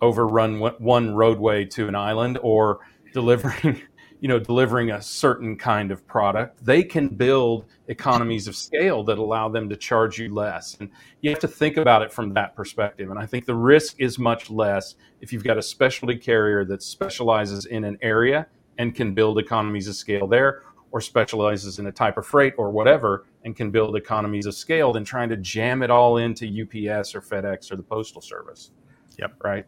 over 0.00 0.26
run 0.26 0.58
one 0.60 1.14
roadway 1.14 1.64
to 1.66 1.88
an 1.88 1.94
island 1.94 2.38
or 2.42 2.80
delivering 3.12 3.82
you 4.24 4.28
know 4.28 4.38
delivering 4.38 4.90
a 4.90 5.02
certain 5.02 5.54
kind 5.54 5.92
of 5.92 6.06
product 6.06 6.64
they 6.64 6.82
can 6.82 7.08
build 7.08 7.66
economies 7.88 8.48
of 8.48 8.56
scale 8.56 9.04
that 9.04 9.18
allow 9.18 9.50
them 9.50 9.68
to 9.68 9.76
charge 9.76 10.18
you 10.18 10.32
less. 10.32 10.78
And 10.80 10.88
you 11.20 11.28
have 11.28 11.40
to 11.40 11.48
think 11.48 11.76
about 11.76 12.00
it 12.00 12.10
from 12.10 12.32
that 12.32 12.56
perspective. 12.56 13.10
And 13.10 13.18
i 13.18 13.26
think 13.26 13.44
the 13.44 13.54
risk 13.54 13.96
is 13.98 14.18
much 14.18 14.48
less 14.48 14.94
if 15.20 15.30
you've 15.30 15.44
got 15.44 15.58
a 15.58 15.62
specialty 15.62 16.16
carrier 16.16 16.64
that 16.64 16.82
specializes 16.82 17.66
in 17.66 17.84
an 17.84 17.98
area 18.00 18.46
and 18.78 18.94
can 18.94 19.12
build 19.12 19.38
economies 19.38 19.88
of 19.88 19.94
scale 19.94 20.26
there 20.26 20.62
or 20.90 21.02
specializes 21.02 21.78
in 21.78 21.86
a 21.88 21.92
type 21.92 22.16
of 22.16 22.24
freight 22.24 22.54
or 22.56 22.70
whatever 22.70 23.26
and 23.44 23.54
can 23.54 23.70
build 23.70 23.94
economies 23.94 24.46
of 24.46 24.54
scale 24.54 24.90
than 24.90 25.04
trying 25.04 25.28
to 25.28 25.36
jam 25.36 25.82
it 25.82 25.90
all 25.90 26.16
into 26.16 26.46
ups 26.46 27.14
or 27.14 27.20
fedex 27.20 27.70
or 27.70 27.76
the 27.76 27.82
postal 27.82 28.22
service. 28.22 28.70
Yep. 29.18 29.34
Right? 29.44 29.66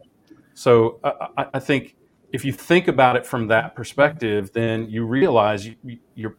So 0.55 0.99
uh, 1.05 1.27
I, 1.37 1.47
I 1.53 1.59
think 1.59 1.95
if 2.33 2.45
you 2.45 2.53
think 2.53 2.89
about 2.89 3.17
it 3.17 3.27
from 3.27 3.47
that 3.49 3.75
perspective, 3.75 4.53
then 4.53 4.89
you 4.91 5.05
realize 5.05 5.67
you, 5.67 5.99
you're 6.15 6.37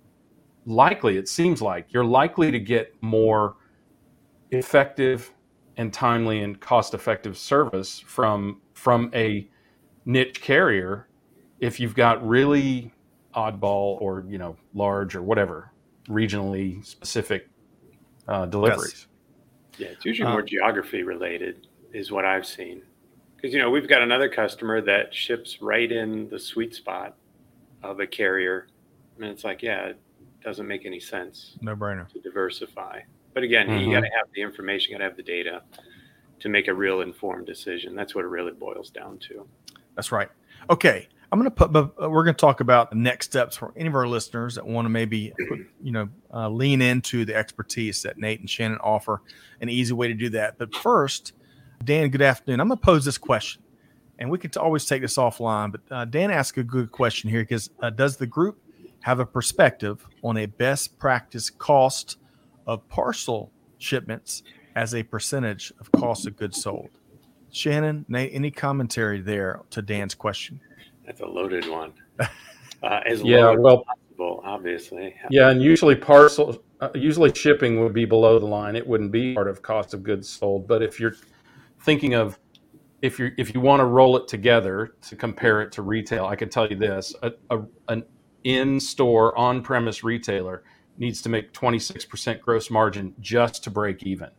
likely, 0.66 1.18
it 1.18 1.28
seems 1.28 1.62
like, 1.62 1.94
you're 1.94 2.06
likely 2.06 2.52
to 2.52 2.60
get 2.60 2.94
more 3.02 3.56
effective 4.52 5.34
and 5.78 5.94
timely 5.94 6.42
and 6.42 6.60
cost 6.60 6.94
effective 6.94 7.38
service 7.38 8.00
from 8.00 8.62
from 8.74 9.12
a 9.14 9.48
niche 10.06 10.42
carrier 10.42 11.08
if 11.60 11.80
you've 11.80 11.96
got 11.96 12.26
really 12.28 12.92
oddball 13.36 14.02
or 14.02 14.26
you 14.28 14.38
know 14.38 14.56
large 14.74 15.16
or 15.16 15.22
whatever 15.22 15.72
regionally 16.10 16.84
specific 16.86 17.50
uh, 18.28 18.46
deliveries. 18.46 19.08
Yes. 19.78 19.80
Yeah, 19.80 19.88
it's 19.90 20.06
usually 20.06 20.32
more 20.32 20.42
uh, 20.42 20.46
geography 20.46 21.04
related, 21.04 21.68
is 21.94 22.12
what 22.12 22.26
I've 22.26 22.48
seen. 22.48 22.82
Because 23.38 23.54
you 23.54 23.60
know 23.60 23.70
we've 23.70 23.88
got 23.88 24.02
another 24.02 24.28
customer 24.28 24.82
that 24.82 25.14
ships 25.14 25.62
right 25.62 25.90
in 25.90 26.28
the 26.30 26.40
sweet 26.40 26.76
spot 26.76 27.16
of 27.84 28.00
a 28.00 28.08
carrier, 28.08 28.68
and 29.18 29.26
it's 29.26 29.44
like, 29.44 29.64
yeah, 29.64 29.86
it 29.86 30.00
doesn't 30.44 30.68
make 30.68 30.86
any 30.86 31.00
sense. 31.00 31.56
No 31.62 31.76
brainer 31.76 32.10
to 32.10 32.20
diversify. 32.20 33.02
But 33.34 33.44
again, 33.44 33.68
mm-hmm. 33.68 33.86
you 33.86 33.94
got 33.94 34.02
to 34.02 34.10
have 34.18 34.28
the 34.34 34.42
information, 34.42 34.92
you 34.92 34.98
got 34.98 35.04
to 35.04 35.10
have 35.10 35.18
the 35.18 35.24
data 35.24 35.62
to 36.40 36.50
make 36.50 36.68
a 36.68 36.74
real 36.74 37.02
informed 37.02 37.46
decision. 37.46 37.96
That's 37.96 38.16
what 38.16 38.26
it 38.26 38.30
really 38.30 38.52
boils 38.52 38.90
down 38.90 39.20
to. 39.20 39.48
That's 39.96 40.12
right. 40.12 40.30
Okay, 40.70 41.08
I'm 41.32 41.40
going 41.40 41.50
to 41.50 41.56
put. 41.56 41.76
Uh, 41.76 42.10
we're 42.10 42.24
going 42.24 42.36
to 42.36 42.40
talk 42.40 42.62
about 42.62 42.90
the 42.90 42.96
next 42.96 43.28
steps 43.28 43.58
for 43.58 43.74
any 43.76 43.88
of 43.88 43.96
our 43.96 44.08
listeners 44.08 44.56
that 44.56 44.66
want 44.66 44.86
to 44.86 44.90
maybe, 44.90 45.34
you 45.82 45.92
know, 45.92 46.10
uh, 46.34 46.50
lean 46.50 46.82
into 46.82 47.26
the 47.26 47.36
expertise 47.36 48.02
that 48.04 48.18
Nate 48.18 48.40
and 48.40 48.50
Shannon 48.50 48.78
offer. 48.80 49.22
An 49.62 49.70
easy 49.70 49.94
way 49.94 50.08
to 50.08 50.14
do 50.14 50.30
that. 50.30 50.58
But 50.58 50.74
first, 50.76 51.34
Dan, 51.84 52.10
good 52.10 52.22
afternoon. 52.22 52.60
I'm 52.60 52.68
going 52.68 52.78
to 52.78 52.86
pose 52.86 53.06
this 53.06 53.18
question, 53.18 53.62
and 54.20 54.30
we 54.30 54.38
can 54.38 54.52
always 54.58 54.86
take 54.86 55.02
this 55.02 55.18
offline. 55.18 55.72
But 55.72 55.82
uh, 55.92 56.06
Dan 56.06 56.32
asked 56.32 56.58
a 56.58 56.64
good 56.64 56.92
question 56.92 57.30
here 57.30 57.42
because 57.42 57.70
uh, 57.82 57.90
does 57.90 58.18
the 58.18 58.28
group 58.28 58.60
have 59.02 59.20
a 59.20 59.26
perspective 59.26 60.06
on 60.24 60.38
a 60.38 60.46
best 60.46 60.98
practice 60.98 61.50
cost 61.50 62.18
of 62.66 62.88
parcel 62.90 63.52
shipments 63.78 64.44
as 64.76 64.96
a 64.96 65.04
percentage 65.04 65.72
of 65.80 65.92
cost 65.92 66.28
of 66.28 66.36
goods 66.36 66.62
sold? 66.62 66.90
Shannon, 67.52 68.06
Nate, 68.10 68.32
any 68.34 68.52
commentary 68.52 69.22
there 69.22 69.62
to 69.72 69.82
Dan's 69.82 70.14
question? 70.14 70.60
That's 71.06 71.22
a 71.22 71.26
loaded 71.26 71.70
one. 71.70 71.94
Uh, 72.84 73.02
as 73.08 73.24
yeah, 73.24 73.50
well, 73.58 73.84
possible, 73.84 74.40
obviously. 74.46 75.16
Yeah, 75.32 75.50
and 75.50 75.64
usually 75.64 75.96
parcel, 75.96 76.64
uh, 76.80 76.90
usually 76.94 77.34
shipping 77.34 77.82
would 77.82 77.94
be 77.94 78.06
below 78.06 78.38
the 78.38 78.46
line. 78.46 78.76
It 78.76 78.86
wouldn't 78.86 79.12
be 79.12 79.34
part 79.34 79.48
of 79.48 79.64
cost 79.64 79.96
of 79.96 80.04
goods 80.04 80.30
sold. 80.30 80.68
But 80.68 80.84
if 80.84 81.00
you're 81.00 81.16
thinking 81.88 82.14
of 82.14 82.38
if 83.02 83.18
you 83.18 83.32
if 83.38 83.56
you 83.56 83.62
want 83.62 83.80
to 83.80 83.86
roll 83.86 84.18
it 84.18 84.28
together 84.28 84.96
to 85.08 85.16
compare 85.16 85.62
it 85.62 85.72
to 85.72 85.82
retail, 85.82 86.26
I 86.26 86.36
can 86.36 86.50
tell 86.50 86.68
you 86.68 86.76
this: 86.76 87.16
a, 87.24 87.32
a, 87.50 87.62
an 87.88 88.04
in-store 88.44 89.36
on-premise 89.38 90.04
retailer 90.04 90.64
needs 91.00 91.22
to 91.22 91.30
make 91.30 91.54
26% 91.54 92.42
gross 92.42 92.70
margin 92.70 93.14
just 93.20 93.64
to 93.64 93.72
break 93.72 94.04
even. 94.04 94.30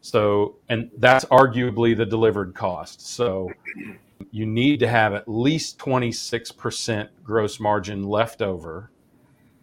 So, 0.00 0.56
and 0.68 0.90
that's 0.96 1.26
arguably 1.26 1.94
the 1.96 2.06
delivered 2.06 2.54
cost. 2.54 3.06
So, 3.06 3.50
you 4.30 4.46
need 4.46 4.80
to 4.80 4.88
have 4.88 5.12
at 5.12 5.28
least 5.28 5.78
26% 5.78 7.08
gross 7.22 7.60
margin 7.60 8.02
left 8.04 8.40
over 8.40 8.90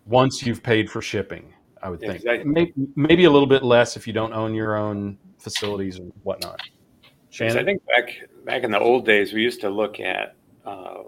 once 0.06 0.46
you've 0.46 0.62
paid 0.62 0.92
for 0.92 1.02
shipping, 1.02 1.56
I 1.82 1.90
would 1.90 2.02
think. 2.02 2.16
Exactly. 2.16 2.52
Maybe, 2.52 2.74
maybe, 2.96 3.24
a 3.24 3.32
little 3.32 3.48
bit 3.48 3.64
less 3.64 3.98
if 3.98 4.06
you 4.06 4.14
don't 4.14 4.34
own 4.34 4.54
your 4.54 4.76
own 4.76 5.18
facilities 5.40 5.98
and 5.98 6.14
whatnot. 6.22 6.60
Shannon? 7.30 7.58
I 7.58 7.64
think 7.64 7.86
back 7.86 8.30
back 8.46 8.64
in 8.64 8.72
the 8.72 8.80
old 8.80 9.06
days, 9.06 9.34
we 9.34 9.42
used 9.42 9.62
to 9.62 9.70
look 9.70 10.00
at 10.00 10.36
uh, 10.66 11.04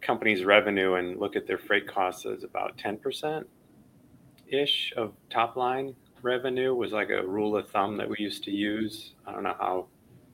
companies' 0.00 0.44
revenue 0.44 0.94
and 0.94 1.18
look 1.18 1.36
at 1.36 1.46
their 1.46 1.58
freight 1.58 1.86
costs 1.86 2.26
as 2.26 2.44
about 2.44 2.76
10% 2.76 3.44
ish 4.48 4.92
of 4.96 5.12
top 5.30 5.56
line 5.56 5.94
revenue 6.22 6.74
was 6.74 6.92
like 6.92 7.10
a 7.10 7.26
rule 7.26 7.56
of 7.56 7.68
thumb 7.70 7.96
that 7.96 8.08
we 8.08 8.16
used 8.18 8.44
to 8.44 8.50
use. 8.50 9.14
I 9.26 9.32
don't 9.32 9.42
know 9.42 9.56
how 9.58 9.86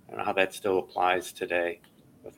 I 0.06 0.12
don't 0.12 0.18
know 0.18 0.24
how 0.24 0.32
that 0.34 0.54
still 0.54 0.78
applies 0.78 1.32
today. 1.32 1.80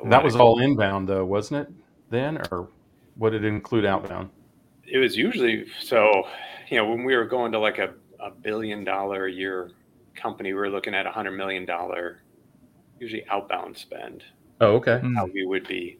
That 0.05 0.23
was 0.23 0.37
all 0.37 0.61
inbound 0.61 1.09
though, 1.09 1.25
wasn't 1.25 1.69
it? 1.69 1.75
Then, 2.11 2.43
or 2.51 2.69
what 3.17 3.31
did 3.31 3.45
it 3.45 3.49
include 3.49 3.85
outbound? 3.85 4.31
It 4.87 4.99
was 4.99 5.17
usually 5.17 5.67
so. 5.81 6.27
You 6.69 6.77
know, 6.77 6.89
when 6.89 7.03
we 7.03 7.17
were 7.17 7.25
going 7.25 7.51
to 7.53 7.59
like 7.59 7.79
a, 7.79 7.95
a 8.21 8.31
billion 8.31 8.85
dollar 8.85 9.27
a 9.27 9.33
year 9.33 9.73
company, 10.15 10.53
we 10.53 10.61
were 10.61 10.71
looking 10.71 10.95
at 10.95 11.07
a 11.07 11.11
hundred 11.11 11.33
million 11.33 11.65
dollar, 11.65 12.23
usually 13.01 13.27
outbound 13.29 13.77
spend. 13.77 14.25
Oh, 14.61 14.75
okay. 14.77 15.01
How 15.17 15.27
we 15.27 15.45
would 15.45 15.67
be 15.67 15.99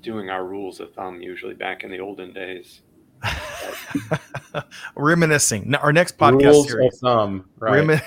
doing 0.00 0.30
our 0.30 0.44
rules 0.44 0.80
of 0.80 0.94
thumb 0.94 1.20
usually 1.20 1.54
back 1.54 1.84
in 1.84 1.90
the 1.90 1.98
olden 1.98 2.32
days. 2.32 2.82
Reminiscing. 4.96 5.74
Our 5.74 5.92
next 5.92 6.16
podcast 6.16 6.44
rules 6.44 6.68
series. 6.68 6.94
of 6.94 7.00
thumb, 7.00 7.48
right? 7.58 7.74
Remi- 7.74 8.00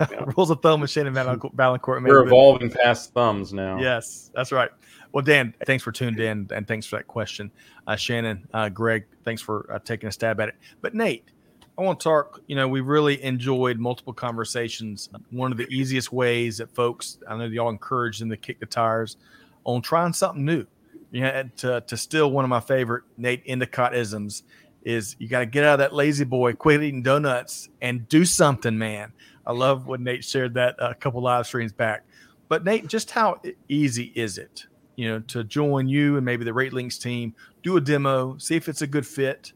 yeah. 0.00 0.24
rules 0.36 0.50
of 0.50 0.60
thumb 0.60 0.80
with 0.80 0.90
Shannon 0.90 1.14
Vaillancourt. 1.14 2.02
We're 2.02 2.24
evolving 2.24 2.70
past 2.70 3.12
thumbs 3.12 3.52
now. 3.52 3.78
Yes, 3.78 4.30
that's 4.34 4.50
right. 4.50 4.70
Well, 5.12 5.24
Dan, 5.24 5.54
thanks 5.64 5.84
for 5.84 5.92
tuning 5.92 6.18
in 6.18 6.48
and 6.52 6.66
thanks 6.66 6.84
for 6.86 6.96
that 6.96 7.06
question. 7.06 7.50
Uh, 7.86 7.96
Shannon, 7.96 8.46
uh, 8.52 8.68
Greg, 8.68 9.06
thanks 9.24 9.40
for 9.40 9.72
uh, 9.72 9.78
taking 9.78 10.08
a 10.08 10.12
stab 10.12 10.40
at 10.40 10.48
it. 10.48 10.56
But 10.82 10.94
Nate, 10.94 11.30
I 11.78 11.82
want 11.82 12.00
to 12.00 12.04
talk. 12.04 12.40
You 12.46 12.56
know, 12.56 12.68
we 12.68 12.80
really 12.80 13.22
enjoyed 13.22 13.78
multiple 13.78 14.14
conversations. 14.14 15.10
One 15.30 15.52
of 15.52 15.58
the 15.58 15.68
easiest 15.68 16.12
ways 16.12 16.58
that 16.58 16.74
folks, 16.74 17.18
I 17.28 17.36
know 17.36 17.44
y'all 17.44 17.68
encourage 17.68 18.18
them 18.18 18.30
to 18.30 18.36
kick 18.36 18.60
the 18.60 18.66
tires 18.66 19.16
on 19.64 19.82
trying 19.82 20.12
something 20.12 20.44
new. 20.44 20.66
You 21.10 21.22
know, 21.22 21.50
to, 21.58 21.82
to 21.82 21.96
still 21.96 22.30
one 22.30 22.44
of 22.44 22.48
my 22.48 22.60
favorite 22.60 23.04
Nate 23.16 23.42
Endicott 23.46 23.94
isms 23.94 24.42
is 24.84 25.16
you 25.18 25.28
got 25.28 25.40
to 25.40 25.46
get 25.46 25.64
out 25.64 25.74
of 25.74 25.78
that 25.80 25.94
lazy 25.94 26.24
boy, 26.24 26.54
quit 26.54 26.82
eating 26.82 27.02
donuts, 27.02 27.68
and 27.82 28.08
do 28.08 28.24
something, 28.24 28.76
man. 28.78 29.12
I 29.46 29.52
love 29.52 29.86
when 29.86 30.02
Nate 30.02 30.24
shared 30.24 30.54
that 30.54 30.76
a 30.78 30.94
couple 30.94 31.20
live 31.22 31.46
streams 31.46 31.72
back. 31.72 32.04
But 32.48 32.64
Nate, 32.64 32.86
just 32.86 33.10
how 33.10 33.40
easy 33.68 34.12
is 34.14 34.38
it, 34.38 34.66
you 34.94 35.08
know, 35.08 35.20
to 35.20 35.44
join 35.44 35.88
you 35.88 36.16
and 36.16 36.24
maybe 36.24 36.44
the 36.44 36.52
RateLinx 36.52 37.00
team, 37.00 37.34
do 37.62 37.76
a 37.76 37.80
demo, 37.80 38.36
see 38.38 38.56
if 38.56 38.68
it's 38.68 38.82
a 38.82 38.86
good 38.86 39.06
fit 39.06 39.52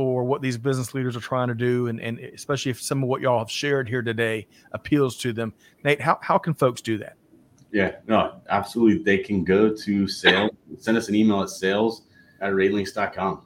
for 0.00 0.24
what 0.24 0.40
these 0.40 0.56
business 0.56 0.94
leaders 0.94 1.14
are 1.14 1.20
trying 1.20 1.48
to 1.48 1.54
do, 1.54 1.88
and, 1.88 2.00
and 2.00 2.18
especially 2.20 2.70
if 2.70 2.80
some 2.80 3.02
of 3.02 3.08
what 3.10 3.20
y'all 3.20 3.38
have 3.38 3.50
shared 3.50 3.86
here 3.86 4.00
today 4.00 4.46
appeals 4.72 5.14
to 5.18 5.30
them. 5.30 5.52
Nate, 5.84 6.00
how, 6.00 6.18
how 6.22 6.38
can 6.38 6.54
folks 6.54 6.80
do 6.80 6.96
that? 6.96 7.18
Yeah, 7.70 7.96
no, 8.06 8.40
absolutely. 8.48 9.04
They 9.04 9.18
can 9.18 9.44
go 9.44 9.76
to 9.76 10.08
sales, 10.08 10.52
send 10.78 10.96
us 10.96 11.10
an 11.10 11.14
email 11.14 11.42
at 11.42 11.50
sales 11.50 12.04
at 12.40 12.54
ratelinx.com 12.54 13.42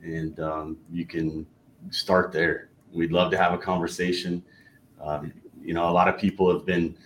and 0.00 0.38
um, 0.38 0.76
you 0.92 1.04
can 1.06 1.44
start 1.90 2.30
there. 2.30 2.68
We'd 2.92 3.10
love 3.10 3.32
to 3.32 3.36
have 3.36 3.52
a 3.52 3.58
conversation. 3.58 4.44
Um, 5.02 5.32
you 5.60 5.74
know, 5.74 5.88
a 5.88 5.90
lot 5.90 6.06
of 6.06 6.16
people 6.18 6.52
have 6.52 6.64
been, 6.64 6.96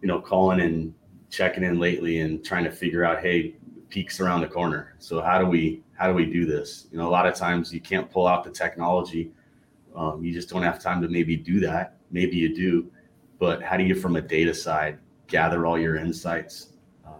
you 0.00 0.06
know, 0.06 0.20
calling 0.20 0.60
and 0.60 0.94
checking 1.28 1.64
in 1.64 1.80
lately 1.80 2.20
and 2.20 2.44
trying 2.44 2.62
to 2.62 2.70
figure 2.70 3.04
out, 3.04 3.18
hey, 3.18 3.56
peaks 3.88 4.20
around 4.20 4.42
the 4.42 4.46
corner. 4.46 4.94
So 5.00 5.20
how 5.20 5.40
do 5.40 5.46
we 5.46 5.82
how 5.98 6.06
do 6.06 6.14
we 6.14 6.26
do 6.26 6.46
this? 6.46 6.86
You 6.92 6.98
know, 6.98 7.08
a 7.08 7.10
lot 7.10 7.26
of 7.26 7.34
times 7.34 7.74
you 7.74 7.80
can't 7.80 8.08
pull 8.08 8.26
out 8.26 8.44
the 8.44 8.50
technology. 8.50 9.32
Um, 9.96 10.22
you 10.22 10.32
just 10.32 10.48
don't 10.48 10.62
have 10.62 10.80
time 10.80 11.02
to 11.02 11.08
maybe 11.08 11.36
do 11.36 11.58
that. 11.60 11.96
Maybe 12.12 12.36
you 12.36 12.54
do, 12.54 12.90
but 13.38 13.62
how 13.62 13.76
do 13.76 13.82
you, 13.82 13.96
from 13.96 14.14
a 14.16 14.22
data 14.22 14.54
side, 14.54 14.98
gather 15.26 15.66
all 15.66 15.78
your 15.78 15.96
insights 15.96 16.68
uh, 17.04 17.10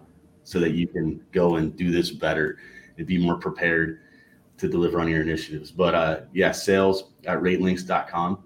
so 0.45 0.59
that 0.61 0.71
you 0.71 0.87
can 0.87 1.21
go 1.33 1.57
and 1.57 1.75
do 1.75 1.91
this 1.91 2.09
better 2.09 2.57
and 2.97 3.05
be 3.05 3.17
more 3.17 3.35
prepared 3.35 3.99
to 4.57 4.69
deliver 4.69 4.99
on 4.99 5.09
your 5.09 5.21
initiatives. 5.21 5.71
But 5.71 5.93
uh, 5.93 6.21
yeah, 6.33 6.51
sales 6.51 7.11
at 7.25 7.39
ratelinx.com. 7.39 8.43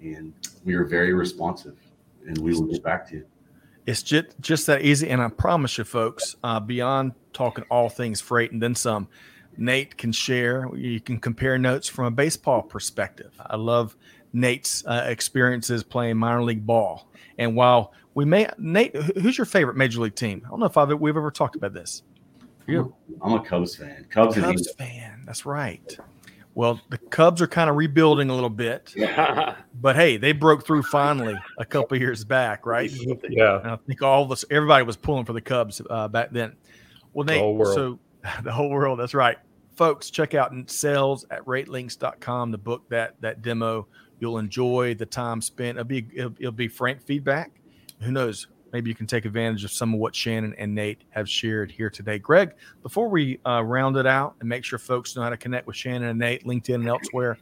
And 0.00 0.32
we 0.64 0.74
are 0.74 0.84
very 0.84 1.12
responsive 1.12 1.76
and 2.26 2.38
we 2.38 2.54
will 2.54 2.66
get 2.66 2.82
back 2.82 3.06
to 3.08 3.16
you. 3.16 3.26
It's 3.86 4.02
just, 4.02 4.28
just 4.40 4.66
that 4.66 4.82
easy. 4.82 5.10
And 5.10 5.20
I 5.20 5.28
promise 5.28 5.76
you, 5.76 5.84
folks, 5.84 6.36
uh, 6.42 6.58
beyond 6.58 7.12
talking 7.34 7.64
all 7.70 7.90
things 7.90 8.20
freight 8.20 8.50
and 8.50 8.62
then 8.62 8.74
some, 8.74 9.08
Nate 9.56 9.96
can 9.96 10.12
share. 10.12 10.68
You 10.74 11.00
can 11.00 11.18
compare 11.18 11.58
notes 11.58 11.88
from 11.88 12.06
a 12.06 12.10
baseball 12.10 12.62
perspective. 12.62 13.32
I 13.40 13.56
love 13.56 13.96
Nate's 14.32 14.84
uh, 14.86 15.04
experiences 15.06 15.82
playing 15.82 16.16
minor 16.16 16.42
league 16.42 16.66
ball. 16.66 17.08
And 17.38 17.56
while 17.56 17.92
we 18.14 18.24
may, 18.24 18.48
Nate, 18.58 18.94
who's 18.94 19.38
your 19.38 19.44
favorite 19.44 19.76
major 19.76 20.00
league 20.00 20.14
team? 20.14 20.42
I 20.44 20.50
don't 20.50 20.60
know 20.60 20.66
if 20.66 20.76
I've, 20.76 20.88
we've 21.00 21.16
ever 21.16 21.30
talked 21.30 21.56
about 21.56 21.72
this. 21.72 22.02
You? 22.66 22.94
I'm 23.20 23.34
a 23.34 23.44
Cubs 23.44 23.76
fan. 23.76 24.06
Cubs, 24.10 24.36
Cubs 24.36 24.72
fan. 24.72 25.22
That's 25.26 25.44
right. 25.44 25.98
Well, 26.54 26.80
the 26.88 26.98
Cubs 26.98 27.42
are 27.42 27.46
kind 27.48 27.68
of 27.68 27.76
rebuilding 27.76 28.30
a 28.30 28.34
little 28.34 28.48
bit, 28.48 28.94
but 29.74 29.96
hey, 29.96 30.16
they 30.16 30.32
broke 30.32 30.64
through 30.64 30.84
finally 30.84 31.36
a 31.58 31.64
couple 31.64 31.98
years 31.98 32.24
back, 32.24 32.64
right? 32.64 32.90
Yeah, 33.28 33.58
and 33.60 33.70
I 33.72 33.76
think 33.76 34.02
all 34.02 34.22
of 34.22 34.30
us, 34.30 34.44
everybody 34.50 34.84
was 34.84 34.96
pulling 34.96 35.24
for 35.24 35.32
the 35.32 35.40
Cubs 35.40 35.82
uh, 35.90 36.06
back 36.06 36.30
then. 36.30 36.54
Well, 37.12 37.24
Nate, 37.24 37.58
the 37.58 37.72
so 37.74 37.98
the 38.42 38.52
whole 38.52 38.70
world, 38.70 38.98
that's 38.98 39.14
right, 39.14 39.38
folks. 39.76 40.10
Check 40.10 40.34
out 40.34 40.52
sales 40.70 41.24
at 41.30 41.44
ratelinx.com 41.44 42.52
to 42.52 42.58
book 42.58 42.88
that 42.88 43.20
that 43.20 43.42
demo. 43.42 43.86
You'll 44.20 44.38
enjoy 44.38 44.94
the 44.94 45.06
time 45.06 45.40
spent. 45.40 45.76
It'll 45.76 45.84
be 45.84 46.06
it'll, 46.14 46.34
it'll 46.38 46.52
be 46.52 46.68
frank 46.68 47.02
feedback. 47.02 47.50
Who 48.00 48.12
knows? 48.12 48.48
maybe 48.74 48.90
you 48.90 48.96
can 48.96 49.06
take 49.06 49.24
advantage 49.24 49.62
of 49.62 49.70
some 49.70 49.94
of 49.94 50.00
what 50.00 50.16
Shannon 50.16 50.52
and 50.58 50.74
Nate 50.74 51.04
have 51.10 51.30
shared 51.30 51.70
here 51.70 51.88
today. 51.88 52.18
Greg, 52.18 52.54
before 52.82 53.08
we 53.08 53.38
uh, 53.46 53.62
round 53.62 53.96
it 53.96 54.04
out 54.04 54.34
and 54.40 54.48
make 54.48 54.64
sure 54.64 54.80
folks 54.80 55.14
know 55.14 55.22
how 55.22 55.30
to 55.30 55.36
connect 55.36 55.68
with 55.68 55.76
Shannon 55.76 56.08
and 56.08 56.18
Nate, 56.18 56.44
LinkedIn 56.44 56.74
and 56.74 56.88
elsewhere, 56.88 57.38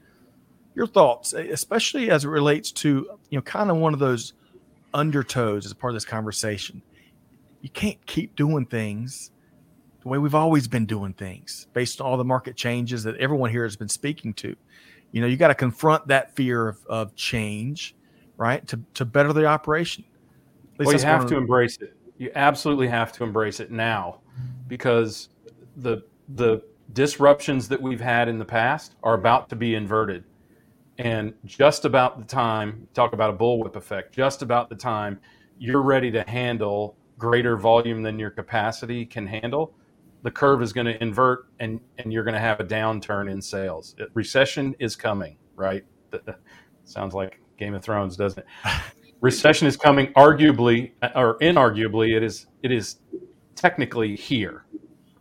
your 0.74 0.87
thoughts, 0.87 1.33
especially 1.33 2.11
as 2.11 2.26
it 2.26 2.28
relates 2.28 2.70
to 2.72 3.18
you 3.30 3.39
know 3.39 3.43
kind 3.43 3.70
of 3.70 3.78
one 3.78 3.95
of 3.95 3.99
those 3.99 4.35
undertows 4.93 5.64
as 5.64 5.72
part 5.72 5.93
of 5.93 5.95
this 5.95 6.05
conversation. 6.05 6.83
You 7.62 7.70
can't 7.70 8.05
keep 8.05 8.37
doing 8.37 8.66
things 8.66 9.30
the 10.03 10.09
way 10.09 10.18
we've 10.18 10.34
always 10.34 10.66
been 10.66 10.84
doing 10.84 11.12
things 11.12 11.68
based 11.72 12.00
on 12.00 12.07
all 12.07 12.16
the 12.16 12.24
market 12.24 12.57
changes 12.57 13.05
that 13.05 13.16
everyone 13.16 13.50
here 13.50 13.62
has 13.62 13.76
been 13.76 13.88
speaking 13.88 14.34
to. 14.34 14.57
You 15.12 15.20
know, 15.20 15.26
you 15.26 15.36
got 15.36 15.48
to 15.48 15.55
confront 15.55 16.09
that 16.09 16.34
fear 16.34 16.68
of, 16.68 16.84
of 16.86 17.14
change, 17.14 17.94
right? 18.36 18.66
To, 18.68 18.80
to 18.94 19.05
better 19.05 19.32
the 19.32 19.46
operation. 19.46 20.05
Well, 20.78 20.92
you 20.92 20.98
have 21.00 21.26
to 21.26 21.36
embrace 21.36 21.78
it. 21.80 21.94
You 22.18 22.32
absolutely 22.34 22.88
have 22.88 23.12
to 23.12 23.24
embrace 23.24 23.61
it 23.61 23.70
now 23.70 24.20
because 24.66 25.28
the, 25.76 26.03
the 26.34 26.62
disruptions 26.92 27.68
that 27.68 27.80
we've 27.80 28.00
had 28.00 28.28
in 28.28 28.38
the 28.38 28.44
past 28.44 28.96
are 29.03 29.14
about 29.14 29.48
to 29.50 29.57
be 29.57 29.74
inverted. 29.74 30.24
And 30.98 31.32
just 31.44 31.84
about 31.84 32.18
the 32.18 32.24
time, 32.24 32.86
talk 32.94 33.12
about 33.12 33.30
a 33.30 33.36
bullwhip 33.36 33.76
effect, 33.76 34.12
just 34.12 34.42
about 34.42 34.68
the 34.68 34.76
time 34.76 35.20
you're 35.59 35.82
ready 35.82 36.11
to 36.11 36.22
handle 36.28 36.96
greater 37.18 37.57
volume 37.57 38.03
than 38.03 38.18
your 38.18 38.30
capacity 38.30 39.07
can 39.07 39.26
handle, 39.26 39.74
the 40.23 40.31
curve 40.31 40.62
is 40.62 40.73
going 40.73 40.87
to 40.87 41.03
invert 41.03 41.47
and, 41.61 41.81
and 41.99 42.12
you're 42.12 42.25
going 42.25 42.35
to 42.35 42.41
have 42.41 42.61
a 42.61 42.64
downturn 42.64 43.31
in 43.31 43.43
sales. 43.43 43.97
Recession 44.14 44.75
is 44.79 44.97
coming, 44.97 45.37
right? 45.57 45.85
Sounds 46.85 47.14
like 47.14 47.41
Game 47.59 47.75
of 47.75 47.83
Thrones, 47.83 48.16
doesn't 48.16 48.39
it? 48.41 48.47
Recession 49.20 49.68
is 49.68 49.77
coming. 49.77 50.09
Arguably, 50.14 50.93
or 51.14 51.39
inarguably, 51.39 52.16
it 52.16 52.25
is 52.25 52.47
it 52.64 52.73
is 52.73 52.97
technically 53.55 54.16
here, 54.16 54.64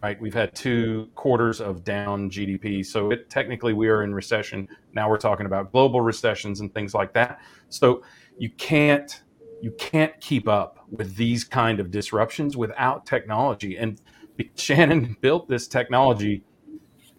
right? 0.01 0.19
We've 0.19 0.33
had 0.33 0.55
two 0.55 1.09
quarters 1.13 1.61
of 1.61 1.83
down 1.83 2.29
GDP, 2.31 2.83
so 2.83 3.11
it, 3.11 3.29
technically 3.29 3.73
we 3.73 3.89
are 3.89 4.01
in 4.01 4.13
recession. 4.13 4.67
Now 4.93 5.07
we're 5.07 5.17
talking 5.17 5.45
about 5.45 5.71
global 5.71 6.01
recessions 6.01 6.61
and 6.61 6.73
things 6.73 6.95
like 6.95 7.13
that. 7.13 7.41
So 7.69 8.01
you 8.39 8.49
can't 8.49 9.21
you 9.61 9.71
can't 9.77 10.19
keep 10.19 10.47
up 10.47 10.83
with 10.89 11.15
these 11.15 11.43
kind 11.43 11.79
of 11.79 11.91
disruptions 11.91 12.57
without 12.57 13.05
technology 13.05 13.77
and 13.77 14.01
Shannon 14.55 15.17
built 15.21 15.47
this 15.47 15.67
technology. 15.67 16.43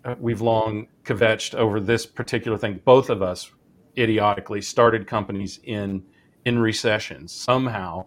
Uh, 0.04 0.14
we've 0.18 0.40
long 0.40 0.88
kvetched 1.04 1.54
over 1.54 1.80
this 1.80 2.06
particular 2.06 2.58
thing. 2.58 2.80
Both 2.84 3.10
of 3.10 3.22
us 3.22 3.50
idiotically 3.96 4.62
started 4.62 5.06
companies 5.06 5.60
in 5.64 6.02
in 6.44 6.58
recessions. 6.58 7.32
Somehow 7.32 8.06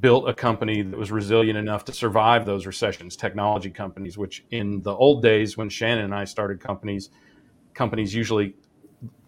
built 0.00 0.28
a 0.28 0.34
company 0.34 0.82
that 0.82 0.96
was 0.98 1.12
resilient 1.12 1.56
enough 1.56 1.84
to 1.84 1.92
survive 1.92 2.44
those 2.44 2.66
recessions. 2.66 3.16
Technology 3.16 3.70
companies, 3.70 4.18
which 4.18 4.44
in 4.50 4.82
the 4.82 4.92
old 4.92 5.22
days 5.22 5.56
when 5.56 5.68
Shannon 5.68 6.06
and 6.06 6.14
I 6.14 6.24
started 6.24 6.60
companies, 6.60 7.10
companies 7.72 8.12
usually 8.14 8.54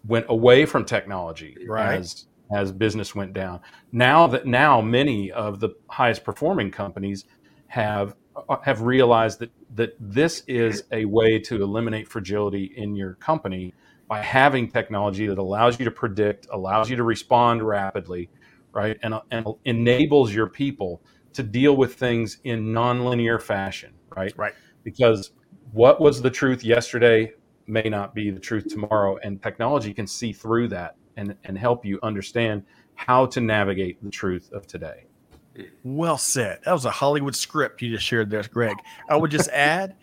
went 0.05 0.25
away 0.29 0.65
from 0.65 0.85
technology 0.85 1.57
right. 1.67 1.99
as 1.99 2.27
as 2.51 2.71
business 2.71 3.15
went 3.15 3.33
down. 3.33 3.59
Now 3.91 4.27
that 4.27 4.45
now 4.45 4.79
many 4.81 5.31
of 5.31 5.59
the 5.59 5.69
highest 5.89 6.23
performing 6.23 6.69
companies 6.69 7.25
have 7.67 8.15
Uh, 8.35 8.57
have 8.63 8.81
realized 8.81 9.39
that 9.39 9.51
that 9.75 9.95
this 9.99 10.43
is 10.47 10.83
a 10.91 11.05
way 11.05 11.39
to 11.39 11.61
eliminate 11.61 12.07
fragility 12.07 12.73
in 12.75 12.95
your 12.95 13.13
company 13.15 13.73
by 14.07 14.21
having 14.21 14.69
technology 14.69 15.25
that 15.27 15.37
allows 15.37 15.79
you 15.79 15.85
to 15.85 15.91
predict, 15.91 16.47
allows 16.51 16.89
you 16.89 16.95
to 16.95 17.03
respond 17.03 17.63
rapidly, 17.63 18.29
right, 18.73 18.97
and, 19.03 19.13
uh, 19.13 19.21
and 19.31 19.47
enables 19.65 20.33
your 20.33 20.47
people 20.47 21.01
to 21.33 21.43
deal 21.43 21.75
with 21.75 21.95
things 21.95 22.39
in 22.43 22.73
nonlinear 22.73 23.41
fashion, 23.41 23.93
right? 24.15 24.33
Right. 24.37 24.53
Because 24.83 25.31
what 25.71 25.99
was 25.99 26.21
the 26.21 26.29
truth 26.29 26.63
yesterday 26.63 27.31
may 27.67 27.83
not 27.83 28.13
be 28.13 28.31
the 28.31 28.39
truth 28.39 28.67
tomorrow, 28.67 29.17
and 29.23 29.41
technology 29.41 29.93
can 29.93 30.07
see 30.07 30.31
through 30.33 30.67
that 30.69 30.95
and, 31.17 31.35
and 31.45 31.57
help 31.57 31.85
you 31.85 31.99
understand 32.03 32.63
how 32.95 33.25
to 33.27 33.41
navigate 33.41 34.03
the 34.03 34.09
truth 34.09 34.51
of 34.53 34.67
today. 34.67 35.05
Well 35.83 36.17
said. 36.17 36.59
That 36.65 36.73
was 36.73 36.85
a 36.85 36.91
Hollywood 36.91 37.35
script 37.35 37.81
you 37.81 37.91
just 37.91 38.05
shared 38.05 38.29
there, 38.29 38.43
Greg. 38.43 38.75
I 39.09 39.15
would 39.15 39.31
just 39.31 39.49
add 39.49 39.95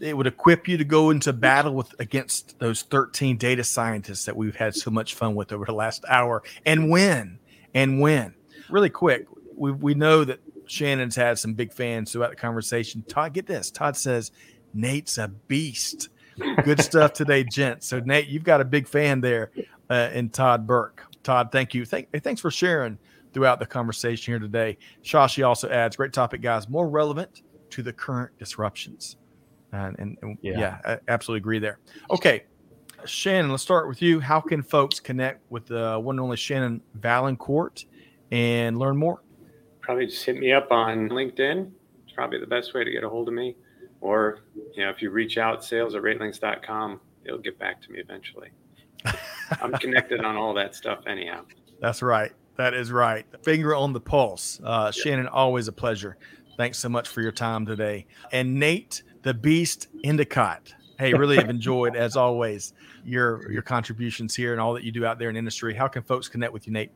it 0.00 0.16
would 0.16 0.26
equip 0.26 0.68
you 0.68 0.76
to 0.76 0.84
go 0.84 1.10
into 1.10 1.32
battle 1.32 1.74
with 1.74 1.94
against 1.98 2.58
those 2.58 2.82
13 2.82 3.36
data 3.36 3.64
scientists 3.64 4.24
that 4.26 4.36
we've 4.36 4.56
had 4.56 4.74
so 4.74 4.90
much 4.90 5.14
fun 5.14 5.34
with 5.34 5.52
over 5.52 5.64
the 5.64 5.72
last 5.72 6.04
hour 6.08 6.42
and 6.64 6.90
win 6.90 7.38
and 7.74 8.00
win. 8.00 8.34
Really 8.68 8.90
quick, 8.90 9.26
we, 9.56 9.72
we 9.72 9.94
know 9.94 10.24
that 10.24 10.40
Shannon's 10.66 11.16
had 11.16 11.38
some 11.38 11.54
big 11.54 11.72
fans 11.72 12.12
throughout 12.12 12.30
the 12.30 12.36
conversation. 12.36 13.02
Todd, 13.08 13.32
get 13.32 13.46
this. 13.46 13.70
Todd 13.70 13.96
says 13.96 14.30
Nate's 14.74 15.18
a 15.18 15.28
beast. 15.28 16.08
Good 16.64 16.80
stuff 16.80 17.14
today, 17.14 17.42
gents. 17.44 17.88
So 17.88 18.00
Nate, 18.00 18.28
you've 18.28 18.44
got 18.44 18.60
a 18.60 18.64
big 18.64 18.86
fan 18.86 19.20
there 19.20 19.50
uh, 19.90 20.10
in 20.12 20.28
Todd 20.28 20.66
Burke. 20.66 21.04
Todd, 21.22 21.50
thank 21.50 21.74
you. 21.74 21.84
Thank, 21.84 22.10
thanks 22.22 22.40
for 22.40 22.50
sharing 22.50 22.98
throughout 23.32 23.58
the 23.58 23.66
conversation 23.66 24.32
here 24.32 24.38
today. 24.38 24.78
Shashi 25.02 25.46
also 25.46 25.68
adds, 25.68 25.96
great 25.96 26.12
topic, 26.12 26.40
guys, 26.40 26.68
more 26.68 26.88
relevant 26.88 27.42
to 27.70 27.82
the 27.82 27.92
current 27.92 28.36
disruptions. 28.38 29.16
And, 29.72 29.96
and, 29.98 30.18
and 30.22 30.38
yeah. 30.40 30.58
yeah. 30.58 30.78
I 30.84 30.98
absolutely 31.08 31.40
agree 31.40 31.58
there. 31.58 31.78
Okay. 32.10 32.44
Shannon, 33.04 33.50
let's 33.50 33.62
start 33.62 33.88
with 33.88 34.02
you. 34.02 34.18
How 34.18 34.40
can 34.40 34.62
folks 34.62 34.98
connect 34.98 35.48
with 35.50 35.66
the 35.66 35.94
uh, 35.94 35.98
one 35.98 36.14
and 36.14 36.20
only 36.20 36.36
Shannon 36.36 36.82
Vaillancourt 36.98 37.84
and 38.32 38.78
learn 38.78 38.96
more? 38.96 39.22
Probably 39.80 40.06
just 40.06 40.24
hit 40.24 40.36
me 40.36 40.52
up 40.52 40.72
on 40.72 41.08
LinkedIn. 41.08 41.70
It's 42.04 42.12
probably 42.12 42.40
the 42.40 42.46
best 42.46 42.74
way 42.74 42.84
to 42.84 42.90
get 42.90 43.04
a 43.04 43.08
hold 43.08 43.28
of 43.28 43.34
me. 43.34 43.56
Or, 44.00 44.40
you 44.74 44.84
know, 44.84 44.90
if 44.90 45.00
you 45.00 45.10
reach 45.10 45.38
out, 45.38 45.64
sales 45.64 45.94
at 45.94 46.02
ratelinx.com, 46.02 47.00
it'll 47.24 47.38
get 47.38 47.58
back 47.58 47.80
to 47.82 47.92
me 47.92 48.00
eventually. 48.00 48.50
I'm 49.62 49.72
connected 49.74 50.24
on 50.24 50.36
all 50.36 50.54
that 50.54 50.74
stuff 50.74 51.00
anyhow. 51.06 51.44
That's 51.80 52.02
right. 52.02 52.32
That 52.58 52.74
is 52.74 52.90
right. 52.90 53.24
Finger 53.44 53.76
on 53.76 53.92
the 53.92 54.00
pulse. 54.00 54.60
Uh, 54.64 54.86
yep. 54.86 54.94
Shannon, 54.94 55.28
always 55.28 55.68
a 55.68 55.72
pleasure. 55.72 56.18
Thanks 56.56 56.76
so 56.78 56.88
much 56.88 57.08
for 57.08 57.22
your 57.22 57.30
time 57.30 57.64
today. 57.64 58.04
And 58.32 58.56
Nate, 58.56 59.04
the 59.22 59.32
Beast 59.32 59.86
Endicott. 60.02 60.74
Hey, 60.98 61.14
really 61.14 61.36
have 61.36 61.50
enjoyed 61.50 61.94
as 61.94 62.16
always 62.16 62.74
your 63.04 63.48
your 63.52 63.62
contributions 63.62 64.34
here 64.34 64.50
and 64.50 64.60
all 64.60 64.74
that 64.74 64.82
you 64.82 64.90
do 64.90 65.06
out 65.06 65.20
there 65.20 65.30
in 65.30 65.36
industry. 65.36 65.72
How 65.72 65.86
can 65.86 66.02
folks 66.02 66.26
connect 66.26 66.52
with 66.52 66.66
you, 66.66 66.72
Nate? 66.72 66.90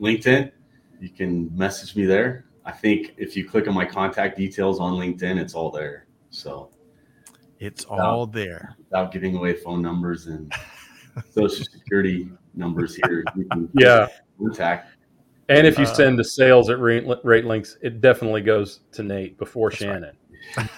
LinkedIn. 0.00 0.50
You 1.00 1.10
can 1.10 1.54
message 1.54 1.94
me 1.94 2.06
there. 2.06 2.46
I 2.64 2.72
think 2.72 3.12
if 3.18 3.36
you 3.36 3.46
click 3.46 3.68
on 3.68 3.74
my 3.74 3.84
contact 3.84 4.38
details 4.38 4.80
on 4.80 4.94
LinkedIn, 4.94 5.38
it's 5.38 5.52
all 5.52 5.70
there. 5.70 6.06
So 6.30 6.70
it's 7.60 7.84
without, 7.84 8.00
all 8.00 8.26
there. 8.26 8.74
Without 8.78 9.12
giving 9.12 9.36
away 9.36 9.52
phone 9.52 9.82
numbers 9.82 10.28
and 10.28 10.50
social 11.30 11.66
security 11.66 12.30
numbers 12.54 12.96
here. 12.96 13.22
yeah 13.74 14.08
contact. 14.38 14.94
And 15.48 15.66
if 15.66 15.78
you 15.78 15.84
uh, 15.84 15.94
send 15.94 16.18
the 16.18 16.24
sales 16.24 16.68
at 16.68 16.78
rate, 16.78 17.04
ratelinx, 17.06 17.76
it 17.80 18.00
definitely 18.00 18.42
goes 18.42 18.80
to 18.92 19.02
Nate 19.02 19.38
before 19.38 19.70
Shannon. 19.70 20.16
Right. 20.56 20.68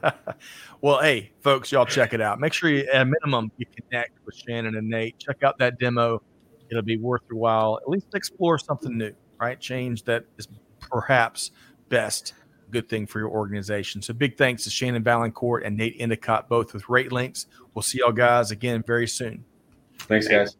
well, 0.80 1.00
hey, 1.00 1.32
folks, 1.40 1.70
y'all 1.70 1.84
check 1.84 2.14
it 2.14 2.20
out. 2.20 2.40
Make 2.40 2.54
sure 2.54 2.70
you, 2.70 2.88
at 2.92 3.02
a 3.02 3.04
minimum, 3.04 3.52
you 3.58 3.66
connect 3.66 4.12
with 4.24 4.34
Shannon 4.34 4.76
and 4.76 4.88
Nate. 4.88 5.18
Check 5.18 5.42
out 5.42 5.58
that 5.58 5.78
demo. 5.78 6.22
It'll 6.70 6.82
be 6.82 6.96
worth 6.96 7.20
your 7.30 7.38
while. 7.38 7.78
At 7.82 7.88
least 7.88 8.06
explore 8.14 8.58
something 8.58 8.96
new, 8.96 9.12
right? 9.38 9.60
Change 9.60 10.04
that 10.04 10.24
is 10.38 10.48
perhaps 10.80 11.50
best 11.90 12.32
good 12.70 12.88
thing 12.88 13.06
for 13.06 13.18
your 13.18 13.28
organization. 13.28 14.00
So 14.00 14.14
big 14.14 14.38
thanks 14.38 14.64
to 14.64 14.70
Shannon 14.70 15.04
Vaillancourt 15.04 15.66
and 15.66 15.76
Nate 15.76 15.96
Endicott, 15.98 16.48
both 16.48 16.72
with 16.72 16.84
RateLinx. 16.84 17.44
We'll 17.74 17.82
see 17.82 17.98
y'all 17.98 18.12
guys 18.12 18.50
again 18.50 18.82
very 18.86 19.06
soon. 19.06 19.44
Thanks, 19.98 20.26
guys. 20.26 20.56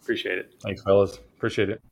Appreciate 0.00 0.38
it. 0.38 0.54
Thanks, 0.62 0.82
fellas. 0.82 1.18
Appreciate 1.42 1.70
it. 1.70 1.82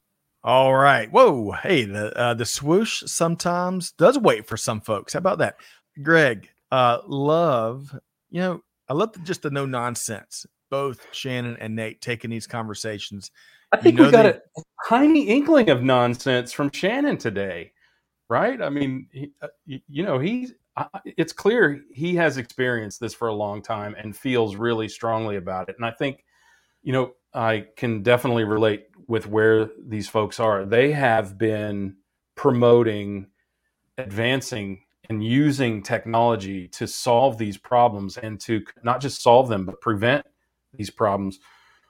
All 0.45 0.73
right. 0.73 1.11
Whoa. 1.11 1.51
Hey, 1.51 1.85
the 1.85 2.17
uh, 2.17 2.35
the 2.35 2.47
swoosh 2.47 3.03
sometimes 3.07 3.91
does 3.91 4.17
wait 4.17 4.47
for 4.47 4.57
some 4.57 4.81
folks. 4.81 5.15
How 5.15 5.19
about 5.19 5.39
that, 5.39 5.57
Greg? 6.05 6.49
Uh, 6.71 6.99
love. 7.05 7.93
You 8.31 8.41
know, 8.43 8.63
I 8.89 8.95
love 8.95 9.13
the, 9.13 9.19
just 9.19 9.43
the 9.43 9.51
no 9.51 9.67
nonsense. 9.67 10.47
Both 10.71 11.05
Shannon 11.11 11.57
and 11.59 11.75
Nate 11.75 12.01
taking 12.01 12.31
these 12.31 12.47
conversations. 12.47 13.33
I 13.73 13.79
think 13.79 13.99
you 13.99 14.05
know 14.05 14.07
we 14.07 14.13
got 14.13 14.23
they, 14.23 14.31
a 14.31 14.63
tiny 14.89 15.25
inkling 15.25 15.69
of 15.69 15.83
nonsense 15.83 16.53
from 16.53 16.71
Shannon 16.71 17.19
today, 17.19 17.73
right? 18.29 18.63
I 18.63 18.69
mean, 18.69 19.09
he, 19.11 19.33
uh, 19.43 19.49
you, 19.67 19.81
you, 19.89 20.05
know, 20.05 20.21
he's. 20.21 20.55
It's 21.05 21.33
clear 21.33 21.81
he 21.93 22.15
has 22.15 22.37
experienced 22.37 23.01
this 23.01 23.15
for 23.15 23.27
a 23.27 23.35
long 23.35 23.63
time 23.63 23.97
and 23.99 24.17
feels 24.17 24.55
really 24.55 24.89
strongly 24.89 25.39
about 25.39 25.69
it. 25.69 25.75
And 25.77 25.85
I 25.85 25.91
think, 25.91 26.25
you 26.85 26.93
know, 26.93 27.15
I 27.35 27.67
can 27.77 28.03
definitely 28.03 28.45
relate 28.45 28.87
with 29.11 29.27
where 29.27 29.69
these 29.89 30.09
folks 30.09 30.39
are. 30.39 30.65
They 30.65 30.93
have 30.93 31.37
been 31.37 31.97
promoting, 32.37 33.27
advancing, 33.99 34.85
and 35.09 35.25
using 35.25 35.83
technology 35.83 36.69
to 36.69 36.87
solve 36.87 37.37
these 37.37 37.59
problems 37.59 38.17
and 38.17 38.39
to 38.43 38.63
not 38.85 39.01
just 39.01 39.21
solve 39.21 39.49
them, 39.49 39.67
but 39.67 39.81
prevent 39.81 40.25
these 40.73 40.91
problems 40.91 41.41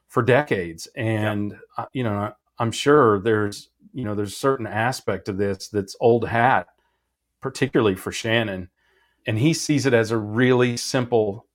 for 0.08 0.22
decades. 0.22 0.88
And, 0.96 1.52
yeah. 1.52 1.84
uh, 1.84 1.86
you 1.92 2.02
know, 2.04 2.32
I'm 2.58 2.72
sure 2.72 3.20
there's 3.20 3.68
you 3.92 4.04
know, 4.04 4.14
there's 4.14 4.32
a 4.32 4.36
certain 4.36 4.66
aspect 4.66 5.28
of 5.28 5.36
this 5.36 5.68
that's 5.68 5.96
old 6.00 6.26
hat, 6.28 6.68
particularly 7.40 7.96
for 7.96 8.12
Shannon, 8.12 8.70
and 9.26 9.38
he 9.38 9.52
sees 9.52 9.84
it 9.84 9.92
as 9.92 10.10
a 10.10 10.16
really 10.16 10.76
simple, 10.76 11.46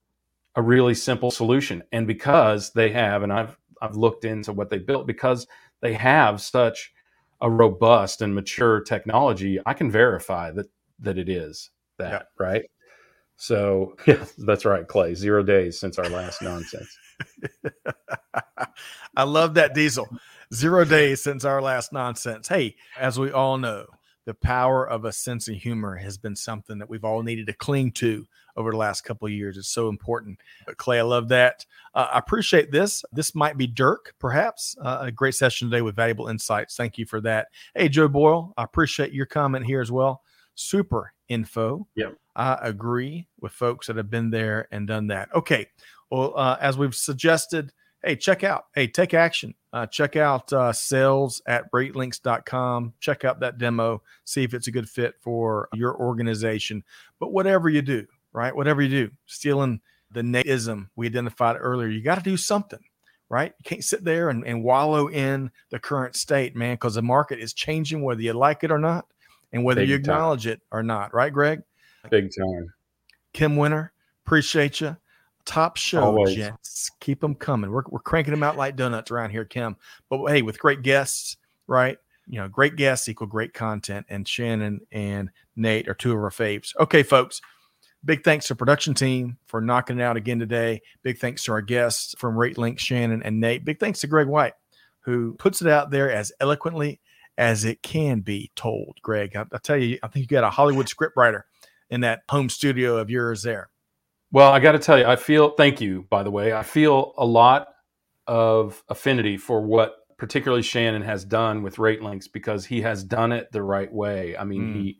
a 0.55 0.61
really 0.61 0.93
simple 0.93 1.31
solution. 1.31 1.81
And 1.91 2.05
because 2.05 2.73
they 2.73 2.91
have, 2.91 3.23
and 3.23 3.31
I've 3.33 3.57
I've 3.85 3.95
looked 3.95 4.25
into 4.25 4.51
what 4.53 4.69
they 4.69 4.79
built, 4.79 5.07
because 5.07 5.47
they 5.81 5.93
have 5.93 6.41
such 6.41 6.91
a 7.41 7.49
robust 7.49 8.21
and 8.21 8.33
mature 8.33 8.81
technology, 8.81 9.59
I 9.65 9.73
can 9.73 9.91
verify 9.91 10.51
that 10.51 10.67
that 10.99 11.17
it 11.17 11.29
is 11.29 11.69
that 11.97 12.11
yeah. 12.11 12.21
right. 12.45 12.65
So 13.37 13.95
yeah, 14.07 14.25
that's 14.37 14.65
right, 14.65 14.87
Clay. 14.87 15.15
Zero 15.15 15.43
days 15.43 15.79
since 15.79 15.99
our 15.99 16.09
last 16.09 16.41
nonsense. 16.41 16.97
I 19.15 19.23
love 19.23 19.53
that 19.55 19.73
diesel. 19.73 20.07
Zero 20.53 20.85
days 20.85 21.23
since 21.23 21.43
our 21.45 21.61
last 21.61 21.91
nonsense. 21.91 22.47
Hey, 22.47 22.75
as 22.99 23.19
we 23.19 23.31
all 23.31 23.57
know, 23.57 23.85
the 24.25 24.33
power 24.33 24.87
of 24.87 25.05
a 25.05 25.11
sense 25.11 25.47
of 25.47 25.55
humor 25.55 25.95
has 25.95 26.17
been 26.17 26.35
something 26.35 26.79
that 26.79 26.89
we've 26.89 27.03
all 27.05 27.23
needed 27.23 27.47
to 27.47 27.53
cling 27.53 27.91
to 27.93 28.25
over 28.55 28.71
the 28.71 28.77
last 28.77 29.01
couple 29.01 29.25
of 29.25 29.31
years. 29.33 29.57
It's 29.57 29.67
so 29.67 29.89
important. 29.89 30.39
But 30.65 30.77
Clay, 30.77 30.99
I 30.99 31.03
love 31.03 31.29
that. 31.29 31.65
Uh, 31.93 32.07
I 32.13 32.19
appreciate 32.19 32.71
this. 32.71 33.03
This 33.11 33.35
might 33.35 33.57
be 33.57 33.67
Dirk, 33.67 34.13
perhaps. 34.19 34.75
Uh, 34.81 34.99
a 35.01 35.11
great 35.11 35.35
session 35.35 35.69
today 35.69 35.81
with 35.81 35.95
valuable 35.95 36.27
insights. 36.27 36.75
Thank 36.75 36.97
you 36.97 37.05
for 37.05 37.21
that. 37.21 37.47
Hey, 37.73 37.89
Joe 37.89 38.07
Boyle, 38.07 38.53
I 38.57 38.63
appreciate 38.63 39.13
your 39.13 39.25
comment 39.25 39.65
here 39.65 39.81
as 39.81 39.91
well. 39.91 40.21
Super 40.55 41.13
info. 41.27 41.87
Yep. 41.95 42.17
I 42.35 42.57
agree 42.61 43.27
with 43.39 43.53
folks 43.53 43.87
that 43.87 43.95
have 43.95 44.09
been 44.09 44.29
there 44.29 44.67
and 44.71 44.87
done 44.87 45.07
that. 45.07 45.33
Okay. 45.33 45.67
Well, 46.09 46.33
uh, 46.35 46.57
as 46.59 46.77
we've 46.77 46.95
suggested, 46.95 47.71
hey, 48.03 48.15
check 48.15 48.43
out, 48.43 48.65
hey, 48.75 48.87
take 48.87 49.13
action. 49.13 49.55
Uh, 49.73 49.85
check 49.85 50.15
out 50.15 50.53
uh, 50.53 50.71
sales 50.71 51.41
at 51.47 51.69
ratelinx.com. 51.71 52.93
Check 52.99 53.25
out 53.25 53.39
that 53.39 53.57
demo, 53.57 54.01
see 54.23 54.43
if 54.43 54.53
it's 54.53 54.67
a 54.67 54.71
good 54.71 54.89
fit 54.89 55.15
for 55.21 55.67
your 55.73 55.95
organization. 55.97 56.83
But 57.19 57.33
whatever 57.33 57.67
you 57.67 57.81
do, 57.81 58.05
right? 58.35 58.55
Whatever 58.55 58.81
you 58.81 58.89
do, 58.89 59.11
stealing 59.25 59.79
the 60.11 60.21
natism 60.21 60.89
we 60.95 61.07
identified 61.07 61.55
earlier, 61.59 61.87
you 61.87 62.01
got 62.01 62.15
to 62.15 62.21
do 62.21 62.37
something, 62.37 62.79
right? 63.29 63.53
You 63.57 63.63
can't 63.63 63.83
sit 63.83 64.03
there 64.03 64.29
and, 64.29 64.45
and 64.45 64.63
wallow 64.63 65.07
in 65.09 65.49
the 65.69 65.79
current 65.79 66.15
state, 66.15 66.55
man, 66.55 66.75
because 66.75 66.95
the 66.95 67.01
market 67.01 67.39
is 67.39 67.53
changing 67.53 68.03
whether 68.03 68.21
you 68.21 68.33
like 68.33 68.63
it 68.63 68.71
or 68.71 68.77
not 68.77 69.05
and 69.53 69.63
whether 69.63 69.81
Big 69.81 69.89
you 69.89 69.95
acknowledge 69.95 70.43
time. 70.43 70.53
it 70.53 70.61
or 70.71 70.83
not, 70.83 71.13
right, 71.13 71.31
Greg? 71.31 71.61
Big 72.09 72.29
time. 72.37 72.73
Kim 73.33 73.55
Winter, 73.55 73.93
appreciate 74.25 74.81
you. 74.81 74.95
Top 75.45 75.77
show, 75.77 76.25
gents. 76.25 76.89
Keep 76.99 77.21
them 77.21 77.35
coming. 77.35 77.71
We're, 77.71 77.83
we're 77.89 77.99
cranking 77.99 78.31
them 78.31 78.43
out 78.43 78.57
like 78.57 78.75
donuts 78.75 79.11
around 79.11 79.29
here, 79.29 79.45
Kim. 79.45 79.75
But 80.09 80.25
hey, 80.27 80.41
with 80.41 80.59
great 80.59 80.81
guests, 80.81 81.37
right? 81.67 81.97
You 82.27 82.39
know, 82.39 82.47
great 82.47 82.75
guests 82.75 83.07
equal 83.07 83.27
great 83.27 83.53
content. 83.53 84.07
And 84.09 84.27
Shannon 84.27 84.81
and 84.91 85.29
Nate 85.55 85.87
are 85.87 85.93
two 85.93 86.11
of 86.11 86.17
our 86.17 86.31
faves. 86.31 86.75
Okay, 86.79 87.03
folks. 87.03 87.41
Big 88.05 88.23
thanks 88.23 88.47
to 88.47 88.55
production 88.55 88.93
team 88.93 89.37
for 89.47 89.59
knocking 89.59 89.99
it 89.99 90.03
out 90.03 90.15
again 90.15 90.37
today. 90.37 90.81
Big 91.01 91.17
thanks 91.17 91.43
to 91.43 91.51
our 91.51 91.61
guests 91.61 92.13
from 92.19 92.37
Rate 92.37 92.57
Link, 92.57 92.79
Shannon 92.79 93.23
and 93.23 93.39
Nate. 93.39 93.65
Big 93.65 93.79
thanks 93.79 93.99
to 94.01 94.07
Greg 94.07 94.27
White, 94.27 94.53
who 95.01 95.33
puts 95.33 95.61
it 95.61 95.67
out 95.67 95.89
there 95.89 96.11
as 96.11 96.31
eloquently 96.39 97.01
as 97.37 97.65
it 97.65 97.81
can 97.81 98.21
be 98.21 98.51
told. 98.55 98.99
Greg, 99.01 99.35
I, 99.35 99.45
I 99.51 99.57
tell 99.57 99.77
you, 99.77 99.97
I 100.03 100.07
think 100.07 100.23
you 100.23 100.37
got 100.37 100.43
a 100.43 100.51
Hollywood 100.51 100.85
scriptwriter 100.85 101.41
in 101.89 102.01
that 102.01 102.21
home 102.29 102.49
studio 102.49 102.97
of 102.97 103.09
yours 103.09 103.41
there. 103.41 103.69
Well, 104.31 104.51
I 104.51 104.59
got 104.59 104.73
to 104.73 104.79
tell 104.79 104.99
you, 104.99 105.05
I 105.05 105.15
feel, 105.15 105.49
thank 105.51 105.81
you, 105.81 106.05
by 106.09 106.23
the 106.23 106.31
way, 106.31 106.53
I 106.53 106.63
feel 106.63 107.13
a 107.17 107.25
lot 107.25 107.69
of 108.27 108.83
affinity 108.89 109.37
for 109.37 109.61
what 109.61 109.95
particularly 110.17 110.63
Shannon 110.63 111.01
has 111.01 111.25
done 111.25 111.63
with 111.63 111.75
RateLinx 111.77 112.31
because 112.31 112.65
he 112.65 112.81
has 112.81 113.03
done 113.03 113.31
it 113.31 113.51
the 113.51 113.63
right 113.63 113.91
way. 113.91 114.37
I 114.37 114.43
mean, 114.43 114.61
mm. 114.61 114.75
he 114.75 114.99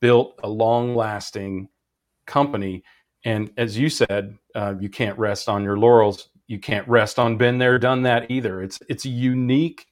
built 0.00 0.38
a 0.42 0.48
long 0.48 0.94
lasting 0.94 1.68
company. 2.26 2.82
And 3.24 3.52
as 3.56 3.78
you 3.78 3.88
said, 3.88 4.38
uh, 4.54 4.74
you 4.78 4.88
can't 4.88 5.18
rest 5.18 5.48
on 5.48 5.64
your 5.64 5.78
laurels. 5.78 6.28
You 6.46 6.58
can't 6.58 6.86
rest 6.88 7.18
on 7.18 7.36
been 7.36 7.58
there, 7.58 7.78
done 7.78 8.02
that 8.02 8.30
either. 8.30 8.62
It's 8.62 8.78
it's 8.88 9.04
a 9.04 9.08
unique 9.08 9.86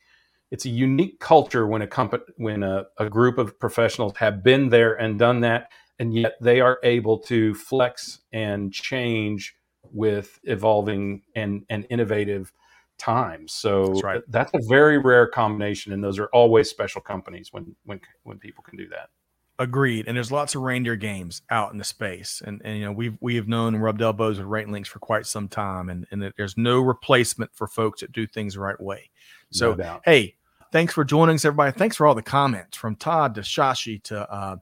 it's 0.51 0.66
a 0.66 0.70
unique 0.70 1.18
culture 1.18 1.66
when 1.66 1.82
a 1.82 1.87
company 1.87 2.22
when 2.37 2.62
a, 2.62 2.85
a 2.99 3.11
group 3.11 3.39
of 3.39 3.59
professionals 3.59 4.16
have 4.18 4.45
been 4.45 4.68
there 4.68 4.95
and 4.95 5.18
done 5.18 5.41
that 5.41 5.70
and 5.99 6.14
yet 6.14 6.35
they 6.41 6.61
are 6.61 6.78
able 6.82 7.18
to 7.18 7.55
flex 7.55 8.20
and 8.32 8.72
change 8.72 9.55
with 9.93 10.39
evolving 10.45 11.22
and, 11.37 11.64
and 11.68 11.87
innovative 11.91 12.53
times. 12.99 13.53
So 13.53 13.87
that's, 13.87 14.03
right. 14.03 14.22
that's 14.28 14.53
a 14.55 14.61
very 14.68 14.99
rare 14.99 15.26
combination, 15.26 15.93
and 15.93 16.03
those 16.03 16.18
are 16.18 16.28
always 16.32 16.70
special 16.70 17.01
companies 17.01 17.53
when 17.53 17.74
when 17.85 18.01
when 18.22 18.39
people 18.39 18.62
can 18.62 18.76
do 18.76 18.89
that. 18.89 19.11
Agreed. 19.59 20.09
And 20.09 20.16
there's 20.16 20.32
lots 20.32 20.55
of 20.55 20.62
reindeer 20.62 20.96
games 20.96 21.42
out 21.48 21.72
in 21.72 21.78
the 21.78 21.84
space. 21.84 22.42
And, 22.44 22.61
and 22.64 22.78
you 22.78 22.84
know, 22.84 22.92
we've 22.92 23.16
we 23.20 23.36
have 23.36 23.46
known 23.46 23.74
and 23.74 23.82
rubbed 23.82 24.02
elbows 24.02 24.38
with 24.38 24.48
RateLinx 24.48 24.88
for 24.88 24.98
quite 24.98 25.26
some 25.26 25.48
time. 25.48 25.88
And, 25.88 26.07
and 26.11 26.32
there's 26.36 26.57
no 26.57 26.80
replacement 26.80 27.55
for 27.55 27.68
folks 27.68 28.00
that 28.00 28.12
do 28.12 28.26
things 28.26 28.55
the 28.55 28.61
right 28.61 28.80
way. 28.80 29.11
So 29.50 29.74
no 29.74 30.00
hey, 30.05 30.34
thanks 30.72 30.92
for 30.92 31.05
joining 31.05 31.36
us, 31.36 31.44
everybody. 31.44 31.70
Thanks 31.70 31.94
for 31.96 32.07
all 32.07 32.16
the 32.16 32.22
comments 32.22 32.76
from 32.76 32.96
Todd 32.96 33.36
to 33.36 33.42
Shashi 33.42 34.02
to 34.05 34.30
uh, 34.30 34.57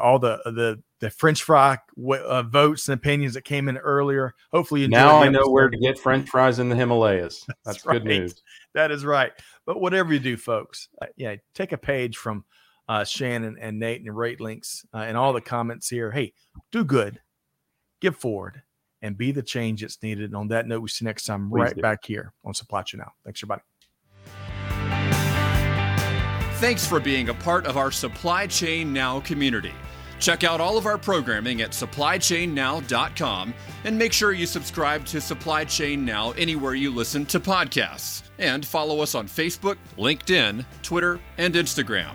all 0.00 0.18
the 0.20 0.40
the 0.44 0.82
the 1.00 1.10
French 1.10 1.42
fry 1.42 1.76
uh, 2.08 2.42
votes 2.44 2.88
and 2.88 2.98
opinions 2.98 3.34
that 3.34 3.42
came 3.42 3.68
in 3.68 3.76
earlier. 3.76 4.34
Hopefully, 4.52 4.82
you 4.82 4.88
now 4.88 5.20
I 5.20 5.28
know 5.28 5.48
where 5.50 5.68
to 5.68 5.76
get 5.76 5.98
French 5.98 6.28
fries 6.28 6.60
in 6.60 6.68
the 6.68 6.76
Himalayas. 6.76 7.44
That's, 7.46 7.58
That's 7.64 7.86
right. 7.86 7.94
good 7.94 8.04
news. 8.04 8.42
That 8.74 8.90
is 8.92 9.04
right. 9.04 9.32
But 9.66 9.80
whatever 9.80 10.12
you 10.12 10.20
do, 10.20 10.36
folks, 10.36 10.88
uh, 11.02 11.06
yeah, 11.16 11.34
take 11.52 11.72
a 11.72 11.78
page 11.78 12.16
from 12.16 12.44
uh, 12.88 13.04
Shannon 13.04 13.56
and 13.60 13.78
Nate 13.78 14.02
and 14.02 14.10
RateLinx 14.10 14.84
uh, 14.94 14.98
and 14.98 15.16
all 15.16 15.32
the 15.32 15.40
comments 15.40 15.88
here. 15.88 16.10
Hey, 16.10 16.32
do 16.72 16.84
good, 16.84 17.20
give 18.00 18.16
forward, 18.16 18.62
and 19.02 19.16
be 19.16 19.32
the 19.32 19.42
change 19.42 19.80
that's 19.80 20.02
needed. 20.02 20.26
And 20.26 20.36
on 20.36 20.48
that 20.48 20.66
note, 20.66 20.80
we'll 20.80 20.88
see 20.88 21.04
you 21.04 21.08
next 21.08 21.24
time 21.24 21.50
Please 21.50 21.62
right 21.62 21.74
do. 21.74 21.82
back 21.82 22.04
here 22.04 22.32
on 22.44 22.54
Supply 22.54 22.82
Chain 22.82 23.00
Now. 23.00 23.12
Thanks, 23.24 23.42
everybody. 23.42 23.62
Thanks 26.58 26.86
for 26.86 27.00
being 27.00 27.28
a 27.28 27.34
part 27.34 27.66
of 27.66 27.76
our 27.76 27.90
Supply 27.90 28.46
Chain 28.46 28.92
Now 28.92 29.20
community. 29.20 29.74
Check 30.18 30.44
out 30.44 30.60
all 30.60 30.78
of 30.78 30.86
our 30.86 30.96
programming 30.96 31.60
at 31.60 31.72
supplychainnow.com 31.72 33.54
and 33.84 33.98
make 33.98 34.14
sure 34.14 34.32
you 34.32 34.46
subscribe 34.46 35.04
to 35.06 35.20
Supply 35.20 35.64
Chain 35.64 36.04
Now 36.04 36.30
anywhere 36.32 36.74
you 36.74 36.90
listen 36.90 37.26
to 37.26 37.38
podcasts. 37.38 38.22
And 38.38 38.64
follow 38.64 39.00
us 39.00 39.14
on 39.14 39.28
Facebook, 39.28 39.76
LinkedIn, 39.98 40.64
Twitter, 40.82 41.20
and 41.36 41.54
Instagram. 41.54 42.14